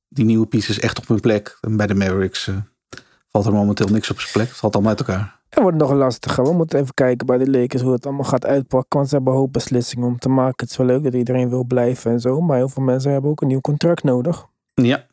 die 0.10 0.26
nieuwe 0.26 0.46
pieces 0.46 0.80
echt 0.80 0.98
op 1.00 1.08
hun 1.08 1.20
plek. 1.20 1.58
En 1.62 1.78
bij 1.78 1.88
de 1.88 1.96
Mavericks 1.96 2.50
valt 3.30 3.46
er 3.46 3.54
momenteel 3.54 3.88
niks 3.88 4.10
op 4.12 4.20
zijn 4.20 4.32
plek. 4.34 4.48
Het 4.48 4.58
valt 4.58 4.74
allemaal 4.74 4.92
uit 4.98 5.08
elkaar. 5.08 5.36
Het 5.50 5.60
wordt 5.62 5.78
nog 5.78 5.92
lastiger. 5.92 6.44
We 6.44 6.54
moeten 6.54 6.80
even 6.80 6.94
kijken 6.94 7.26
bij 7.28 7.38
de 7.38 7.50
Lakers 7.50 7.82
hoe 7.82 7.92
het 7.92 8.06
allemaal 8.06 8.24
gaat 8.26 8.46
uitpakken. 8.46 8.98
Want 8.98 9.10
ze 9.10 9.16
hebben 9.16 9.34
een 9.34 9.40
hoop 9.40 9.54
beslissingen 9.54 10.08
om 10.08 10.20
te 10.20 10.30
maken. 10.30 10.54
Het 10.58 10.70
is 10.70 10.78
wel 10.78 10.86
leuk 10.88 11.04
dat 11.04 11.14
iedereen 11.14 11.50
wil 11.50 11.64
blijven 11.64 12.12
en 12.12 12.20
zo. 12.20 12.42
Maar 12.42 12.58
heel 12.58 12.70
veel 12.70 12.84
mensen 12.84 13.12
hebben 13.12 13.30
ook 13.32 13.42
een 13.42 13.48
nieuw 13.48 13.62
contract 13.62 14.04
nodig. 14.04 14.46
Ja, 14.74 15.06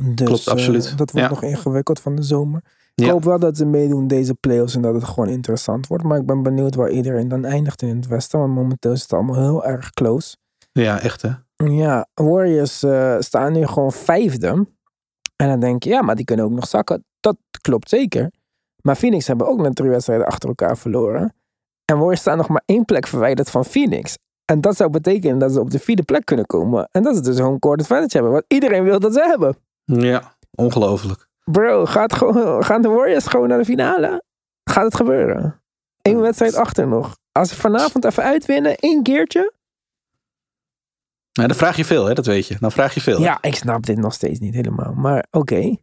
Dus, 0.00 0.26
Klopt, 0.26 0.48
absoluut. 0.48 0.84
dat 0.98 1.10
wordt 1.10 1.28
Ja. 1.28 1.28
nog 1.28 1.42
ingewikkeld 1.42 2.00
van 2.00 2.14
de 2.14 2.22
zomer. 2.22 2.62
Ik 3.00 3.06
Ja. 3.06 3.12
hoop 3.12 3.24
wel 3.24 3.38
dat 3.38 3.56
ze 3.56 3.64
meedoen 3.64 4.06
deze 4.06 4.34
playoffs 4.34 4.74
en 4.74 4.82
dat 4.82 4.94
het 4.94 5.04
gewoon 5.04 5.28
interessant 5.28 5.86
wordt. 5.86 6.04
Maar 6.04 6.18
ik 6.18 6.26
ben 6.26 6.42
benieuwd 6.42 6.74
waar 6.74 6.90
iedereen 6.90 7.28
dan 7.28 7.44
eindigt 7.44 7.82
in 7.82 7.96
het 7.96 8.06
westen. 8.06 8.38
Want 8.38 8.54
momenteel 8.54 8.92
is 8.92 9.02
het 9.02 9.12
allemaal 9.12 9.36
heel 9.36 9.64
erg 9.64 9.90
close. 9.90 10.36
ja 10.72 11.00
echt 11.00 11.22
hè. 11.22 11.30
Ja, 11.64 12.06
Warriors 12.14 12.82
eh, 12.82 13.16
staan 13.18 13.52
nu 13.52 13.66
gewoon 13.66 13.92
vijfde. 13.92 14.66
En 15.36 15.48
dan 15.48 15.60
denk 15.60 15.82
je, 15.82 15.90
ja, 15.90 16.02
maar 16.02 16.16
die 16.16 16.24
kunnen 16.24 16.44
ook 16.44 16.50
nog 16.52 16.66
zakken. 16.66 17.04
Dat 17.20 17.36
klopt 17.60 17.88
zeker. 17.88 18.30
Maar 18.82 18.96
Phoenix 18.96 19.26
hebben 19.26 19.48
ook 19.48 19.60
net 19.60 19.74
drie 19.74 19.90
wedstrijden 19.90 20.26
achter 20.26 20.48
elkaar 20.48 20.76
verloren. 20.78 21.34
En 21.84 21.96
Warriors 21.96 22.20
staan 22.20 22.36
nog 22.36 22.48
maar 22.48 22.62
één 22.64 22.84
plek 22.84 23.06
verwijderd 23.06 23.50
van 23.50 23.64
Phoenix. 23.64 24.16
En 24.44 24.60
dat 24.60 24.76
zou 24.76 24.90
betekenen 24.90 25.38
dat 25.38 25.52
ze 25.52 25.60
op 25.60 25.70
de 25.70 25.78
vierde 25.78 26.02
plek 26.02 26.24
kunnen 26.24 26.46
komen. 26.46 26.88
En 26.92 27.02
dat 27.02 27.14
ze 27.16 27.22
dus 27.22 27.38
home 27.38 27.58
court 27.58 27.80
advantage 27.80 28.16
hebben. 28.16 28.32
Wat 28.32 28.44
iedereen 28.48 28.84
wil 28.84 29.00
dat 29.00 29.12
ze 29.14 29.20
hebben. 29.20 29.56
Ja, 29.84 30.36
ongelooflijk. 30.54 31.28
Bro, 31.52 31.86
gaat 31.86 32.14
gewoon, 32.14 32.64
gaan 32.64 32.82
de 32.82 32.88
Warriors 32.88 33.26
gewoon 33.26 33.48
naar 33.48 33.58
de 33.58 33.64
finale? 33.64 34.22
Gaat 34.64 34.84
het 34.84 34.96
gebeuren? 34.96 35.62
Eén 36.02 36.20
wedstrijd 36.20 36.54
achter 36.54 36.88
nog. 36.88 37.18
Als 37.32 37.48
ze 37.48 37.56
vanavond 37.56 38.04
even 38.04 38.22
uitwinnen, 38.22 38.76
één 38.76 39.02
keertje. 39.02 39.52
Nou, 41.32 41.48
dan 41.48 41.56
vraag 41.56 41.76
je 41.76 41.84
veel 41.84 42.06
hè, 42.06 42.14
dat 42.14 42.26
weet 42.26 42.46
je. 42.46 42.56
Dan 42.60 42.72
vraag 42.72 42.94
je 42.94 43.00
veel. 43.00 43.18
hè? 43.18 43.24
Ja, 43.24 43.38
ik 43.40 43.54
snap 43.54 43.86
dit 43.86 43.98
nog 43.98 44.14
steeds 44.14 44.38
niet 44.38 44.54
helemaal. 44.54 44.92
Maar 44.92 45.26
oké. 45.30 45.76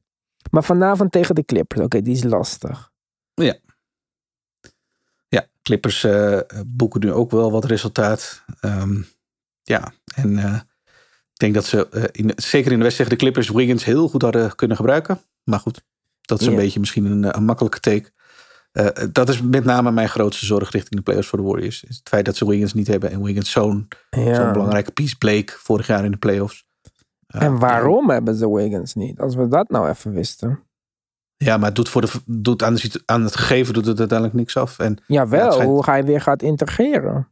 Maar 0.52 0.64
vanavond 0.64 1.12
tegen 1.12 1.36
de 1.36 1.46
Clippers. 1.46 1.82
Oké, 1.82 2.02
die 2.02 2.16
is 2.16 2.24
lastig. 2.24 2.92
Ja, 5.28 5.48
Clippers 5.62 6.04
eh, 6.04 6.40
boeken 6.66 7.00
nu 7.00 7.12
ook 7.12 7.32
wel 7.32 7.52
wat 7.52 7.66
resultaat. 7.66 8.44
Ehm, 8.60 9.02
ja, 9.64 9.94
en 10.16 10.38
eh, 10.38 10.54
ik 11.34 11.40
denk 11.40 11.54
dat 11.54 11.66
ze, 11.66 11.90
eh, 11.90 12.04
in, 12.12 12.32
zeker 12.36 12.72
in 12.72 12.78
de 12.78 12.84
wedstrijd 12.84 13.10
tegen 13.10 13.10
de 13.10 13.16
Clippers, 13.16 13.50
Wiggins 13.50 13.84
heel 13.84 14.08
goed 14.08 14.22
hadden 14.22 14.56
kunnen 14.56 14.78
gebruiken. 14.78 15.22
Maar 15.48 15.60
goed, 15.60 15.84
dat 16.22 16.42
is 16.42 16.48
een 16.48 16.56
beetje 16.56 16.80
misschien 16.80 17.06
een, 17.06 17.24
eh, 17.24 17.30
een 17.34 17.46
makkelijke 17.46 17.80
take. 17.80 18.12
Eh, 18.72 18.88
dat 19.12 19.30
is 19.30 19.42
met 19.42 19.64
name 19.64 19.92
mijn 19.92 20.10
grootste 20.10 20.46
zorg 20.46 20.72
richting 20.72 20.96
de 20.96 21.02
playoffs 21.02 21.28
voor 21.30 21.40
de 21.40 21.46
Warriors. 21.46 21.84
Is 21.84 21.98
het 21.98 22.10
feit 22.10 22.26
dat 22.26 22.36
ze 22.36 22.48
Wiggins 22.48 22.74
niet 22.74 22.88
hebben 22.88 23.12
en 23.12 23.24
Wiggins 23.24 23.52
zo'n 23.52 23.88
Ja. 24.10 24.52
belangrijke 24.52 24.92
piece 24.92 25.18
bleek 25.18 25.52
vorig 25.52 25.88
jaar 25.88 26.06
in 26.06 26.12
de 26.12 26.18
playoffs. 26.18 26.66
Eh, 27.28 27.42
En 27.42 27.60
waarom 27.60 28.10
hebben 28.10 28.36
ze 28.36 28.50
Wiggins 28.54 28.94
niet? 28.94 29.20
Als 29.20 29.36
we 29.36 29.48
dat 29.48 29.70
nou 29.70 29.90
even 29.90 30.14
wisten. 30.14 30.60
Ja, 31.38 31.58
maar 31.58 31.66
het 31.66 31.76
doet, 31.76 31.90
voor 31.90 32.02
de, 32.02 32.10
doet 32.26 32.64
aan, 32.64 32.76
de, 32.76 33.02
aan 33.06 33.24
het 33.24 33.36
gegeven 33.36 33.74
doet 33.74 33.86
het 33.86 34.00
uiteindelijk 34.00 34.38
niks 34.38 34.58
af. 34.58 34.80
En 34.80 34.98
Jawel, 35.08 35.46
Ja, 35.46 35.52
schijnt- 35.52 35.70
hoe 35.70 35.86
hij 35.86 36.04
weer 36.06 36.22
gaat 36.22 36.42
integreren. 36.42 37.28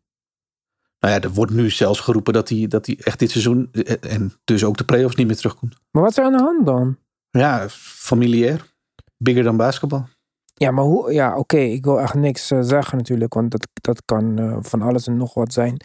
Nou 0.99 1.13
ja, 1.13 1.21
er 1.21 1.29
wordt 1.33 1.51
nu 1.51 1.69
zelfs 1.69 1.99
geroepen 1.99 2.33
dat 2.33 2.49
hij, 2.49 2.67
dat 2.67 2.85
hij 2.85 2.97
echt 3.03 3.19
dit 3.19 3.31
seizoen 3.31 3.69
eh, 3.71 4.11
en 4.13 4.33
dus 4.43 4.63
ook 4.63 4.77
de 4.77 4.83
playoffs 4.83 5.15
niet 5.15 5.27
meer 5.27 5.35
terugkomt. 5.35 5.75
Maar 5.91 6.01
wat 6.01 6.11
is 6.11 6.17
er 6.17 6.23
aan 6.23 6.31
de 6.31 6.43
hand 6.43 6.65
dan? 6.65 6.97
Ja, 7.39 7.69
familiair. 7.69 8.73
Bigger 9.17 9.43
dan 9.43 9.57
basketbal. 9.57 10.07
Ja, 10.53 10.71
maar 10.71 10.83
hoe? 10.83 11.13
Ja, 11.13 11.37
oké, 11.37 11.57
ik 11.57 11.83
wil 11.85 11.99
echt 12.01 12.13
niks 12.13 12.51
eh, 12.51 12.59
zeggen 12.61 12.97
natuurlijk. 12.97 13.33
Want 13.33 13.51
dat, 13.51 13.67
dat 13.73 14.01
kan 14.05 14.39
eh, 14.39 14.57
van 14.61 14.81
alles 14.81 15.07
en 15.07 15.17
nog 15.17 15.33
wat 15.33 15.53
zijn. 15.53 15.77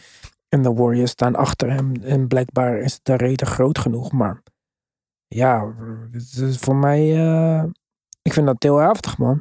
En 0.48 0.62
de 0.62 0.72
Warriors 0.72 1.10
staan 1.10 1.34
achter 1.36 1.70
hem. 1.72 1.92
En 2.02 2.28
blijkbaar 2.28 2.78
is 2.78 3.00
de 3.02 3.14
reden 3.16 3.46
groot 3.46 3.78
genoeg. 3.78 4.12
Maar 4.12 4.42
ja, 5.26 5.74
het 6.10 6.32
is 6.36 6.58
voor 6.58 6.76
mij... 6.76 7.00
eh, 7.26 7.64
ik 8.22 8.32
vind 8.32 8.46
dat 8.46 8.62
heel 8.62 8.76
heftig, 8.76 9.18
man. 9.18 9.38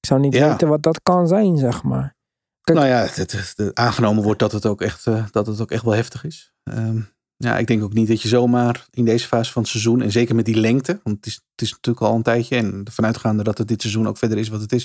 Ik 0.00 0.06
zou 0.06 0.20
niet 0.20 0.34
Ja. 0.34 0.48
weten 0.50 0.68
wat 0.68 0.82
dat 0.82 1.02
kan 1.02 1.26
zijn, 1.28 1.56
zeg 1.56 1.82
maar. 1.82 2.14
Kijk- 2.60 2.78
Nou 2.78 2.90
ja, 2.90 2.98
het, 3.00 3.16
het- 3.16 3.32
het- 3.56 3.74
aangenomen 3.74 4.22
wordt 4.22 4.38
dat 4.40 4.52
het 4.52 4.66
ook 4.66 4.80
echt, 4.80 5.04
dat 5.32 5.46
het 5.46 5.60
ook 5.60 5.70
echt 5.70 5.84
wel 5.84 5.94
heftig 5.94 6.24
is. 6.24 6.54
Ehm, 6.62 7.00
ja, 7.36 7.58
ik 7.58 7.66
denk 7.66 7.82
ook 7.82 7.92
niet 7.92 8.08
dat 8.08 8.22
je 8.22 8.28
zomaar 8.28 8.86
in 8.90 9.04
deze 9.04 9.26
fase 9.26 9.52
van 9.52 9.62
het 9.62 9.70
seizoen, 9.70 10.02
en 10.02 10.12
zeker 10.12 10.34
met 10.34 10.44
die 10.44 10.60
lengte, 10.60 11.00
want 11.02 11.16
het 11.16 11.26
is, 11.26 11.34
het 11.34 11.62
is 11.62 11.70
natuurlijk 11.70 12.06
al 12.06 12.14
een 12.14 12.22
tijdje, 12.22 12.56
en 12.56 12.80
ervan 12.84 13.04
uitgaande 13.04 13.42
dat 13.42 13.58
het 13.58 13.68
dit 13.68 13.80
seizoen 13.80 14.08
ook 14.08 14.18
verder 14.18 14.38
is 14.38 14.48
wat 14.48 14.60
het 14.60 14.72
is, 14.72 14.84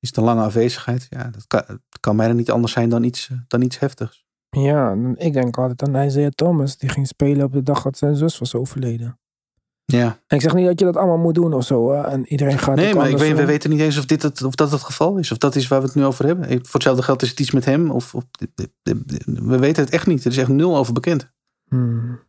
is 0.00 0.08
het 0.08 0.16
een 0.16 0.24
lange 0.24 0.42
afwezigheid. 0.42 1.06
Ja, 1.10 1.28
dat 1.28 1.46
kan, 1.46 1.62
het 1.66 2.00
kan 2.00 2.16
bijna 2.16 2.32
niet 2.32 2.50
anders 2.50 2.72
zijn 2.72 2.88
dan 2.88 3.02
iets, 3.02 3.28
eh, 3.30 3.38
dan 3.48 3.62
iets 3.62 3.78
heftigs. 3.78 4.24
Ja, 4.50 4.96
ik 5.14 5.32
denk 5.32 5.58
altijd 5.58 5.82
aan 5.82 6.06
Isaiah 6.06 6.30
Thomas. 6.30 6.76
Die 6.78 6.88
ging 6.88 7.06
spelen 7.06 7.44
op 7.44 7.52
de 7.52 7.62
dag 7.62 7.82
dat 7.82 7.98
zijn 7.98 8.16
zus 8.16 8.38
was 8.38 8.54
overleden. 8.54 9.18
Ja, 9.84 10.18
En 10.26 10.36
ik 10.36 10.42
zeg 10.42 10.54
niet 10.54 10.66
dat 10.66 10.78
je 10.78 10.84
dat 10.84 10.96
allemaal 10.96 11.18
moet 11.18 11.34
doen 11.34 11.52
of 11.52 11.64
zo. 11.64 11.92
hè. 11.92 12.02
En 12.02 12.26
iedereen 12.26 12.58
gaat 12.58 12.76
nee, 12.76 12.94
maar 12.94 13.10
ik 13.10 13.18
weet, 13.18 13.36
we 13.36 13.44
weten 13.44 13.70
niet 13.70 13.80
eens 13.80 13.98
of, 13.98 14.04
dit 14.04 14.22
het, 14.22 14.42
of 14.42 14.54
dat 14.54 14.70
het 14.70 14.82
geval 14.82 15.16
is. 15.16 15.32
Of 15.32 15.38
dat 15.38 15.54
is 15.54 15.68
waar 15.68 15.80
we 15.80 15.86
het 15.86 15.94
nu 15.94 16.04
over 16.04 16.26
hebben. 16.26 16.46
Voor 16.46 16.72
hetzelfde 16.72 17.02
geld 17.02 17.22
is 17.22 17.30
het 17.30 17.40
iets 17.40 17.50
met 17.50 17.64
hem. 17.64 17.90
Of, 17.90 18.14
of, 18.14 18.24
we 19.24 19.58
weten 19.58 19.84
het 19.84 19.92
echt 19.92 20.06
niet. 20.06 20.24
Er 20.24 20.30
is 20.30 20.38
echt 20.38 20.48
nul 20.48 20.76
over 20.76 20.92
bekend. 20.92 21.32
Hmm. 21.68 22.20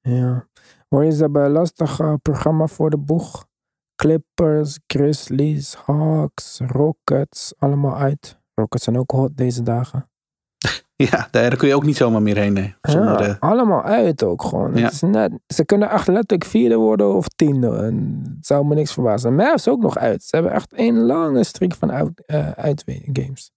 Ja. 0.00 0.48
Warriors 0.88 1.18
hebben 1.18 1.44
een 1.44 1.50
lastig 1.50 2.00
eh, 2.00 2.14
programma 2.22 2.66
voor 2.66 2.90
de 2.90 2.98
boeg. 2.98 3.46
Clippers, 3.94 4.78
Grizzlies, 4.86 5.74
Hawks, 5.74 6.60
Rockets, 6.66 7.54
allemaal 7.58 7.96
uit. 7.96 8.40
Rockets 8.54 8.84
zijn 8.84 8.98
ook 8.98 9.10
hot 9.10 9.36
deze 9.36 9.62
dagen. 9.62 10.10
Ja, 10.96 11.28
daar 11.30 11.56
kun 11.56 11.68
je 11.68 11.74
ook 11.74 11.84
niet 11.84 11.96
zomaar 11.96 12.22
meer 12.22 12.36
heen. 12.36 12.52
Nee. 12.52 12.74
Zonder, 12.80 13.22
ja, 13.22 13.28
eh, 13.28 13.38
allemaal 13.38 13.82
uit 13.82 14.22
ook 14.22 14.42
gewoon. 14.42 14.74
Ja. 14.74 14.82
Het 14.82 14.92
is 14.92 15.00
net, 15.00 15.32
ze 15.46 15.64
kunnen 15.64 15.90
echt 15.90 16.06
letterlijk 16.06 16.44
vierde 16.44 16.76
worden 16.76 17.14
of 17.14 17.28
tiende. 17.28 17.76
En 17.76 18.22
het 18.36 18.46
zou 18.46 18.66
me 18.66 18.74
niks 18.74 18.92
verbazen. 18.92 19.34
Mavs 19.34 19.68
ook 19.68 19.80
nog 19.80 19.96
uit. 19.96 20.22
Ze 20.22 20.36
hebben 20.36 20.52
echt 20.54 20.72
een 20.76 20.98
lange 21.00 21.44
streak 21.44 21.74
van 21.74 21.92
uit, 21.92 22.22
eh 22.26 22.50
uitgames. 22.50 23.50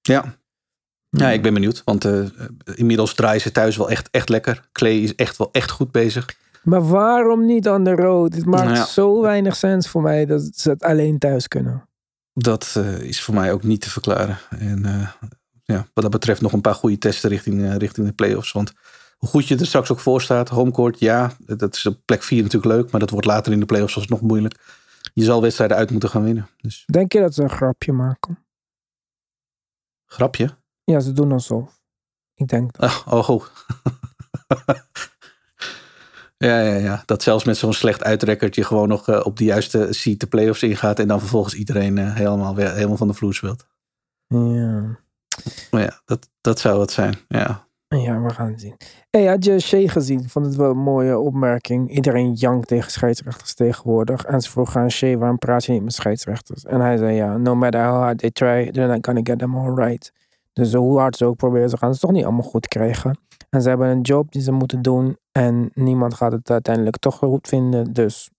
ja. 0.00 0.24
Ja, 1.18 1.30
ik 1.30 1.42
ben 1.42 1.54
benieuwd. 1.54 1.82
Want 1.84 2.04
eh, 2.04 2.24
inmiddels 2.74 3.14
draaien 3.14 3.40
ze 3.40 3.52
thuis 3.52 3.76
wel 3.76 3.90
echt, 3.90 4.08
echt 4.10 4.28
lekker. 4.28 4.68
Clay 4.72 4.96
is 4.96 5.14
echt 5.14 5.36
wel 5.36 5.48
echt 5.52 5.70
goed 5.70 5.90
bezig. 5.90 6.36
Maar 6.62 6.88
waarom 6.88 7.46
niet 7.46 7.68
on 7.68 7.84
the 7.84 7.94
road? 7.94 8.34
Het 8.34 8.44
maakt 8.44 8.64
Nou 8.64 8.76
ja. 8.76 8.86
zo 8.86 9.20
weinig 9.20 9.56
sens 9.56 9.88
voor 9.88 10.02
mij 10.02 10.26
dat 10.26 10.50
ze 10.54 10.70
het 10.70 10.82
alleen 10.82 11.18
thuis 11.18 11.48
kunnen. 11.48 11.88
Dat 12.32 12.74
eh, 12.76 13.00
is 13.00 13.22
voor 13.22 13.34
mij 13.34 13.52
ook 13.52 13.62
niet 13.62 13.80
te 13.80 13.90
verklaren. 13.90 14.38
En 14.58 14.84
eh, 14.84 15.28
ja, 15.64 15.86
wat 15.94 16.04
dat 16.04 16.10
betreft 16.10 16.40
nog 16.40 16.52
een 16.52 16.60
paar 16.60 16.74
goede 16.74 16.98
testen 16.98 17.30
richting, 17.30 17.76
richting 17.76 18.06
de 18.06 18.12
playoffs. 18.12 18.52
Want 18.52 18.72
hoe 19.16 19.28
goed 19.28 19.48
je 19.48 19.56
er 19.56 19.66
straks 19.66 19.92
ook 19.92 20.00
voor 20.00 20.22
staat, 20.22 20.48
homecourt, 20.48 21.00
ja, 21.00 21.32
dat 21.38 21.74
is 21.74 21.86
op 21.86 21.98
plek 22.04 22.22
4 22.22 22.42
natuurlijk 22.42 22.72
leuk. 22.72 22.90
Maar 22.90 23.00
dat 23.00 23.10
wordt 23.10 23.26
later 23.26 23.52
in 23.52 23.60
de 23.60 23.66
playoffs 23.66 23.96
alsnog 23.96 24.20
moeilijk. 24.20 24.54
Je 25.14 25.24
zal 25.24 25.42
wedstrijden 25.42 25.76
uit 25.76 25.90
moeten 25.90 26.08
gaan 26.08 26.24
winnen. 26.24 26.48
Dus 26.60 26.82
Denk 26.86 27.12
je 27.12 27.20
dat 27.20 27.34
ze 27.34 27.42
een 27.42 27.50
grapje 27.50 27.92
maken? 27.92 28.38
grapje. 30.06 30.56
Ja, 30.90 31.00
ze 31.00 31.12
doen 31.12 31.32
alsof. 31.32 31.80
Ik 32.34 32.48
denk 32.48 32.76
dat. 32.76 33.04
Oh, 33.06 33.24
goed. 33.24 33.50
ja, 36.46 36.60
ja, 36.60 36.74
ja. 36.74 37.02
Dat 37.06 37.22
zelfs 37.22 37.44
met 37.44 37.56
zo'n 37.56 37.72
slecht 37.72 38.04
uitrekkerd 38.04 38.54
je 38.54 38.64
gewoon 38.64 38.88
nog 38.88 39.08
eh, 39.08 39.20
op 39.24 39.36
de 39.36 39.44
juiste 39.44 39.86
seat 39.90 40.20
de 40.20 40.26
playoffs 40.26 40.62
ingaat. 40.62 40.98
En 40.98 41.08
dan 41.08 41.20
vervolgens 41.20 41.54
iedereen 41.54 41.98
eh, 41.98 42.14
helemaal, 42.14 42.54
weer, 42.54 42.72
helemaal 42.72 42.96
van 42.96 43.06
de 43.06 43.14
vloer 43.14 43.34
speelt. 43.34 43.66
Ja. 44.26 44.98
Maar 45.70 45.82
ja, 45.82 46.00
dat, 46.04 46.28
dat 46.40 46.58
zou 46.58 46.80
het 46.80 46.90
zijn. 46.90 47.14
Ja. 47.28 47.66
ja, 47.88 48.20
we 48.20 48.30
gaan 48.30 48.50
het 48.50 48.60
zien. 48.60 48.76
Hey, 49.10 49.26
had 49.26 49.44
je 49.44 49.58
Shea 49.58 49.88
gezien? 49.88 50.28
Vond 50.28 50.46
het 50.46 50.56
wel 50.56 50.70
een 50.70 50.78
mooie 50.78 51.18
opmerking. 51.18 51.90
Iedereen 51.90 52.32
jankt 52.32 52.68
tegen 52.68 52.90
scheidsrechters 52.90 53.54
tegenwoordig. 53.54 54.24
En 54.24 54.40
ze 54.40 54.50
vroegen 54.50 54.80
aan 54.80 54.90
Shea, 54.90 55.16
waarom 55.16 55.38
praat 55.38 55.64
je 55.64 55.72
niet 55.72 55.82
met 55.82 55.92
scheidsrechters? 55.92 56.64
En 56.64 56.80
hij 56.80 56.96
zei, 56.96 57.14
ja, 57.14 57.36
no 57.36 57.54
matter 57.54 57.84
how 57.84 58.02
hard 58.02 58.18
they 58.18 58.30
try, 58.30 58.70
they're 58.70 58.92
not 58.92 59.06
gonna 59.06 59.20
get 59.22 59.38
them 59.38 59.56
all 59.56 59.74
right. 59.74 60.12
Dus 60.60 60.72
hoe 60.72 60.98
hard 60.98 61.16
ze 61.16 61.24
ook 61.24 61.36
proberen, 61.36 61.70
ze 61.70 61.76
gaan 61.76 61.90
het 61.90 62.00
toch 62.00 62.10
niet 62.10 62.24
allemaal 62.24 62.42
goed 62.42 62.68
krijgen. 62.68 63.18
En 63.50 63.62
ze 63.62 63.68
hebben 63.68 63.88
een 63.88 64.00
job 64.00 64.32
die 64.32 64.42
ze 64.42 64.52
moeten 64.52 64.82
doen. 64.82 65.16
En 65.32 65.70
niemand 65.74 66.14
gaat 66.14 66.32
het 66.32 66.50
uiteindelijk 66.50 66.96
toch 66.96 67.16
goed 67.16 67.48
vinden. 67.48 67.92
Dus 67.92 68.30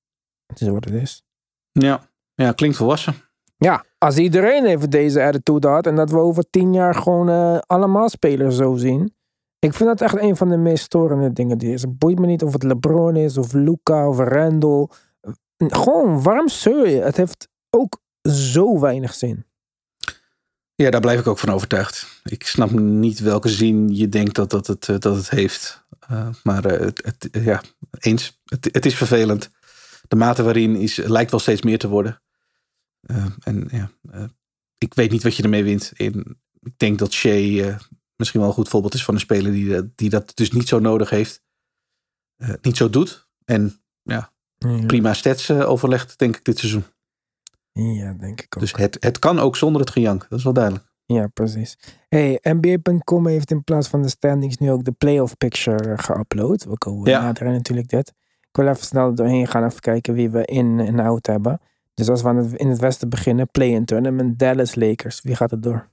het 0.45 0.61
is 0.61 0.67
wat 0.67 0.85
het 0.85 0.93
is. 0.93 1.23
Ja. 1.71 2.01
ja, 2.33 2.51
klinkt 2.51 2.77
volwassen. 2.77 3.15
Ja, 3.57 3.85
als 3.97 4.17
iedereen 4.17 4.65
even 4.65 4.89
deze 4.89 5.23
attitude 5.23 5.67
had 5.67 5.87
en 5.87 5.95
dat 5.95 6.11
we 6.11 6.17
over 6.17 6.49
tien 6.49 6.73
jaar 6.73 6.95
gewoon 6.95 7.29
eh, 7.29 7.57
allemaal 7.65 8.09
spelers 8.09 8.55
zo 8.55 8.75
zien. 8.75 9.15
Ik 9.59 9.73
vind 9.73 9.89
dat 9.89 10.01
echt 10.01 10.21
een 10.21 10.37
van 10.37 10.49
de 10.49 10.57
meest 10.57 10.83
storende 10.83 11.33
dingen 11.33 11.57
die 11.57 11.73
is. 11.73 11.81
Het 11.81 11.97
boeit 11.97 12.19
me 12.19 12.25
niet 12.25 12.43
of 12.43 12.53
het 12.53 12.63
LeBron 12.63 13.15
is 13.15 13.37
of 13.37 13.53
Luca 13.53 14.07
of 14.07 14.17
Randall. 14.17 14.87
Gewoon, 15.57 16.21
waarom 16.21 16.47
zeur 16.47 16.89
je? 16.89 17.01
Het 17.01 17.17
heeft 17.17 17.47
ook 17.69 17.99
zo 18.29 18.79
weinig 18.79 19.13
zin. 19.13 19.45
Ja, 20.83 20.89
daar 20.89 21.01
blijf 21.01 21.19
ik 21.19 21.27
ook 21.27 21.37
van 21.39 21.49
overtuigd. 21.49 22.21
Ik 22.23 22.45
snap 22.47 22.71
niet 22.79 23.19
welke 23.19 23.49
zin 23.49 23.95
je 23.95 24.09
denkt 24.09 24.35
dat, 24.35 24.49
dat, 24.49 24.67
het, 24.67 24.89
eh, 24.89 24.97
dat 24.99 25.15
het 25.15 25.29
heeft. 25.29 25.85
Uh, 26.11 26.29
maar 26.43 26.71
uh, 26.71 26.79
het, 26.79 27.01
het, 27.05 27.29
ja, 27.43 27.61
eens. 27.99 28.39
Het, 28.45 28.69
het, 28.71 28.85
is 28.85 28.95
vervelend. 28.95 29.49
De 30.07 30.15
mate 30.15 30.43
waarin 30.43 30.75
is, 30.75 30.95
lijkt 30.95 31.31
wel 31.31 31.39
steeds 31.39 31.61
meer 31.61 31.79
te 31.79 31.87
worden. 31.87 32.21
Uh, 33.01 33.25
en 33.43 33.67
ja, 33.71 33.91
ik 34.77 34.93
weet 34.93 35.11
niet 35.11 35.23
wat 35.23 35.35
je 35.35 35.43
ermee 35.43 35.63
wint. 35.63 35.91
En 35.95 36.39
ik 36.61 36.73
denk 36.77 36.99
dat 36.99 37.13
Shea 37.13 37.77
misschien 38.15 38.39
wel 38.39 38.49
een 38.49 38.55
goed 38.55 38.69
voorbeeld 38.69 38.93
is 38.93 39.03
van 39.03 39.13
een 39.13 39.19
speler 39.19 39.51
die, 39.51 39.93
die 39.95 40.09
dat 40.09 40.31
dus 40.35 40.51
niet 40.51 40.67
zo 40.67 40.79
nodig 40.79 41.09
heeft. 41.09 41.43
eh, 42.37 42.53
niet 42.61 42.77
zo 42.77 42.89
doet. 42.89 43.27
En 43.45 43.81
ja, 44.03 44.33
Ja. 44.57 44.85
prima 44.85 45.13
stats 45.13 45.51
overlegt, 45.51 46.17
denk 46.19 46.35
ik, 46.37 46.43
dit 46.43 46.59
seizoen. 46.59 46.83
Ja, 47.77 48.13
denk 48.13 48.41
ik 48.41 48.55
ook. 48.55 48.61
Dus 48.61 48.73
het, 48.75 48.97
het 48.99 49.19
kan 49.19 49.39
ook 49.39 49.55
zonder 49.55 49.81
het 49.81 49.89
gejank. 49.89 50.25
Dat 50.29 50.37
is 50.39 50.43
wel 50.43 50.53
duidelijk. 50.53 50.85
Ja, 51.05 51.27
precies. 51.27 51.77
Hey, 52.09 52.39
NBA.com 52.41 53.27
heeft 53.27 53.51
in 53.51 53.63
plaats 53.63 53.87
van 53.87 54.01
de 54.01 54.09
standings 54.09 54.57
nu 54.57 54.71
ook 54.71 54.83
de 54.83 54.91
playoff 54.91 55.37
picture 55.37 55.93
eh, 55.93 55.97
geüpload. 55.97 56.67
We 56.69 56.77
komen 56.77 57.09
Ja. 57.09 57.21
naderen 57.21 57.53
natuurlijk 57.53 57.87
dit. 57.89 58.13
Ik 58.41 58.63
wil 58.63 58.67
even 58.67 58.85
snel 58.85 59.15
doorheen 59.15 59.47
gaan, 59.47 59.65
even 59.65 59.79
kijken 59.79 60.13
wie 60.13 60.29
we 60.29 60.45
in 60.45 60.79
en 60.79 60.99
out 60.99 61.25
hebben. 61.27 61.59
Dus 61.93 62.09
als 62.09 62.21
we 62.21 62.27
aan 62.27 62.35
het, 62.37 62.53
in 62.53 62.67
het 62.69 62.79
westen 62.79 63.09
beginnen, 63.09 63.49
play-in 63.51 63.85
tournament, 63.85 64.39
Dallas 64.39 64.75
Lakers. 64.75 65.21
Wie 65.21 65.35
gaat 65.35 65.51
het 65.51 65.63
door? 65.63 65.89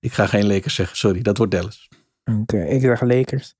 Ik 0.00 0.12
ga 0.12 0.26
geen 0.26 0.46
Lakers 0.46 0.74
zeggen, 0.74 0.96
sorry. 0.96 1.22
Dat 1.22 1.36
wordt 1.36 1.52
Dallas. 1.52 1.88
Oké, 2.24 2.62
ik 2.64 2.80
zeg 2.80 3.00
Lakers. 3.00 3.54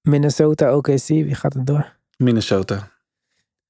Minnesota 0.00 0.76
OKC, 0.76 1.06
wie 1.06 1.34
gaat 1.34 1.52
het 1.54 1.66
door? 1.66 1.96
Minnesota. 2.16 2.90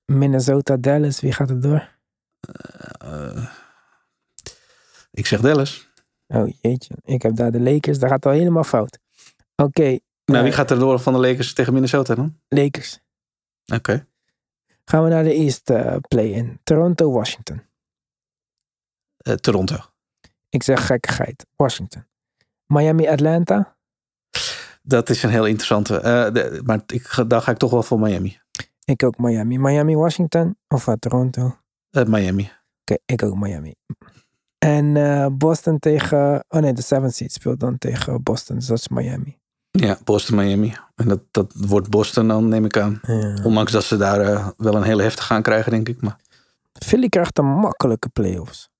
Minnesota 0.04 0.76
Dallas, 0.76 1.20
wie 1.20 1.32
gaat 1.32 1.48
het 1.48 1.62
door? 1.62 1.88
Eh, 3.00 3.46
ik 5.10 5.26
zeg 5.26 5.40
Dallas. 5.40 5.90
Oh 6.26 6.50
jeetje, 6.60 6.94
ik 7.04 7.22
heb 7.22 7.36
daar 7.36 7.50
de 7.52 7.60
Lakers, 7.60 7.98
daar 7.98 8.08
gaat 8.08 8.24
het 8.24 8.32
al 8.32 8.38
helemaal 8.38 8.64
fout. 8.64 8.98
Oké, 9.56 9.82
Nou, 10.24 10.42
wie 10.42 10.50
eh, 10.52 10.56
gaat 10.56 10.70
er 10.70 10.78
door 10.78 10.98
van 11.00 11.12
de 11.12 11.18
Lakers 11.18 11.52
tegen 11.52 11.72
Minnesota 11.72 12.14
dan? 12.14 12.40
Lakers. 12.48 12.98
Oké. 13.74 14.06
Gaan 14.84 15.02
we 15.04 15.08
naar 15.08 15.24
de 15.24 15.34
eerste 15.34 15.74
eh, 15.74 15.96
play-in. 16.08 16.60
Toronto, 16.64 17.12
Washington. 17.12 17.62
Eh, 19.16 19.34
Toronto. 19.34 19.76
Ik 20.48 20.62
zeg 20.62 20.86
gekkigheid. 20.86 21.46
Washington. 21.56 22.06
Miami, 22.66 23.08
Atlanta. 23.08 23.76
Dat 24.82 25.08
is 25.10 25.22
een 25.22 25.30
heel 25.30 25.46
interessante. 25.46 25.96
eh, 26.00 26.32
de- 26.32 26.60
maar 26.64 26.82
ik, 26.86 27.24
daar 27.28 27.42
ga 27.42 27.50
ik 27.50 27.56
toch 27.58 27.70
wel 27.70 27.82
voor 27.82 28.00
Miami. 28.00 28.40
Ik 28.84 29.02
ook 29.02 29.18
Miami. 29.18 29.58
Miami, 29.58 29.96
Washington. 29.96 30.56
Of 30.68 30.84
wat, 30.84 31.00
Toronto. 31.00 31.44
Oké, 31.46 31.56
Eh, 31.90 32.04
Miami. 32.06 32.50
ik 33.06 33.22
ook 33.22 33.36
Miami. 33.36 33.74
En 34.58 34.96
eh, 34.96 35.26
Boston 35.32 35.78
tegen... 35.78 36.44
Oh 36.48 36.60
nee, 36.60 36.72
de 36.72 36.82
7 36.82 37.12
seed 37.12 37.32
speelt 37.32 37.60
dan 37.60 37.78
tegen 37.78 38.22
Boston. 38.22 38.56
Dus 38.56 38.66
dat 38.66 38.78
is 38.78 38.88
Miami. 38.88 39.38
Ja, 39.70 39.98
Boston, 40.04 40.36
Miami. 40.36 40.74
En 40.94 41.08
dat, 41.08 41.20
dat 41.30 41.52
wordt 41.56 41.90
Boston 41.90 42.28
dan, 42.28 42.48
neem 42.48 42.64
ik 42.64 42.76
aan. 42.76 43.00
Ja. 43.02 43.38
Ondanks 43.44 43.72
dat 43.72 43.84
ze 43.84 43.96
daar 43.96 44.20
eh, 44.20 44.48
wel 44.56 44.74
een 44.74 44.82
hele 44.82 45.02
heftige 45.02 45.26
gaan 45.26 45.42
krijgen, 45.42 45.70
denk 45.72 45.88
ik. 45.88 46.00
Maar 46.00 46.16
Philly 46.72 47.08
krijgt 47.08 47.38
een 47.38 47.46
makkelijke 47.46 48.08
playoffs. 48.08 48.70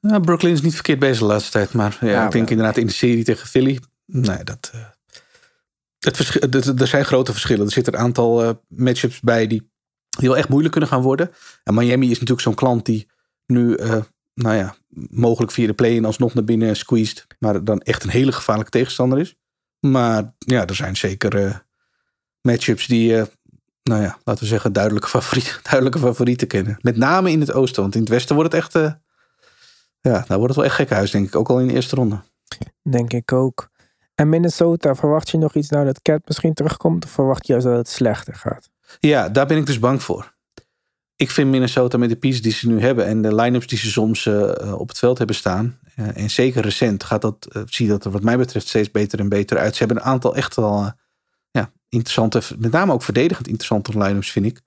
ja, 0.00 0.18
Brooklyn 0.18 0.52
is 0.52 0.62
niet 0.62 0.74
verkeerd 0.74 0.98
bezig 0.98 1.18
de 1.18 1.24
laatste 1.24 1.50
tijd. 1.50 1.72
Maar 1.72 1.96
ja, 2.00 2.06
Ja, 2.08 2.24
ik 2.24 2.30
denk 2.32 2.48
wel. 2.48 2.50
inderdaad 2.56 2.76
in 2.76 2.86
de 2.86 2.92
serie 2.92 3.24
tegen 3.24 3.46
Philly. 3.48 3.80
Nee, 4.06 4.44
dat... 4.44 4.72
er 6.78 6.86
zijn 6.86 7.04
grote 7.04 7.32
verschillen. 7.32 7.66
Er 7.66 7.72
zitten 7.72 7.94
een 7.94 8.00
aantal 8.00 8.44
eh, 8.44 8.50
matchups 8.68 9.20
bij 9.20 9.46
die, 9.46 9.70
wel 10.08 10.36
echt 10.36 10.48
moeilijk 10.48 10.72
kunnen 10.72 10.90
gaan 10.90 11.02
worden. 11.02 11.30
En 11.64 11.74
Miami 11.74 12.06
is 12.06 12.12
natuurlijk 12.12 12.40
zo'n 12.40 12.54
klant 12.54 12.86
die 12.86 13.08
nu, 13.46 13.74
eh, 13.74 14.02
nou 14.34 14.56
ja, 14.56 14.74
mogelijk 15.10 15.52
via 15.52 15.66
de 15.66 15.72
play-in 15.72 16.04
alsnog 16.04 16.34
naar 16.34 16.44
binnen 16.44 16.76
squeezed. 16.76 17.26
Maar 17.38 17.64
dan 17.64 17.80
echt 17.80 18.02
een 18.02 18.10
hele 18.10 18.32
gevaarlijke 18.32 18.70
tegenstander 18.70 19.18
is. 19.18 19.34
Maar 19.80 20.34
ja, 20.38 20.66
er 20.66 20.74
zijn 20.74 20.96
zeker 20.96 21.44
eh, 21.44 21.56
matchups 22.40 22.86
die, 22.86 23.12
nou 23.82 24.02
ja, 24.02 24.18
laten 24.24 24.42
we 24.42 24.48
zeggen, 24.48 24.72
duidelijke, 24.72 25.08
favoriet, 25.08 25.60
duidelijke 25.70 25.98
favorieten 25.98 26.46
kennen. 26.46 26.78
Met 26.80 26.96
name 26.96 27.30
in 27.30 27.40
het 27.40 27.52
oosten, 27.52 27.82
want 27.82 27.94
in 27.94 28.00
het 28.00 28.10
westen 28.10 28.36
wordt 28.36 28.52
het 28.52 28.62
echt, 28.62 28.72
ja, 30.00 30.24
daar 30.26 30.38
wordt 30.38 30.46
het 30.46 30.56
wel 30.56 30.64
echt 30.64 30.74
gekkenhuis, 30.74 31.10
denk 31.10 31.26
ik. 31.26 31.36
Ook 31.36 31.48
al 31.48 31.60
in 31.60 31.66
de 31.66 31.74
eerste 31.74 31.96
ronde. 31.96 32.20
Denk 32.82 33.12
ik 33.12 33.32
ook. 33.32 33.72
En 34.14 34.28
Minnesota, 34.28 34.94
verwacht 34.94 35.30
je 35.30 35.38
nog 35.38 35.54
iets 35.54 35.68
nou 35.68 35.84
dat 35.84 36.02
Cat 36.02 36.20
misschien 36.26 36.54
terugkomt? 36.54 37.04
Of 37.04 37.10
verwacht 37.10 37.46
je 37.46 37.52
juist 37.52 37.66
dat 37.66 37.76
het 37.76 37.88
slechter 37.88 38.34
gaat? 38.34 38.70
Ja, 39.00 39.28
daar 39.28 39.46
ben 39.46 39.56
ik 39.56 39.66
dus 39.66 39.78
bang 39.78 40.02
voor. 40.02 40.32
Ik 41.16 41.30
vind 41.30 41.50
Minnesota 41.50 41.98
met 41.98 42.08
de 42.08 42.16
pieces 42.16 42.42
die 42.42 42.52
ze 42.52 42.68
nu 42.68 42.80
hebben 42.80 43.06
en 43.06 43.22
de 43.22 43.34
line-ups 43.34 43.66
die 43.66 43.78
ze 43.78 43.90
soms 43.90 44.26
eh, 44.26 44.74
op 44.78 44.88
het 44.88 44.98
veld 44.98 45.18
hebben 45.18 45.36
staan. 45.36 45.78
eh, 45.94 46.16
en 46.16 46.30
zeker 46.30 46.62
recent 46.62 47.04
gaat 47.04 47.22
dat, 47.22 47.46
eh, 47.52 47.62
zie 47.66 47.88
dat 47.88 48.04
er 48.04 48.10
wat 48.10 48.22
mij 48.22 48.36
betreft 48.36 48.68
steeds 48.68 48.90
beter 48.90 49.18
en 49.18 49.28
beter 49.28 49.58
uit. 49.58 49.72
Ze 49.76 49.78
hebben 49.84 49.96
een 49.96 50.10
aantal 50.10 50.36
echt 50.36 50.56
wel 50.56 50.82
eh, 50.82 50.90
ja, 51.50 51.72
interessante, 51.88 52.42
met 52.58 52.72
name 52.72 52.92
ook 52.92 53.02
verdedigend 53.02 53.46
interessante 53.46 53.98
line-ups 53.98 54.30
vind 54.30 54.46
ik. 54.46 54.60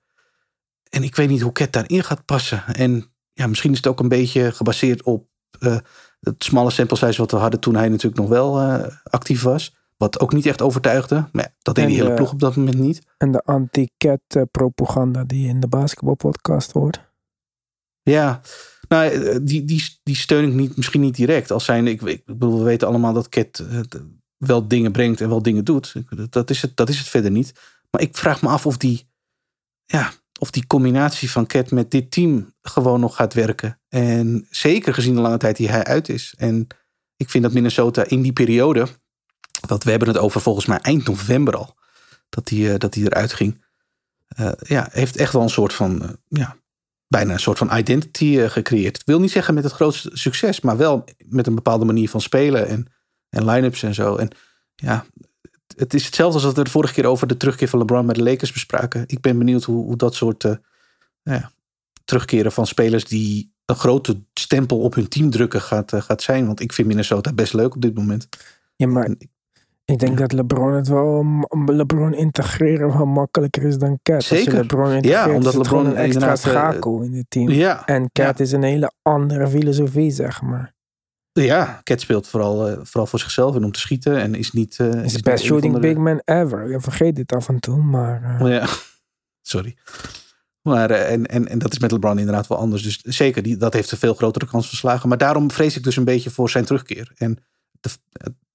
En 0.88 1.02
ik 1.02 1.16
weet 1.16 1.28
niet 1.28 1.40
hoe 1.40 1.52
Cat 1.52 1.72
daarin 1.72 2.04
gaat 2.04 2.24
passen. 2.24 2.64
En 2.66 3.12
ja, 3.32 3.46
misschien 3.46 3.70
is 3.70 3.76
het 3.76 3.86
ook 3.86 4.00
een 4.00 4.08
beetje 4.08 4.52
gebaseerd 4.52 5.02
op 5.02 5.28
eh, 5.58 5.76
het 6.20 6.44
smalle 6.44 6.70
sample 6.70 6.96
size 6.96 7.18
wat 7.20 7.30
we 7.30 7.36
hadden 7.36 7.60
toen 7.60 7.74
hij 7.74 7.88
natuurlijk 7.88 8.20
nog 8.20 8.28
wel 8.28 8.60
eh, 8.60 8.96
actief 9.04 9.42
was. 9.42 9.76
Wat 9.96 10.20
ook 10.20 10.32
niet 10.32 10.46
echt 10.46 10.62
overtuigde. 10.62 11.28
Maar 11.32 11.44
ja, 11.44 11.54
dat 11.62 11.74
deed 11.74 11.84
En 11.84 11.90
die 11.90 11.98
hele 11.98 12.08
de- 12.10 12.16
ploeg 12.16 12.32
op 12.32 12.40
dat 12.40 12.56
moment 12.56 12.78
niet. 12.78 13.02
En 13.16 13.32
de 13.32 13.42
anti-Cat 13.42 14.20
eh, 14.28 14.42
propaganda 14.50 15.24
die 15.24 15.42
je 15.42 15.48
in 15.48 15.60
de 15.60 15.68
basketbalpodcast 15.68 16.72
hoort. 16.72 17.06
Ja, 18.02 18.40
nou, 18.88 19.10
eh, 19.10 19.36
die, 19.42 19.64
die, 19.64 19.98
die 20.02 20.16
steun 20.16 20.48
ik 20.48 20.54
niet, 20.54 20.76
misschien 20.76 21.00
niet 21.00 21.14
direct. 21.14 21.50
Als 21.50 21.64
zijn, 21.64 21.86
ik, 21.86 22.02
ik 22.02 22.24
bedoel, 22.24 22.58
we 22.58 22.64
weten 22.64 22.88
allemaal 22.88 23.12
dat 23.12 23.28
Cat 23.28 23.58
eh, 23.58 23.80
wel 24.36 24.68
dingen 24.68 24.92
brengt 24.92 25.20
en 25.20 25.28
wel 25.28 25.42
dingen 25.42 25.64
doet. 25.64 25.94
Dat 26.30 26.50
is, 26.50 26.62
het, 26.62 26.76
dat 26.76 26.88
is 26.88 26.98
het 26.98 27.08
verder 27.08 27.30
niet. 27.30 27.52
Maar 27.90 28.00
ik 28.00 28.16
vraag 28.16 28.42
me 28.42 28.48
af 28.48 28.66
of 28.66 28.76
die, 28.76 29.08
ja, 29.84 30.12
of 30.38 30.50
die 30.50 30.66
combinatie 30.66 31.30
van 31.30 31.46
Cat 31.46 31.70
met 31.70 31.90
dit 31.90 32.10
team 32.10 32.54
gewoon 32.62 33.00
nog 33.00 33.16
gaat 33.16 33.34
werken. 33.34 33.80
En 33.88 34.46
zeker 34.50 34.94
gezien 34.94 35.14
de 35.14 35.20
lange 35.20 35.36
tijd 35.36 35.56
die 35.56 35.68
hij 35.68 35.84
uit 35.84 36.08
is. 36.08 36.34
En 36.36 36.66
ik 37.16 37.30
vind 37.30 37.44
dat 37.44 37.52
Minnesota 37.52 38.04
in 38.04 38.22
die 38.22 38.32
periode, 38.32 38.86
want 39.66 39.84
we 39.84 39.90
hebben 39.90 40.08
het 40.08 40.18
over 40.18 40.40
volgens 40.40 40.66
mij 40.66 40.78
eind 40.78 41.06
november 41.06 41.56
al, 41.56 41.74
dat 42.28 42.48
hij, 42.48 42.72
eh, 42.72 42.78
dat 42.78 42.96
eruit 42.96 43.32
ging. 43.32 43.66
eh, 44.28 44.52
ja, 44.58 44.88
heeft 44.92 45.16
echt 45.16 45.32
wel 45.32 45.42
een 45.42 45.48
soort 45.50 45.72
van, 45.72 46.02
eh, 46.02 46.08
ja, 46.28 46.56
bijna 47.06 47.32
een 47.32 47.40
soort 47.40 47.58
van 47.58 47.76
identity 47.76 48.48
gecreëerd. 48.48 48.96
Ik 48.96 49.06
wil 49.06 49.20
niet 49.20 49.30
zeggen 49.30 49.54
met 49.54 49.64
het 49.64 49.72
grootste 49.72 50.10
succes, 50.12 50.60
maar 50.60 50.76
wel 50.76 51.04
met 51.26 51.46
een 51.46 51.54
bepaalde 51.54 51.84
manier 51.84 52.08
van 52.08 52.20
spelen 52.20 52.66
en, 52.68 52.92
en 53.28 53.44
line-ups 53.44 53.82
en 53.82 53.94
zo. 53.94 54.16
En 54.16 54.30
ja, 54.74 55.06
het 55.78 55.94
is 55.94 56.04
hetzelfde 56.04 56.34
als 56.34 56.42
dat 56.42 56.56
we 56.56 56.64
de 56.64 56.70
vorige 56.70 56.94
keer 56.94 57.06
over 57.06 57.26
de 57.26 57.36
terugkeer 57.36 57.68
van 57.68 57.78
LeBron 57.78 58.06
bij 58.06 58.14
de 58.14 58.22
Lakers 58.22 58.52
bespraken. 58.52 59.04
Ik 59.06 59.20
ben 59.20 59.38
benieuwd 59.38 59.64
hoe, 59.64 59.84
hoe 59.84 59.96
dat 59.96 60.14
soort 60.14 60.44
eh, 60.44 60.52
nou 61.22 61.38
ja, 61.40 61.50
terugkeren 62.04 62.52
van 62.52 62.66
spelers 62.66 63.04
die 63.04 63.52
een 63.64 63.76
grote 63.76 64.20
stempel 64.34 64.78
op 64.78 64.94
hun 64.94 65.08
team 65.08 65.30
drukken 65.30 65.60
gaat, 65.60 65.92
eh, 65.92 66.00
gaat 66.00 66.22
zijn. 66.22 66.46
Want 66.46 66.60
ik 66.60 66.72
vind 66.72 66.88
Minnesota 66.88 67.32
best 67.32 67.52
leuk 67.52 67.74
op 67.74 67.82
dit 67.82 67.94
moment. 67.94 68.28
Ja, 68.76 68.86
maar 68.86 69.08
ik 69.84 69.98
denk 69.98 70.18
dat 70.18 70.32
LeBron 70.32 70.72
het 70.72 70.88
wel... 70.88 71.22
m- 71.22 71.70
LeBron 71.72 72.14
integreren 72.14 72.96
wel 72.96 73.06
makkelijker 73.06 73.62
is 73.62 73.78
dan 73.78 73.98
Cat. 74.02 74.16
Als 74.16 74.28
je 74.28 74.36
Zeker. 74.36 74.54
LeBron 74.54 74.90
integreert, 74.92 75.26
Ja, 75.26 75.34
omdat 75.34 75.54
LeBron 75.54 75.86
een 75.86 75.96
extra 75.96 76.30
eh, 76.30 76.36
schakel 76.36 77.00
in 77.02 77.14
het 77.14 77.26
team. 77.28 77.48
Ja, 77.50 77.86
En 77.86 78.10
Cat 78.12 78.40
is 78.40 78.52
een 78.52 78.62
hele 78.62 78.92
andere 79.02 79.48
filosofie, 79.48 80.10
zeg 80.10 80.42
maar. 80.42 80.74
Ja 81.44 81.80
Cat 81.82 82.00
speelt 82.00 82.28
vooral, 82.28 82.68
eh, 82.68 82.78
vooral 82.82 83.06
voor 83.06 83.18
zichzelf 83.18 83.54
en 83.56 83.64
om 83.64 83.72
te 83.72 83.80
schieten. 83.80 84.16
En 84.18 84.34
is 84.34 84.52
niet. 84.52 84.76
eh, 84.78 85.04
is 85.04 85.12
de 85.12 85.22
best 85.22 85.44
shooting 85.44 85.78
big 85.78 85.96
man 85.96 86.20
ever. 86.24 86.70
Je 86.70 86.80
vergeet 86.80 87.16
dit 87.16 87.32
af 87.32 87.48
en 87.48 87.60
toe, 87.60 87.82
maar... 87.82 88.40
eh, 88.40 88.50
Ja, 88.54 88.66
sorry. 89.42 89.76
Maar, 90.62 90.90
en, 90.90 91.26
en, 91.26 91.48
en 91.48 91.58
dat 91.58 91.72
is 91.72 91.78
met 91.78 91.90
LeBron 91.90 92.18
inderdaad 92.18 92.46
wel 92.46 92.58
anders. 92.58 92.82
Dus 92.82 93.00
zeker, 93.02 93.42
die, 93.42 93.56
dat 93.56 93.72
heeft 93.72 93.90
een 93.90 93.98
veel 93.98 94.14
grotere 94.14 94.46
kans 94.46 94.68
van 94.68 94.78
slagen. 94.78 95.08
Maar 95.08 95.18
daarom 95.18 95.50
vrees 95.50 95.76
ik 95.76 95.82
dus 95.82 95.96
een 95.96 96.04
beetje 96.04 96.30
voor 96.30 96.50
zijn 96.50 96.64
terugkeer. 96.64 97.12
En 97.16 97.38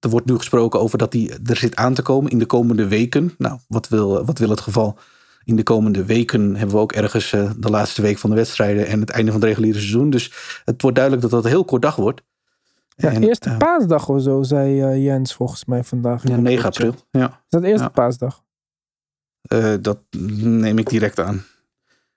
er 0.00 0.08
wordt 0.10 0.26
nu 0.26 0.36
gesproken 0.36 0.80
over 0.80 0.98
dat 0.98 1.12
hij 1.12 1.38
er 1.44 1.56
zit 1.56 1.76
aan 1.76 1.94
te 1.94 2.02
komen 2.02 2.30
in 2.30 2.38
de 2.38 2.46
komende 2.46 2.88
weken. 2.88 3.34
Nou, 3.38 3.58
wat 3.68 3.88
wil, 3.88 4.24
wat 4.24 4.38
wil 4.38 4.50
het 4.50 4.60
geval? 4.60 4.98
In 5.44 5.56
de 5.56 5.62
komende 5.62 6.04
weken 6.04 6.56
hebben 6.56 6.76
we 6.76 6.82
ook 6.82 6.92
ergens 6.92 7.30
de 7.30 7.70
laatste 7.70 8.02
week 8.02 8.18
van 8.18 8.30
de 8.30 8.36
wedstrijden 8.36 8.86
en 8.86 9.00
het 9.00 9.10
einde 9.10 9.30
van 9.32 9.40
het 9.40 9.48
reguliere 9.48 9.78
seizoen. 9.78 10.10
Dus 10.10 10.32
het 10.64 10.82
wordt 10.82 10.96
duidelijk 10.96 11.24
dat 11.24 11.34
dat 11.34 11.44
een 11.44 11.50
heel 11.50 11.64
kort 11.64 11.82
dag 11.82 11.96
wordt. 11.96 12.22
Ja, 12.94 13.10
En, 13.10 13.22
eerste 13.22 13.50
eh, 13.50 13.56
paasdag 13.56 14.08
of 14.08 14.22
zo, 14.22 14.42
zei 14.42 14.80
eh, 14.82 15.04
Jens 15.04 15.34
volgens 15.34 15.64
mij 15.64 15.84
vandaag. 15.84 16.22
ja, 16.28 16.34
de 16.36 16.42
9 16.42 16.58
groepchat. 16.60 16.86
april. 16.86 17.04
Ja. 17.10 17.28
Is 17.28 17.34
dat 17.48 17.62
eerste 17.62 17.82
Ja. 17.84 17.88
paasdag? 17.88 18.44
Eh, 19.42 19.74
dat 19.80 19.98
neem 20.40 20.78
ik 20.78 20.88
direct 20.88 21.20
aan. 21.20 21.34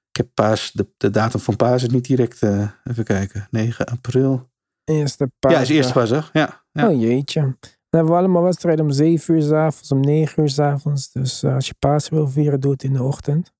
Ik 0.10 0.16
heb 0.24 0.28
paas, 0.34 0.72
de, 0.72 0.88
de 0.98 1.10
datum 1.10 1.40
van 1.40 1.56
paas 1.56 1.84
is 1.84 1.90
niet 1.90 2.06
direct. 2.06 2.42
eh, 2.42 2.70
even 2.84 3.04
kijken. 3.04 3.48
9 3.52 3.86
april. 3.86 4.50
Eerste 4.84 5.32
paasdag. 5.40 5.62
Ja, 5.62 5.70
is 5.70 5.76
eerste 5.78 5.94
paasdag. 5.94 6.30
Ja. 6.34 6.63
ja. 6.71 6.90
Oh 6.90 7.02
jeetje. 7.02 7.42
Dan 7.42 7.56
hebben 7.90 8.12
we 8.12 8.17
allemaal 8.19 8.44
wedstrijden 8.44 8.86
om 8.86 8.92
7 8.92 9.36
uur 9.36 9.42
's 9.42 9.52
avonds, 9.52 9.92
om 9.92 10.00
9 10.00 10.44
uur 10.44 10.50
's 10.50 10.60
avonds. 10.60 11.12
Dus 11.12 11.44
als 11.44 11.67
je 11.67 11.73
Pasen 11.80 12.13
wil 12.13 12.28
vieren, 12.28 12.60
doe 12.60 12.71
het 12.71 12.84
in 12.84 12.94
de 12.94 13.04
ochtend. 13.04 13.54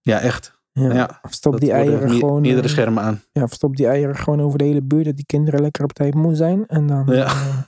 ja, 0.00 0.20
echt. 0.20 0.60
Ja. 0.72 0.92
Ja, 0.94 1.18
Of 1.22 1.32
stop 1.32 1.60
die 1.60 1.72
eieren 1.72 2.08
me- 2.08 2.18
gewoon. 2.18 2.40
Meerdere 2.40 2.66
eh, 2.66 2.72
schermen 2.72 3.02
aan. 3.02 3.22
ja, 3.32 3.46
stop 3.46 3.76
die 3.76 3.86
eieren 3.86 4.16
gewoon 4.16 4.40
over 4.40 4.58
de 4.58 4.64
hele 4.64 4.82
buurt, 4.82 5.04
dat 5.04 5.16
die 5.16 5.26
kinderen 5.26 5.60
lekker 5.60 5.84
op 5.84 5.92
tijd 5.92 6.14
moe 6.14 6.34
zijn. 6.34 6.66
En 6.66 6.86
dan 6.86 7.06
Ja. 7.06 7.24
eh, 7.24 7.58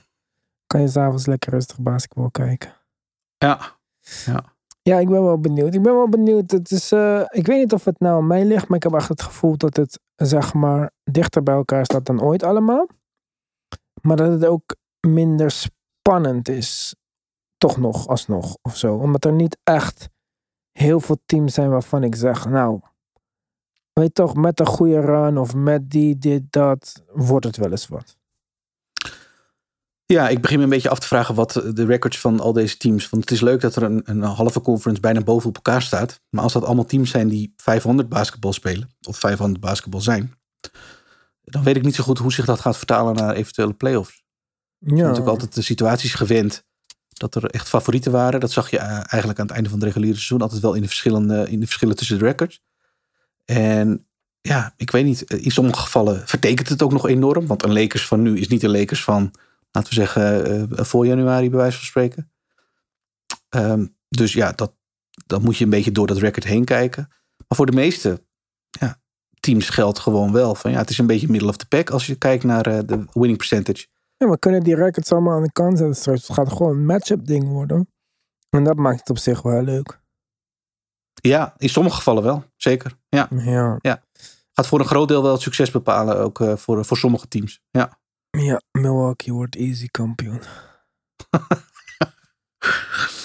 kan 0.67 0.81
je 0.81 0.87
s'avonds 0.87 1.25
lekker 1.25 1.51
rustig 1.51 1.79
basketbal 1.79 2.31
kijken. 2.31 2.73
Ja. 3.37 3.59
Ja, 4.81 4.99
ik 4.99 5.09
ben 5.09 5.23
wel 5.23 5.39
benieuwd. 5.39 5.73
Ik 5.73 5.81
ben 5.81 5.93
wel 5.93 6.09
benieuwd. 6.09 6.51
Het 6.51 6.71
is, 6.71 6.91
eh, 6.91 7.21
ik 7.29 7.47
weet 7.47 7.57
niet 7.59 7.73
of 7.73 7.85
het 7.85 7.99
nou 7.99 8.17
aan 8.17 8.27
mij 8.27 8.45
ligt, 8.45 8.67
maar 8.67 8.77
ik 8.77 8.83
heb 8.83 8.93
echt 8.93 9.09
het 9.09 9.21
gevoel 9.21 9.57
dat 9.57 9.75
het, 9.75 9.99
zeg 10.15 10.53
maar, 10.53 10.91
dichter 11.03 11.43
bij 11.43 11.55
elkaar 11.55 11.85
staat 11.85 12.05
dan 12.05 12.21
ooit 12.21 12.43
allemaal. 12.43 12.87
Maar 14.01 14.17
dat 14.17 14.31
het 14.31 14.45
ook 14.45 14.75
minder 15.07 15.51
spannend 15.51 16.47
is. 16.49 16.95
Toch 17.57 17.77
nog, 17.77 18.07
alsnog, 18.07 18.57
of 18.61 18.77
zo. 18.77 18.95
Omdat 18.95 19.25
er 19.25 19.33
niet 19.33 19.57
echt 19.63 20.09
heel 20.71 20.99
veel 20.99 21.17
teams 21.25 21.53
zijn 21.53 21.69
waarvan 21.69 22.03
ik 22.03 22.15
zeg, 22.15 22.49
nou, 22.49 22.79
weet 23.99 24.15
toch, 24.15 24.35
met 24.35 24.59
een 24.59 24.65
goede 24.65 24.99
run 24.99 25.37
of 25.37 25.53
met 25.53 25.89
die, 25.89 26.17
dit, 26.17 26.41
dat, 26.49 27.03
wordt 27.13 27.45
het 27.45 27.57
wel 27.57 27.71
eens 27.71 27.87
wat. 27.87 28.17
Ja, 30.05 30.29
ik 30.29 30.41
begin 30.41 30.57
me 30.57 30.63
een 30.63 30.69
beetje 30.69 30.89
af 30.89 30.99
te 30.99 31.07
vragen 31.07 31.35
wat 31.35 31.51
de 31.73 31.85
records 31.85 32.19
van 32.19 32.39
al 32.39 32.53
deze 32.53 32.77
teams. 32.77 33.09
Want 33.09 33.23
het 33.23 33.31
is 33.31 33.41
leuk 33.41 33.61
dat 33.61 33.75
er 33.75 33.83
een, 33.83 34.01
een 34.05 34.21
halve 34.21 34.61
conference 34.61 35.01
bijna 35.01 35.21
boven 35.21 35.49
op 35.49 35.55
elkaar 35.55 35.81
staat. 35.81 36.21
Maar 36.29 36.43
als 36.43 36.53
dat 36.53 36.63
allemaal 36.63 36.85
teams 36.85 37.09
zijn 37.09 37.27
die 37.27 37.53
500 37.57 38.09
basketbal 38.09 38.53
spelen, 38.53 38.89
of 39.07 39.17
500 39.17 39.59
basketbal 39.59 40.01
zijn, 40.01 40.33
dan 41.43 41.63
weet 41.63 41.75
ik 41.75 41.83
niet 41.83 41.95
zo 41.95 42.03
goed 42.03 42.17
hoe 42.17 42.33
zich 42.33 42.45
dat 42.45 42.59
gaat 42.59 42.77
vertalen 42.77 43.15
naar 43.15 43.35
eventuele 43.35 43.73
playoffs. 43.73 44.23
Ja, 44.77 44.91
Ik 44.91 44.97
natuurlijk 44.97 45.27
altijd 45.27 45.55
de 45.55 45.61
situaties 45.61 46.13
gewend 46.13 46.63
dat 47.07 47.35
er 47.35 47.45
echt 47.45 47.69
favorieten 47.69 48.11
waren. 48.11 48.39
Dat 48.39 48.51
zag 48.51 48.69
je 48.69 48.77
eh, 48.77 48.87
eigenlijk 48.87 49.39
aan 49.39 49.45
het 49.45 49.55
einde 49.55 49.69
van 49.69 49.77
het 49.77 49.87
reguliere 49.87 50.15
seizoen 50.15 50.41
altijd 50.41 50.61
wel 50.61 50.73
in 50.73 50.81
de, 50.81 50.87
verschillende, 50.87 51.49
in 51.49 51.59
de 51.59 51.65
verschillen 51.65 51.95
tussen 51.95 52.19
de 52.19 52.25
records. 52.25 52.61
En 53.45 54.07
ja, 54.41 54.73
ik 54.77 54.91
weet 54.91 55.05
niet. 55.05 55.21
In 55.21 55.51
sommige 55.51 55.79
gevallen 55.79 56.27
vertekent 56.27 56.69
het 56.69 56.81
ook 56.81 56.91
nog 56.91 57.07
enorm. 57.07 57.47
Want 57.47 57.63
een 57.63 57.73
Lakers 57.73 58.07
van 58.07 58.21
nu 58.21 58.39
is 58.39 58.47
niet 58.47 58.63
een 58.63 58.77
Lakers 58.77 59.03
van, 59.03 59.31
laten 59.71 59.89
we 59.89 59.95
zeggen, 59.95 60.45
eh, 60.77 60.85
voor 60.85 61.05
januari 61.05 61.49
bij 61.49 61.59
wijze 61.59 61.77
van 61.77 61.85
spreken. 61.85 62.31
Ehm, 63.49 63.85
dus 64.09 64.33
ja, 64.33 64.51
dat, 64.51 64.73
dan 65.25 65.41
moet 65.41 65.57
je 65.57 65.63
een 65.63 65.69
beetje 65.69 65.91
door 65.91 66.07
dat 66.07 66.17
record 66.17 66.43
heen 66.43 66.65
kijken. 66.65 67.07
Maar 67.47 67.57
voor 67.57 67.65
de 67.65 67.71
meeste 67.71 68.23
ja, 68.69 69.01
teams 69.39 69.69
geldt 69.69 69.99
gewoon 69.99 70.31
wel 70.31 70.55
van 70.55 70.71
ja, 70.71 70.77
het 70.77 70.89
is 70.89 70.97
een 70.97 71.07
beetje 71.07 71.29
middle 71.29 71.49
of 71.49 71.57
the 71.57 71.67
pack 71.67 71.89
als 71.89 72.05
je 72.05 72.15
kijkt 72.15 72.43
naar 72.43 72.65
eh, 72.65 72.79
de 72.85 73.05
winning 73.13 73.37
percentage. 73.37 73.87
Ja, 74.17 74.29
we 74.29 74.39
kunnen 74.39 74.63
die 74.63 74.75
records 74.75 75.11
allemaal 75.11 75.35
aan 75.35 75.43
de 75.43 75.51
kant 75.51 75.77
zetten. 75.77 76.13
Het 76.13 76.29
gaat 76.29 76.51
gewoon 76.51 76.77
een 76.77 76.85
matchup 76.85 77.25
ding 77.25 77.47
worden. 77.47 77.87
En 78.49 78.63
dat 78.63 78.75
maakt 78.75 78.99
het 78.99 79.09
op 79.09 79.17
zich 79.17 79.41
wel 79.41 79.61
leuk. 79.61 80.03
Ja, 81.29 81.53
in 81.57 81.69
sommige 81.69 81.95
gevallen 81.95 82.23
wel, 82.23 82.43
zeker. 82.55 82.97
Ja. 83.09 83.27
Ja, 83.81 84.03
gaat 84.51 84.67
voor 84.67 84.79
een 84.79 84.85
groot 84.85 85.07
deel 85.07 85.23
wel 85.23 85.31
het 85.31 85.41
succes 85.41 85.71
bepalen, 85.71 86.17
ook 86.17 86.39
eh, 86.39 86.55
voor, 86.55 86.85
voor 86.85 86.97
sommige 86.97 87.27
teams. 87.27 87.61
Ja. 87.71 87.99
ja 88.29 88.61
Milwaukee 88.71 89.33
wordt 89.33 89.55
easy 89.55 89.87
kampioen. 89.91 90.41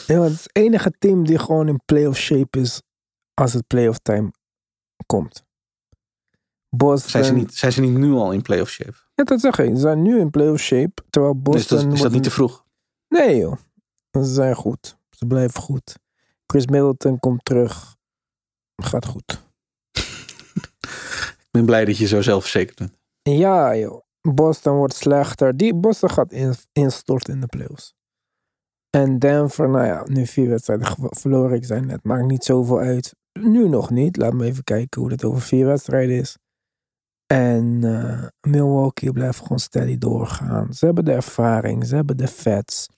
ja, 0.06 0.20
het 0.22 0.32
is 0.32 0.42
het 0.42 0.50
enige 0.52 0.92
team 0.98 1.26
die 1.26 1.38
gewoon 1.38 1.68
in 1.68 1.80
playoff 1.84 2.18
shape 2.18 2.58
is 2.58 2.82
als 3.34 3.52
het 3.52 3.66
playoff 3.66 3.98
time 3.98 4.32
komt. 5.06 5.44
Boston. 6.76 7.10
Zijn, 7.10 7.24
ze 7.24 7.32
niet, 7.32 7.54
zijn 7.54 7.72
ze 7.72 7.80
niet 7.80 7.98
nu 7.98 8.12
al 8.12 8.32
in 8.32 8.42
playoff 8.42 8.70
shape? 8.70 8.96
Ja, 9.14 9.24
dat 9.24 9.40
zeg 9.40 9.58
ik. 9.58 9.74
Ze 9.74 9.80
zijn 9.80 10.02
nu 10.02 10.20
in 10.20 10.30
playoff 10.30 10.60
shape. 10.60 11.02
Terwijl 11.10 11.34
Dus 11.34 11.42
Boston. 11.42 11.84
dat, 11.84 11.92
is 11.92 12.00
dat 12.00 12.12
niet 12.12 12.22
te 12.22 12.30
vroeg? 12.30 12.64
Nee 13.08 13.36
joh. 13.36 13.56
Ze 14.10 14.24
zijn 14.24 14.54
goed. 14.54 14.98
Ze 15.10 15.26
blijven 15.26 15.60
goed. 15.60 15.98
Chris 16.50 16.66
Middleton 16.66 17.18
komt 17.18 17.44
terug. 17.44 17.96
Gaat 18.82 19.06
goed. 19.06 19.30
Ik 21.38 21.48
ben 21.50 21.64
blij 21.64 21.84
dat 21.84 21.96
je 21.96 22.06
zo 22.06 22.22
zelfverzekerd 22.22 22.78
bent. 22.78 22.98
Ja 23.22 23.76
joh. 23.76 24.00
Boston 24.20 24.76
wordt 24.76 24.94
slechter. 24.94 25.56
Die 25.56 25.74
Boston 25.74 26.10
gaat 26.10 26.32
in, 26.32 26.54
instorten 26.72 27.34
in 27.34 27.40
de 27.40 27.46
playoffs. 27.46 27.94
En 28.90 29.18
Denver, 29.18 29.68
nou 29.68 29.86
ja, 29.86 30.04
nu 30.06 30.26
vier 30.26 30.48
wedstrijden 30.48 30.96
verloren. 30.98 31.56
Ik 31.56 31.64
zei 31.64 31.80
net, 31.80 32.04
maakt 32.04 32.26
niet 32.26 32.44
zoveel 32.44 32.78
uit. 32.78 33.14
Nu 33.32 33.68
nog 33.68 33.90
niet. 33.90 34.16
Laat 34.16 34.32
me 34.32 34.44
even 34.44 34.64
kijken 34.64 35.00
hoe 35.00 35.10
het 35.10 35.24
over 35.24 35.40
vier 35.40 35.66
wedstrijden 35.66 36.16
is. 36.16 36.36
En 37.26 37.84
eh, 37.84 38.52
Milwaukee 38.52 39.12
blijft 39.12 39.38
gewoon 39.38 39.58
steady 39.58 39.98
doorgaan. 39.98 40.74
Ze 40.74 40.84
hebben 40.84 41.04
de 41.04 41.12
ervaring, 41.12 41.86
ze 41.86 41.94
hebben 41.94 42.16
de 42.16 42.28
vets. 42.28 42.88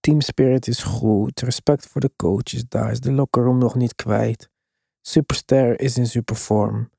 Team 0.00 0.20
spirit 0.20 0.66
is 0.68 0.82
goed. 0.82 1.40
Respect 1.40 1.86
voor 1.86 2.00
de 2.00 2.10
coaches 2.16 2.64
daar. 2.68 2.90
Is 2.90 3.00
de 3.00 3.12
locker 3.12 3.42
room 3.42 3.58
nog 3.58 3.74
niet 3.74 3.94
kwijt. 3.94 4.50
Superster 5.00 5.80
is 5.80 5.96
in 5.96 6.06
supervorm. 6.06 6.90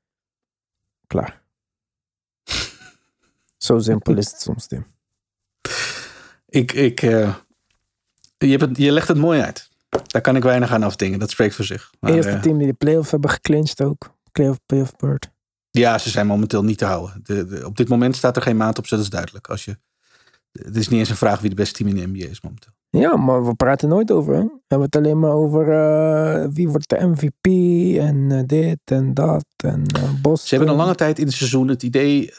Klaar. 1.06 1.42
Zo 3.56 3.78
simpel 3.78 4.16
is 4.16 4.30
het 4.30 4.40
soms, 4.40 4.66
Tim. 4.66 4.86
Ik, 6.48 6.72
ik, 6.72 7.02
eh, 7.02 7.34
je, 8.38 8.46
hebt 8.46 8.60
het, 8.60 8.76
je 8.76 8.92
legt 8.92 9.08
het 9.08 9.16
mooi 9.16 9.40
uit. 9.40 9.70
Daar 10.06 10.22
kan 10.22 10.36
ik 10.36 10.42
weinig 10.42 10.70
aan 10.72 10.82
afdingen. 10.82 11.18
Dat 11.18 11.30
spreekt 11.30 11.54
voor 11.54 11.64
zich. 11.64 11.90
Maar, 12.00 12.12
Eerste 12.12 12.30
eh, 12.30 12.40
team 12.42 12.58
die 12.58 12.66
de 12.66 12.72
playoff 12.72 13.10
hebben 13.10 13.30
geclinched 13.30 13.82
ook. 13.82 14.14
Playoff, 14.32 14.58
playoff 14.66 14.96
bird. 14.96 15.30
ja, 15.70 15.98
ze 15.98 16.10
zijn 16.10 16.26
momenteel 16.26 16.64
niet 16.64 16.78
te 16.78 16.84
houden. 16.84 17.20
De, 17.22 17.46
de- 17.46 17.66
op 17.66 17.76
dit 17.76 17.88
moment 17.88 18.16
staat 18.16 18.36
er 18.36 18.42
geen 18.42 18.56
maat 18.56 18.78
op, 18.78 18.86
ze, 18.86 18.94
dat 18.94 19.04
is 19.04 19.10
duidelijk. 19.10 19.48
Als 19.48 19.64
je, 19.64 19.78
het 20.62 20.76
is 20.76 20.88
niet 20.88 20.98
eens 20.98 21.08
een 21.10 21.16
vraag 21.16 21.40
wie 21.40 21.50
de 21.50 21.56
beste 21.56 21.74
team 21.74 21.88
in 21.88 21.96
de 21.96 22.06
NBA 22.06 22.30
is 22.30 22.40
momenteel. 22.40 22.72
Ja, 22.90 23.16
maar 23.16 23.46
we 23.46 23.54
praten 23.54 23.88
nooit 23.88 24.10
over. 24.10 24.34
Hè? 24.34 24.42
We 24.42 24.60
hebben 24.66 24.86
het 24.86 24.96
alleen 24.96 25.18
maar 25.18 25.32
over 25.32 25.70
eh, 25.70 26.48
wie 26.52 26.68
wordt 26.68 26.88
de 26.88 27.06
MVP 27.06 27.46
en 27.98 28.32
eh, 28.32 28.42
dit 28.46 28.78
en 28.84 29.14
dat 29.14 29.44
en 29.56 29.82
Boston. 30.22 30.48
Ze 30.48 30.54
hebben 30.54 30.72
een 30.72 30.80
lange 30.80 30.94
tijd 30.94 31.18
in 31.18 31.26
het 31.26 31.34
seizoen 31.34 31.68
het 31.68 31.82
idee, 31.82 32.32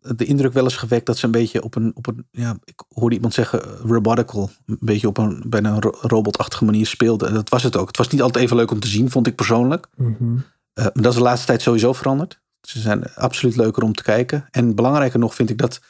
de 0.00 0.24
indruk 0.24 0.52
wel 0.52 0.64
eens 0.64 0.76
gewekt 0.76 1.06
dat 1.06 1.18
ze 1.18 1.24
een 1.24 1.30
beetje 1.30 1.62
op 1.62 1.74
een, 1.74 1.92
op 1.94 2.06
een 2.06 2.26
ja, 2.30 2.56
ik 2.64 2.82
hoorde 2.88 3.14
iemand 3.14 3.34
zeggen, 3.34 3.60
robotical, 3.62 4.50
een 4.66 4.78
beetje 4.80 5.08
op 5.08 5.18
een 5.18 5.42
bijna 5.46 5.70
een 5.70 5.80
ro- 5.80 5.98
robotachtige 6.00 6.64
manier 6.64 6.86
speelden. 6.86 7.28
En 7.28 7.34
dat 7.34 7.48
was 7.48 7.62
het 7.62 7.76
ook. 7.76 7.86
Het 7.86 7.96
was 7.96 8.08
niet 8.08 8.22
altijd 8.22 8.44
even 8.44 8.56
leuk 8.56 8.70
om 8.70 8.80
te 8.80 8.88
zien, 8.88 9.10
vond 9.10 9.26
ik 9.26 9.34
persoonlijk. 9.34 9.86
Mhm. 9.96 10.34
Maar 10.74 10.92
dat 10.92 11.06
is 11.06 11.14
de 11.14 11.22
laatste 11.22 11.46
tijd 11.46 11.62
sowieso 11.62 11.92
veranderd. 11.92 12.40
Ze 12.60 12.80
zijn 12.80 13.14
absoluut 13.14 13.56
leuker 13.56 13.82
om 13.82 13.94
te 13.94 14.02
kijken. 14.02 14.46
En 14.50 14.74
belangrijker 14.74 15.18
nog 15.18 15.34
vind 15.34 15.50
ik 15.50 15.58
dat 15.58 15.80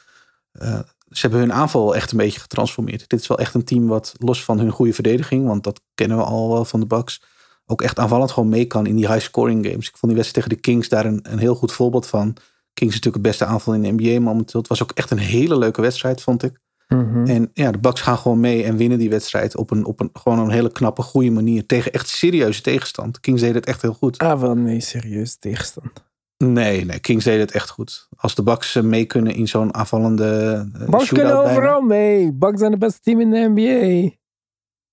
ze 1.09 1.21
hebben 1.21 1.39
hun 1.39 1.53
aanval 1.53 1.95
echt 1.95 2.11
een 2.11 2.17
beetje 2.17 2.39
getransformeerd. 2.39 3.09
Dit 3.09 3.19
is 3.19 3.27
wel 3.27 3.39
echt 3.39 3.53
een 3.53 3.63
team 3.63 3.87
wat 3.87 4.13
los 4.17 4.43
van 4.43 4.59
hun 4.59 4.71
goede 4.71 4.93
verdediging, 4.93 5.47
want 5.47 5.63
dat 5.63 5.81
kennen 5.93 6.17
we 6.17 6.23
al 6.23 6.49
wel 6.49 6.65
van 6.65 6.79
de 6.79 6.85
Bucks, 6.85 7.21
ook 7.65 7.81
echt 7.81 7.99
aanvallend 7.99 8.31
gewoon 8.31 8.49
mee 8.49 8.65
kan 8.65 8.85
in 8.85 8.95
die 8.95 9.07
high 9.07 9.23
scoring 9.23 9.65
games. 9.65 9.87
Ik 9.87 9.97
vond 9.97 10.13
die 10.13 10.21
wedstrijd 10.21 10.33
tegen 10.33 10.49
de 10.49 10.69
Kings 10.69 10.89
daar 10.89 11.05
een, 11.05 11.19
een 11.23 11.39
heel 11.39 11.55
goed 11.55 11.71
voorbeeld 11.71 12.07
van. 12.07 12.33
Kings 12.73 12.95
is 12.95 13.01
natuurlijk 13.01 13.23
het 13.23 13.37
beste 13.37 13.45
aanval 13.45 13.73
in 13.73 13.81
de 13.81 14.03
NBA 14.03 14.19
momenteel. 14.19 14.59
Het 14.59 14.69
was 14.69 14.83
ook 14.83 14.91
echt 14.91 15.11
een 15.11 15.17
hele 15.17 15.57
leuke 15.57 15.81
wedstrijd, 15.81 16.21
vond 16.21 16.43
ik. 16.43 16.59
Mhm. 16.87 17.25
En 17.25 17.49
ja, 17.53 17.71
de 17.71 17.77
Bucks 17.77 18.01
gaan 18.01 18.17
gewoon 18.17 18.39
mee 18.39 18.63
en 18.63 18.77
winnen 18.77 18.97
die 18.97 19.09
wedstrijd 19.09 19.55
op 19.55 19.71
een, 19.71 19.85
op 19.85 19.99
een 19.99 20.09
gewoon 20.13 20.39
een 20.39 20.49
hele 20.49 20.71
knappe, 20.71 21.01
goede 21.01 21.31
manier. 21.31 21.65
Tegen 21.65 21.93
echt 21.93 22.07
serieuze 22.07 22.61
tegenstand. 22.61 23.19
Kings 23.19 23.41
deden 23.41 23.55
het 23.55 23.65
echt 23.65 23.81
heel 23.81 23.93
goed. 23.93 24.17
Ah, 24.17 24.41
wel 24.41 24.55
nee, 24.55 24.81
serieus 24.81 25.35
tegenstand. 25.35 26.03
Nee, 26.37 26.85
nee, 26.85 26.99
Kings 26.99 27.23
deden 27.23 27.39
het 27.39 27.51
echt 27.51 27.69
goed. 27.69 28.07
Als 28.17 28.35
de 28.35 28.43
Bucks 28.43 28.75
eh, 28.75 28.83
mee 28.83 29.05
kunnen 29.05 29.35
in 29.35 29.47
zo'n 29.47 29.73
aanvallende 29.73 30.67
uh, 30.79 30.89
Bucks 30.89 31.09
kunnen 31.09 31.37
overal 31.37 31.81
mee. 31.81 32.33
Bucks 32.33 32.59
zijn 32.59 32.71
het 32.71 32.79
beste 32.79 32.99
team 33.01 33.19
in 33.19 33.31
de 33.31 33.51
NBA. 33.53 34.15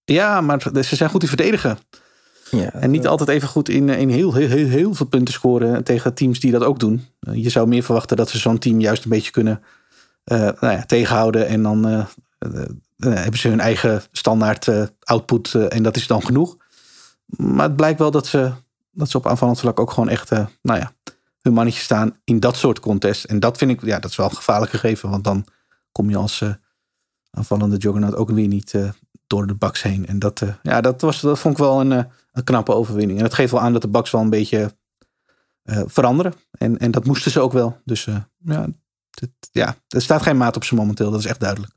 Ja, 0.04 0.40
maar 0.40 0.60
ze 0.60 0.96
zijn 0.96 1.10
goed 1.10 1.22
in 1.22 1.28
verdedigen. 1.28 1.78
Ja, 2.50 2.72
En 2.72 2.90
niet 2.90 3.06
altijd 3.06 3.28
even 3.28 3.48
goed 3.48 3.68
in, 3.68 3.88
in 3.88 4.08
heel, 4.08 4.34
heel, 4.34 4.48
heel, 4.48 4.68
heel 4.68 4.94
veel 4.94 5.06
punten 5.06 5.34
scoren 5.34 5.84
tegen 5.84 6.14
teams 6.14 6.40
die 6.40 6.52
dat 6.52 6.62
ook 6.62 6.78
doen. 6.80 7.04
Je 7.32 7.50
zou 7.50 7.68
meer 7.68 7.82
verwachten 7.82 8.16
dat 8.16 8.30
ze 8.30 8.38
zo'n 8.38 8.58
team 8.58 8.80
juist 8.80 9.04
een 9.04 9.10
beetje 9.10 9.30
kunnen 9.30 9.62
uh, 10.24 10.38
nou 10.38 10.72
ja, 10.72 10.84
tegenhouden. 10.86 11.46
En 11.46 11.62
dan 11.62 11.88
uh, 11.88 12.04
hebben 12.98 13.38
ze 13.38 13.48
hun 13.48 13.60
eigen 13.60 14.02
standaard 14.10 14.68
output 15.00 15.54
en 15.54 15.82
dat 15.82 15.96
is 15.96 16.06
dan 16.06 16.22
genoeg. 16.22 16.56
Maar 17.26 17.66
het 17.66 17.76
blijkt 17.76 17.98
wel 17.98 18.10
dat 18.10 18.26
ze, 18.26 18.52
dat 18.90 19.10
ze 19.10 19.16
op 19.16 19.26
aanvallend 19.26 19.60
vlak 19.60 19.80
ook 19.80 19.90
gewoon 19.90 20.08
echt 20.08 20.30
nou 20.62 20.78
ja, 20.78 20.92
hun 21.42 21.52
mannetje 21.52 21.80
staan 21.80 22.16
in 22.24 22.40
dat 22.40 22.56
soort 22.56 22.80
contest. 22.80 23.24
En 23.24 23.40
dat 23.40 23.58
vind 23.58 23.70
ik, 23.70 23.84
ja, 23.84 23.98
dat 23.98 24.10
is 24.10 24.16
wel 24.16 24.28
gevaarlijk 24.28 24.70
gegeven. 24.70 25.10
Want 25.10 25.24
dan 25.24 25.46
kom 25.92 26.10
je 26.10 26.16
als 26.16 26.44
aanvallende 27.30 27.76
juggernaut 27.76 28.14
ook 28.14 28.30
weer 28.30 28.48
niet 28.48 28.74
door 29.26 29.46
de 29.46 29.54
Bucks 29.54 29.82
heen. 29.82 30.06
En 30.06 30.18
dat, 30.18 30.42
ja, 30.62 30.80
dat, 30.80 31.00
was, 31.00 31.20
dat 31.20 31.38
vond 31.38 31.54
ik 31.54 31.60
wel 31.60 31.80
een, 31.80 31.90
een 32.32 32.44
knappe 32.44 32.74
overwinning. 32.74 33.18
En 33.18 33.24
dat 33.24 33.34
geeft 33.34 33.52
wel 33.52 33.60
aan 33.60 33.72
dat 33.72 33.82
de 33.82 33.88
Bucks 33.88 34.10
wel 34.10 34.20
een 34.20 34.30
beetje 34.30 34.76
veranderen. 35.86 36.32
En, 36.50 36.78
en 36.78 36.90
dat 36.90 37.04
moesten 37.04 37.30
ze 37.30 37.40
ook 37.40 37.52
wel. 37.52 37.80
Dus 37.84 38.04
ja, 38.44 38.68
het, 39.10 39.30
ja, 39.50 39.76
er 39.88 40.02
staat 40.02 40.22
geen 40.22 40.36
maat 40.36 40.56
op 40.56 40.64
ze 40.64 40.74
momenteel. 40.74 41.10
Dat 41.10 41.20
is 41.20 41.26
echt 41.26 41.40
duidelijk. 41.40 41.72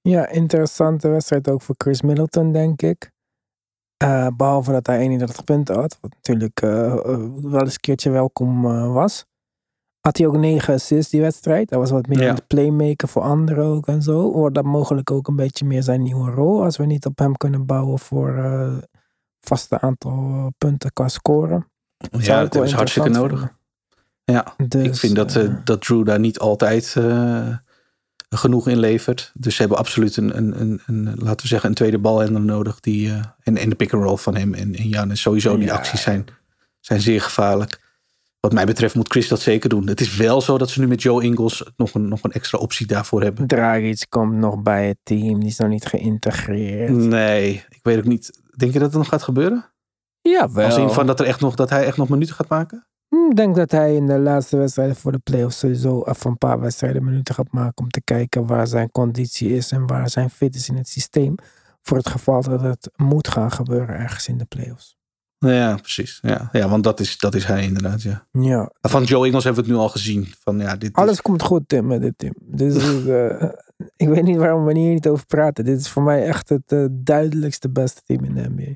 Ja, 0.00 0.28
interessante 0.28 1.08
wedstrijd 1.08 1.48
ook 1.48 1.62
voor 1.62 1.74
Chris 1.78 2.02
Middleton, 2.02 2.52
denk 2.52 2.82
ik. 2.82 3.11
Uh, 4.02 4.26
behalve 4.36 4.72
dat 4.72 4.86
hij 4.86 4.98
31 4.98 5.44
punten 5.44 5.74
had. 5.74 5.98
Wat 6.00 6.10
natuurlijk 6.14 6.60
wel 6.60 7.60
eens 7.60 7.74
een 7.74 7.80
keertje 7.80 8.10
welkom 8.10 8.62
was. 8.92 9.24
Had 10.00 10.16
hij 10.18 10.26
ook 10.26 10.36
9 10.36 10.74
assists 10.74 11.10
die 11.10 11.20
wedstrijd. 11.20 11.70
Hij 11.70 11.78
was 11.78 11.90
wat 11.90 12.06
meer 12.06 12.20
Ja. 12.20 12.28
aan 12.28 12.34
het 12.34 12.46
playmaker 12.46 13.08
voor 13.08 13.22
anderen 13.22 13.64
ook 13.64 13.86
en 13.86 14.02
zo. 14.02 14.32
Wordt 14.32 14.54
dat 14.54 14.64
mogelijk 14.64 15.10
ook 15.10 15.28
een 15.28 15.36
beetje 15.36 15.64
meer 15.64 15.82
zijn 15.82 16.02
nieuwe 16.02 16.30
rol. 16.30 16.62
Als 16.64 16.76
we 16.76 16.84
niet 16.84 17.06
op 17.06 17.18
hem 17.18 17.36
kunnen 17.36 17.66
bouwen 17.66 17.98
voor 17.98 18.34
vaste 19.40 19.80
aantal 19.80 20.50
punten 20.58 20.92
qua 20.92 21.08
scoren. 21.08 21.66
Ja, 22.18 22.44
dat 22.44 22.68
ze 22.68 22.76
hartstikke 22.76 23.08
nodig. 23.08 23.56
Ja, 24.24 24.54
Dus, 24.68 24.86
ik 24.86 24.94
vind 24.96 25.16
dat, 25.16 25.40
dat 25.64 25.80
Drew 25.80 26.06
daar 26.06 26.20
niet 26.20 26.38
altijd 26.38 26.96
genoeg 28.38 28.68
in 28.68 28.78
levert. 28.78 29.30
Dus 29.34 29.54
ze 29.54 29.60
hebben 29.60 29.78
absoluut 29.78 30.16
een, 30.16 30.36
een, 30.36 30.60
een, 30.60 30.80
een 30.86 31.04
laten 31.04 31.42
we 31.42 31.46
zeggen, 31.46 31.68
een 31.68 31.74
tweede 31.74 31.98
balhender 31.98 32.42
nodig. 32.42 32.80
Die, 32.80 33.08
uh, 33.08 33.24
en, 33.42 33.56
en 33.56 33.68
de 33.68 33.74
pick-and-roll 33.74 34.16
van 34.16 34.36
hem 34.36 34.54
en, 34.54 34.74
en 34.74 34.88
Jan. 34.88 35.10
En 35.10 35.16
sowieso 35.16 35.56
die 35.56 35.66
Ja. 35.66 35.74
acties 35.74 36.02
zijn, 36.02 36.26
zijn 36.80 37.00
zeer 37.00 37.20
gevaarlijk. 37.20 37.80
Wat 38.40 38.52
mij 38.52 38.64
betreft 38.66 38.94
moet 38.94 39.10
Chris 39.10 39.28
dat 39.28 39.40
zeker 39.40 39.68
doen. 39.68 39.86
Het 39.86 40.00
is 40.00 40.16
wel 40.16 40.40
zo 40.40 40.58
dat 40.58 40.70
ze 40.70 40.80
nu 40.80 40.86
met 40.86 41.02
Joe 41.02 41.22
Ingles 41.22 41.64
nog 41.76 41.94
een, 41.94 42.08
nog 42.08 42.22
een 42.22 42.32
extra 42.32 42.58
optie 42.58 42.86
daarvoor 42.86 43.22
hebben. 43.22 43.46
Dragic 43.46 44.06
komt 44.08 44.32
nog 44.32 44.62
bij 44.62 44.88
het 44.88 44.98
team. 45.02 45.40
Die 45.40 45.48
is 45.48 45.58
nog 45.58 45.68
niet 45.68 45.86
geïntegreerd. 45.86 46.90
Nee, 46.90 47.64
ik 47.68 47.80
weet 47.82 47.98
ook 47.98 48.04
niet. 48.04 48.40
Denk 48.56 48.72
je 48.72 48.78
dat 48.78 48.88
het 48.88 48.98
nog 48.98 49.08
gaat 49.08 49.22
gebeuren? 49.22 49.70
Ja, 50.20 50.52
wel. 50.52 50.64
Als 50.64 50.76
in 50.76 50.90
van 50.90 51.06
dat, 51.06 51.20
er 51.20 51.26
echt 51.26 51.40
nog, 51.40 51.54
dat 51.54 51.70
hij 51.70 51.84
echt 51.84 51.96
nog 51.96 52.08
minuten 52.08 52.34
gaat 52.34 52.48
maken? 52.48 52.86
Hm, 53.12 53.30
Ik 53.30 53.36
denk 53.36 53.54
dat 53.56 53.70
hij 53.70 53.94
in 53.94 54.06
de 54.06 54.18
laatste 54.18 54.56
wedstrijden 54.56 54.96
voor 54.96 55.12
de 55.12 55.18
playoffs 55.18 55.58
sowieso 55.58 56.02
even 56.04 56.30
een 56.30 56.38
paar 56.38 56.60
wedstrijden 56.60 57.04
minuten 57.04 57.34
gaat 57.34 57.52
maken 57.52 57.84
om 57.84 57.90
te 57.90 58.02
kijken 58.04 58.46
waar 58.46 58.66
zijn 58.66 58.90
conditie 58.90 59.54
is 59.54 59.70
en 59.72 59.86
waar 59.86 60.10
zijn 60.10 60.30
fit 60.30 60.54
is 60.54 60.68
in 60.68 60.76
het 60.76 60.88
systeem. 60.88 61.34
Voor 61.82 61.96
het 61.96 62.08
geval 62.08 62.42
dat 62.42 62.60
het 62.60 62.90
moet 62.96 63.28
gaan 63.28 63.50
gebeuren 63.52 63.96
ergens 63.96 64.28
in 64.28 64.38
de 64.38 64.44
playoffs. 64.44 64.96
Ja, 65.38 65.74
precies. 65.76 66.18
Ja, 66.22 66.48
ja 66.52 66.68
want 66.68 66.84
dat 66.84 67.00
is, 67.00 67.18
dat 67.18 67.34
is 67.34 67.44
hij 67.44 67.62
inderdaad, 67.64 68.02
ja. 68.02 68.26
Ja, 68.30 68.70
Van 68.80 69.04
Joe 69.04 69.26
Ingles 69.26 69.44
hebben 69.44 69.62
we 69.62 69.68
het 69.68 69.78
nu 69.78 69.84
al 69.84 69.90
gezien. 69.92 70.26
Van, 70.40 70.58
ja, 70.58 70.76
dit 70.76 70.88
is- 70.90 70.94
alles 71.02 71.22
komt 71.22 71.42
goed 71.42 71.62
Tim 71.68 71.86
met 71.86 72.00
dit 72.00 72.14
team. 72.16 72.34
Is, 72.54 72.76
eh, 73.06 73.48
ik 73.96 74.08
weet 74.08 74.22
niet 74.22 74.36
waarom 74.36 74.64
we 74.64 74.78
hier 74.78 74.92
niet 74.92 75.08
over 75.08 75.26
praten. 75.26 75.64
Dit 75.64 75.80
is 75.80 75.88
voor 75.88 76.02
mij 76.02 76.24
echt 76.26 76.48
het 76.48 76.72
eh, 76.72 76.84
duidelijkste 76.90 77.70
beste 77.70 78.02
team 78.04 78.24
in 78.24 78.34
de 78.34 78.48
NBA. 78.48 78.74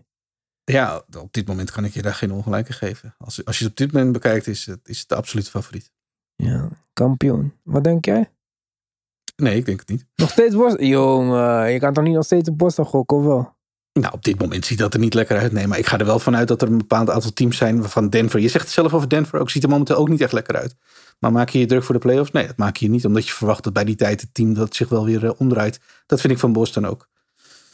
Ja, 0.72 1.02
op 1.18 1.32
dit 1.32 1.46
moment 1.48 1.70
kan 1.70 1.84
ik 1.84 1.94
je 1.94 2.02
daar 2.02 2.14
geen 2.14 2.32
ongelijke 2.32 2.72
geven. 2.72 3.14
Als, 3.18 3.44
als 3.44 3.58
je 3.58 3.64
het 3.64 3.72
op 3.72 3.78
dit 3.78 3.92
moment 3.92 4.12
bekijkt, 4.12 4.46
is 4.46 4.66
het, 4.66 4.88
is 4.88 4.98
het 4.98 5.08
de 5.08 5.14
absolute 5.14 5.50
favoriet. 5.50 5.92
Ja, 6.36 6.68
kampioen. 6.92 7.52
Wat 7.62 7.84
denk 7.84 8.04
jij? 8.04 8.30
Nee, 9.36 9.56
ik 9.56 9.66
denk 9.66 9.80
het 9.80 9.88
niet. 9.88 10.06
Nog 10.14 10.30
steeds 10.30 10.54
Boston? 10.54 10.86
Jongen, 10.86 11.72
je 11.72 11.78
kan 11.78 11.92
toch 11.92 12.04
niet 12.04 12.14
nog 12.14 12.24
steeds 12.24 12.48
op 12.48 12.58
Boston 12.58 12.84
gokken, 12.84 13.16
of 13.16 13.24
wel? 13.24 13.54
Nou, 13.92 14.12
op 14.12 14.24
dit 14.24 14.38
moment 14.38 14.64
ziet 14.64 14.78
dat 14.78 14.94
er 14.94 15.00
niet 15.00 15.14
lekker 15.14 15.38
uit. 15.38 15.52
Nee, 15.52 15.66
maar 15.66 15.78
ik 15.78 15.86
ga 15.86 15.98
er 15.98 16.06
wel 16.06 16.18
vanuit 16.18 16.48
dat 16.48 16.62
er 16.62 16.68
een 16.68 16.78
bepaald 16.78 17.10
aantal 17.10 17.32
teams 17.32 17.56
zijn 17.56 17.84
van 17.84 18.08
Denver. 18.08 18.40
Je 18.40 18.48
zegt 18.48 18.64
het 18.64 18.74
zelf 18.74 18.94
over 18.94 19.08
Denver, 19.08 19.40
ook 19.40 19.50
ziet 19.50 19.62
er 19.62 19.68
momenteel 19.68 19.96
ook 19.96 20.08
niet 20.08 20.20
echt 20.20 20.32
lekker 20.32 20.56
uit. 20.56 20.76
Maar 21.18 21.32
maak 21.32 21.48
je 21.48 21.58
je 21.58 21.66
druk 21.66 21.82
voor 21.82 21.94
de 21.94 22.00
playoffs? 22.00 22.30
Nee, 22.30 22.46
dat 22.46 22.56
maak 22.56 22.76
je 22.76 22.88
niet. 22.88 23.04
Omdat 23.04 23.26
je 23.26 23.32
verwacht 23.32 23.64
dat 23.64 23.72
bij 23.72 23.84
die 23.84 23.94
tijd 23.94 24.20
het 24.20 24.34
team 24.34 24.54
dat 24.54 24.74
zich 24.74 24.88
wel 24.88 25.04
weer 25.04 25.24
eh, 25.24 25.30
omdraait. 25.36 25.80
Dat 26.06 26.20
vind 26.20 26.32
ik 26.32 26.38
van 26.38 26.52
Boston 26.52 26.86
ook. 26.86 27.08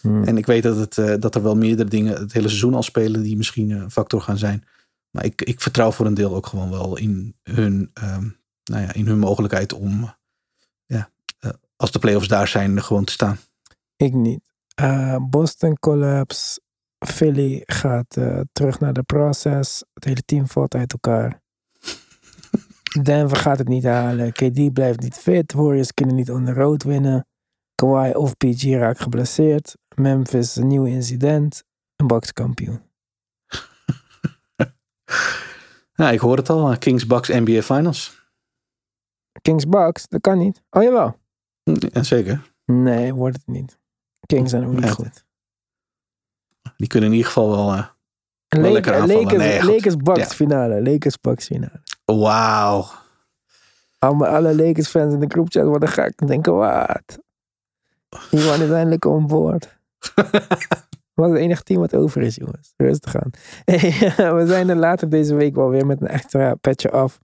Hmm. 0.03 0.25
En 0.25 0.37
ik 0.37 0.47
weet 0.47 0.63
dat, 0.63 0.77
het, 0.77 0.99
eh, 0.99 1.15
dat 1.19 1.35
er 1.35 1.43
wel 1.43 1.57
meerdere 1.57 1.89
dingen 1.89 2.19
het 2.19 2.33
hele 2.33 2.49
seizoen 2.49 2.75
al 2.75 2.83
spelen 2.83 3.23
die 3.23 3.37
misschien 3.37 3.71
een 3.71 3.91
factor 3.91 4.21
gaan 4.21 4.39
zijn. 4.39 4.65
Maar 5.11 5.25
ik, 5.25 5.43
ik 5.43 5.61
vertrouw 5.61 5.93
voor 5.93 6.07
een 6.07 6.15
deel 6.15 6.35
ook 6.35 6.47
gewoon 6.47 6.71
wel 6.71 6.97
in 6.97 7.37
hun, 7.43 7.91
ehm, 7.95 8.29
nou 8.65 8.83
ja, 8.83 8.93
in 8.93 9.07
hun 9.07 9.19
mogelijkheid 9.19 9.73
om, 9.73 10.15
ja, 10.87 11.11
eh, 11.39 11.51
als 11.77 11.91
de 11.91 11.99
playoffs 11.99 12.29
daar 12.29 12.49
zijn, 12.49 12.83
gewoon 12.83 13.05
te 13.05 13.13
staan. 13.13 13.39
Ik 13.97 14.13
niet. 14.13 14.41
Eh, 14.75 15.17
Boston 15.31 15.79
collapse. 15.79 16.61
Philly 17.07 17.63
gaat 17.65 18.17
eh, 18.17 18.41
terug 18.53 18.81
naar 18.81 18.93
de 18.93 19.03
process. 19.03 19.85
Het 19.95 20.05
hele 20.05 20.23
team 20.25 20.47
valt 20.47 20.75
uit 20.75 20.93
elkaar. 20.93 21.41
Denver 23.03 23.37
gaat 23.37 23.59
het 23.59 23.69
niet 23.69 23.85
halen. 23.85 24.33
KD 24.33 24.73
blijft 24.73 25.01
niet 25.01 25.15
fit. 25.15 25.53
Warriors 25.53 25.95
kunnen 25.95 26.15
niet 26.15 26.31
on 26.31 26.45
the 26.45 26.53
road 26.53 26.83
winnen. 26.83 27.27
Kawhi 27.75 28.13
of 28.13 28.37
PG 28.37 28.63
raakt 28.65 29.01
geblesseerd. 29.01 29.77
Memphis 30.03 30.57
een 30.57 30.67
nieuw 30.67 30.85
incident. 30.85 31.65
Een 31.97 32.07
Bucks 32.07 32.33
kampioen. 32.33 32.81
Ja, 35.95 36.11
ik 36.11 36.21
hoor 36.21 36.37
het 36.37 36.49
al. 36.51 36.71
eh, 36.71 36.79
Kings 36.79 37.07
Bucks 37.07 37.29
NBA 37.29 37.63
Finals. 37.63 38.21
Kings 39.43 39.69
Bucks, 39.69 40.09
dat 40.09 40.21
kan 40.21 40.39
niet. 40.39 40.63
Oh 40.71 40.83
jawel. 40.83 41.17
En 41.93 42.05
zeker. 42.05 42.53
Nee, 42.65 43.15
wordt 43.15 43.37
het 43.37 43.47
niet. 43.47 43.79
Kings 44.27 44.51
zijn 44.51 44.65
ook 44.67 44.73
niet 44.73 44.85
Echt? 44.85 44.95
goed. 44.95 45.25
Die 46.77 46.87
kunnen 46.87 47.09
in 47.11 47.15
ieder 47.17 47.33
geval 47.33 47.49
wel. 47.51 47.73
eh, 47.73 47.87
Lakers, 48.49 48.73
lekker 48.73 48.95
aanvallen. 48.95 49.23
Lakers, 49.25 49.43
Nee. 49.65 49.75
Lakers 49.75 49.97
Bucks 49.97 50.19
Ja. 50.19 50.27
finale. 50.27 50.83
Lakers 50.83 51.21
Bucks 51.21 51.47
finale. 51.47 51.83
Wauw. 52.05 52.85
Alle, 53.99 54.29
alle 54.29 54.55
Lakers 54.55 54.89
fans 54.89 55.15
in 55.15 55.21
de 55.21 55.27
groepchat 55.29 55.67
worden 55.67 55.89
gek. 55.89 56.21
en 56.21 56.27
Denken, 56.27 56.55
wat? 56.55 57.19
Iemand 58.31 58.61
is 58.61 58.71
eindelijk 58.71 59.05
on 59.05 59.27
boord. 59.27 59.79
Wat 61.15 61.31
het 61.31 61.39
enige 61.39 61.63
team 61.63 61.81
wat 61.81 61.95
over 61.95 62.23
is, 62.23 62.35
jongens. 62.35 62.75
Rustig 62.77 63.17
aan. 63.17 63.31
Hey, 63.65 63.79
we 64.39 64.47
zijn 64.47 64.69
er 64.69 64.77
later 64.77 65.09
deze 65.09 65.35
week 65.35 65.55
wel 65.55 65.69
weer 65.69 65.87
met 65.87 66.01
een 66.01 66.07
extra 66.07 66.55
petje 66.55 66.91
af. 66.91 67.19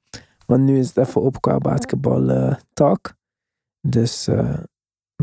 Want 0.47 0.62
nu 0.62 0.79
is 0.79 0.89
het 0.89 0.97
even 0.97 1.20
op 1.20 1.41
qua 1.41 1.59
basketbal 1.59 2.31
eh, 2.31 2.55
talk. 2.72 3.14
Dus 3.81 4.26
eh, 4.26 4.59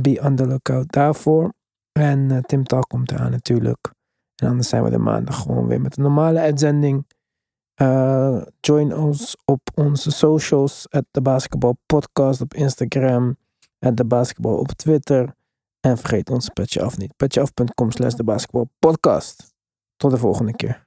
be 0.02 0.20
on 0.24 0.36
the 0.36 0.48
lookout 0.48 0.92
daarvoor. 0.92 1.54
En 1.92 2.32
eh, 2.32 2.38
Tim 2.38 2.64
Talk 2.64 2.90
komt 2.90 3.12
eraan 3.12 3.32
natuurlijk. 3.32 3.92
En 4.36 4.48
anders 4.48 4.70
zijn 4.70 4.84
we 4.84 4.90
de 4.90 4.98
maandag 4.98 5.42
gewoon 5.42 5.68
weer 5.68 5.82
met 5.82 5.98
een 5.98 6.04
normale 6.04 6.40
uitzending. 6.40 7.08
Join 8.60 8.96
ons 8.96 9.36
op 9.46 9.60
onze 9.74 10.12
socials. 10.12 10.90
At 10.90 11.06
de 11.12 11.22
Basketbal 11.22 11.78
Podcast 11.86 12.42
op 12.42 12.54
Instagram. 12.54 13.38
At 13.80 13.98
de 13.98 14.06
Basketbal 14.06 14.58
op 14.58 14.72
Twitter. 14.72 15.36
En 15.86 15.98
vergeet 15.98 16.30
ons 16.30 16.50
Petje 16.50 16.82
Af 16.82 16.98
niet. 16.98 17.16
Petjeaf.com 17.16 17.92
slash 17.92 18.14
de 18.14 18.24
Basketbal 18.24 18.70
Podcast. 18.80 19.54
Tot 19.96 20.12
de 20.12 20.18
volgende 20.18 20.56
keer. 20.56 20.85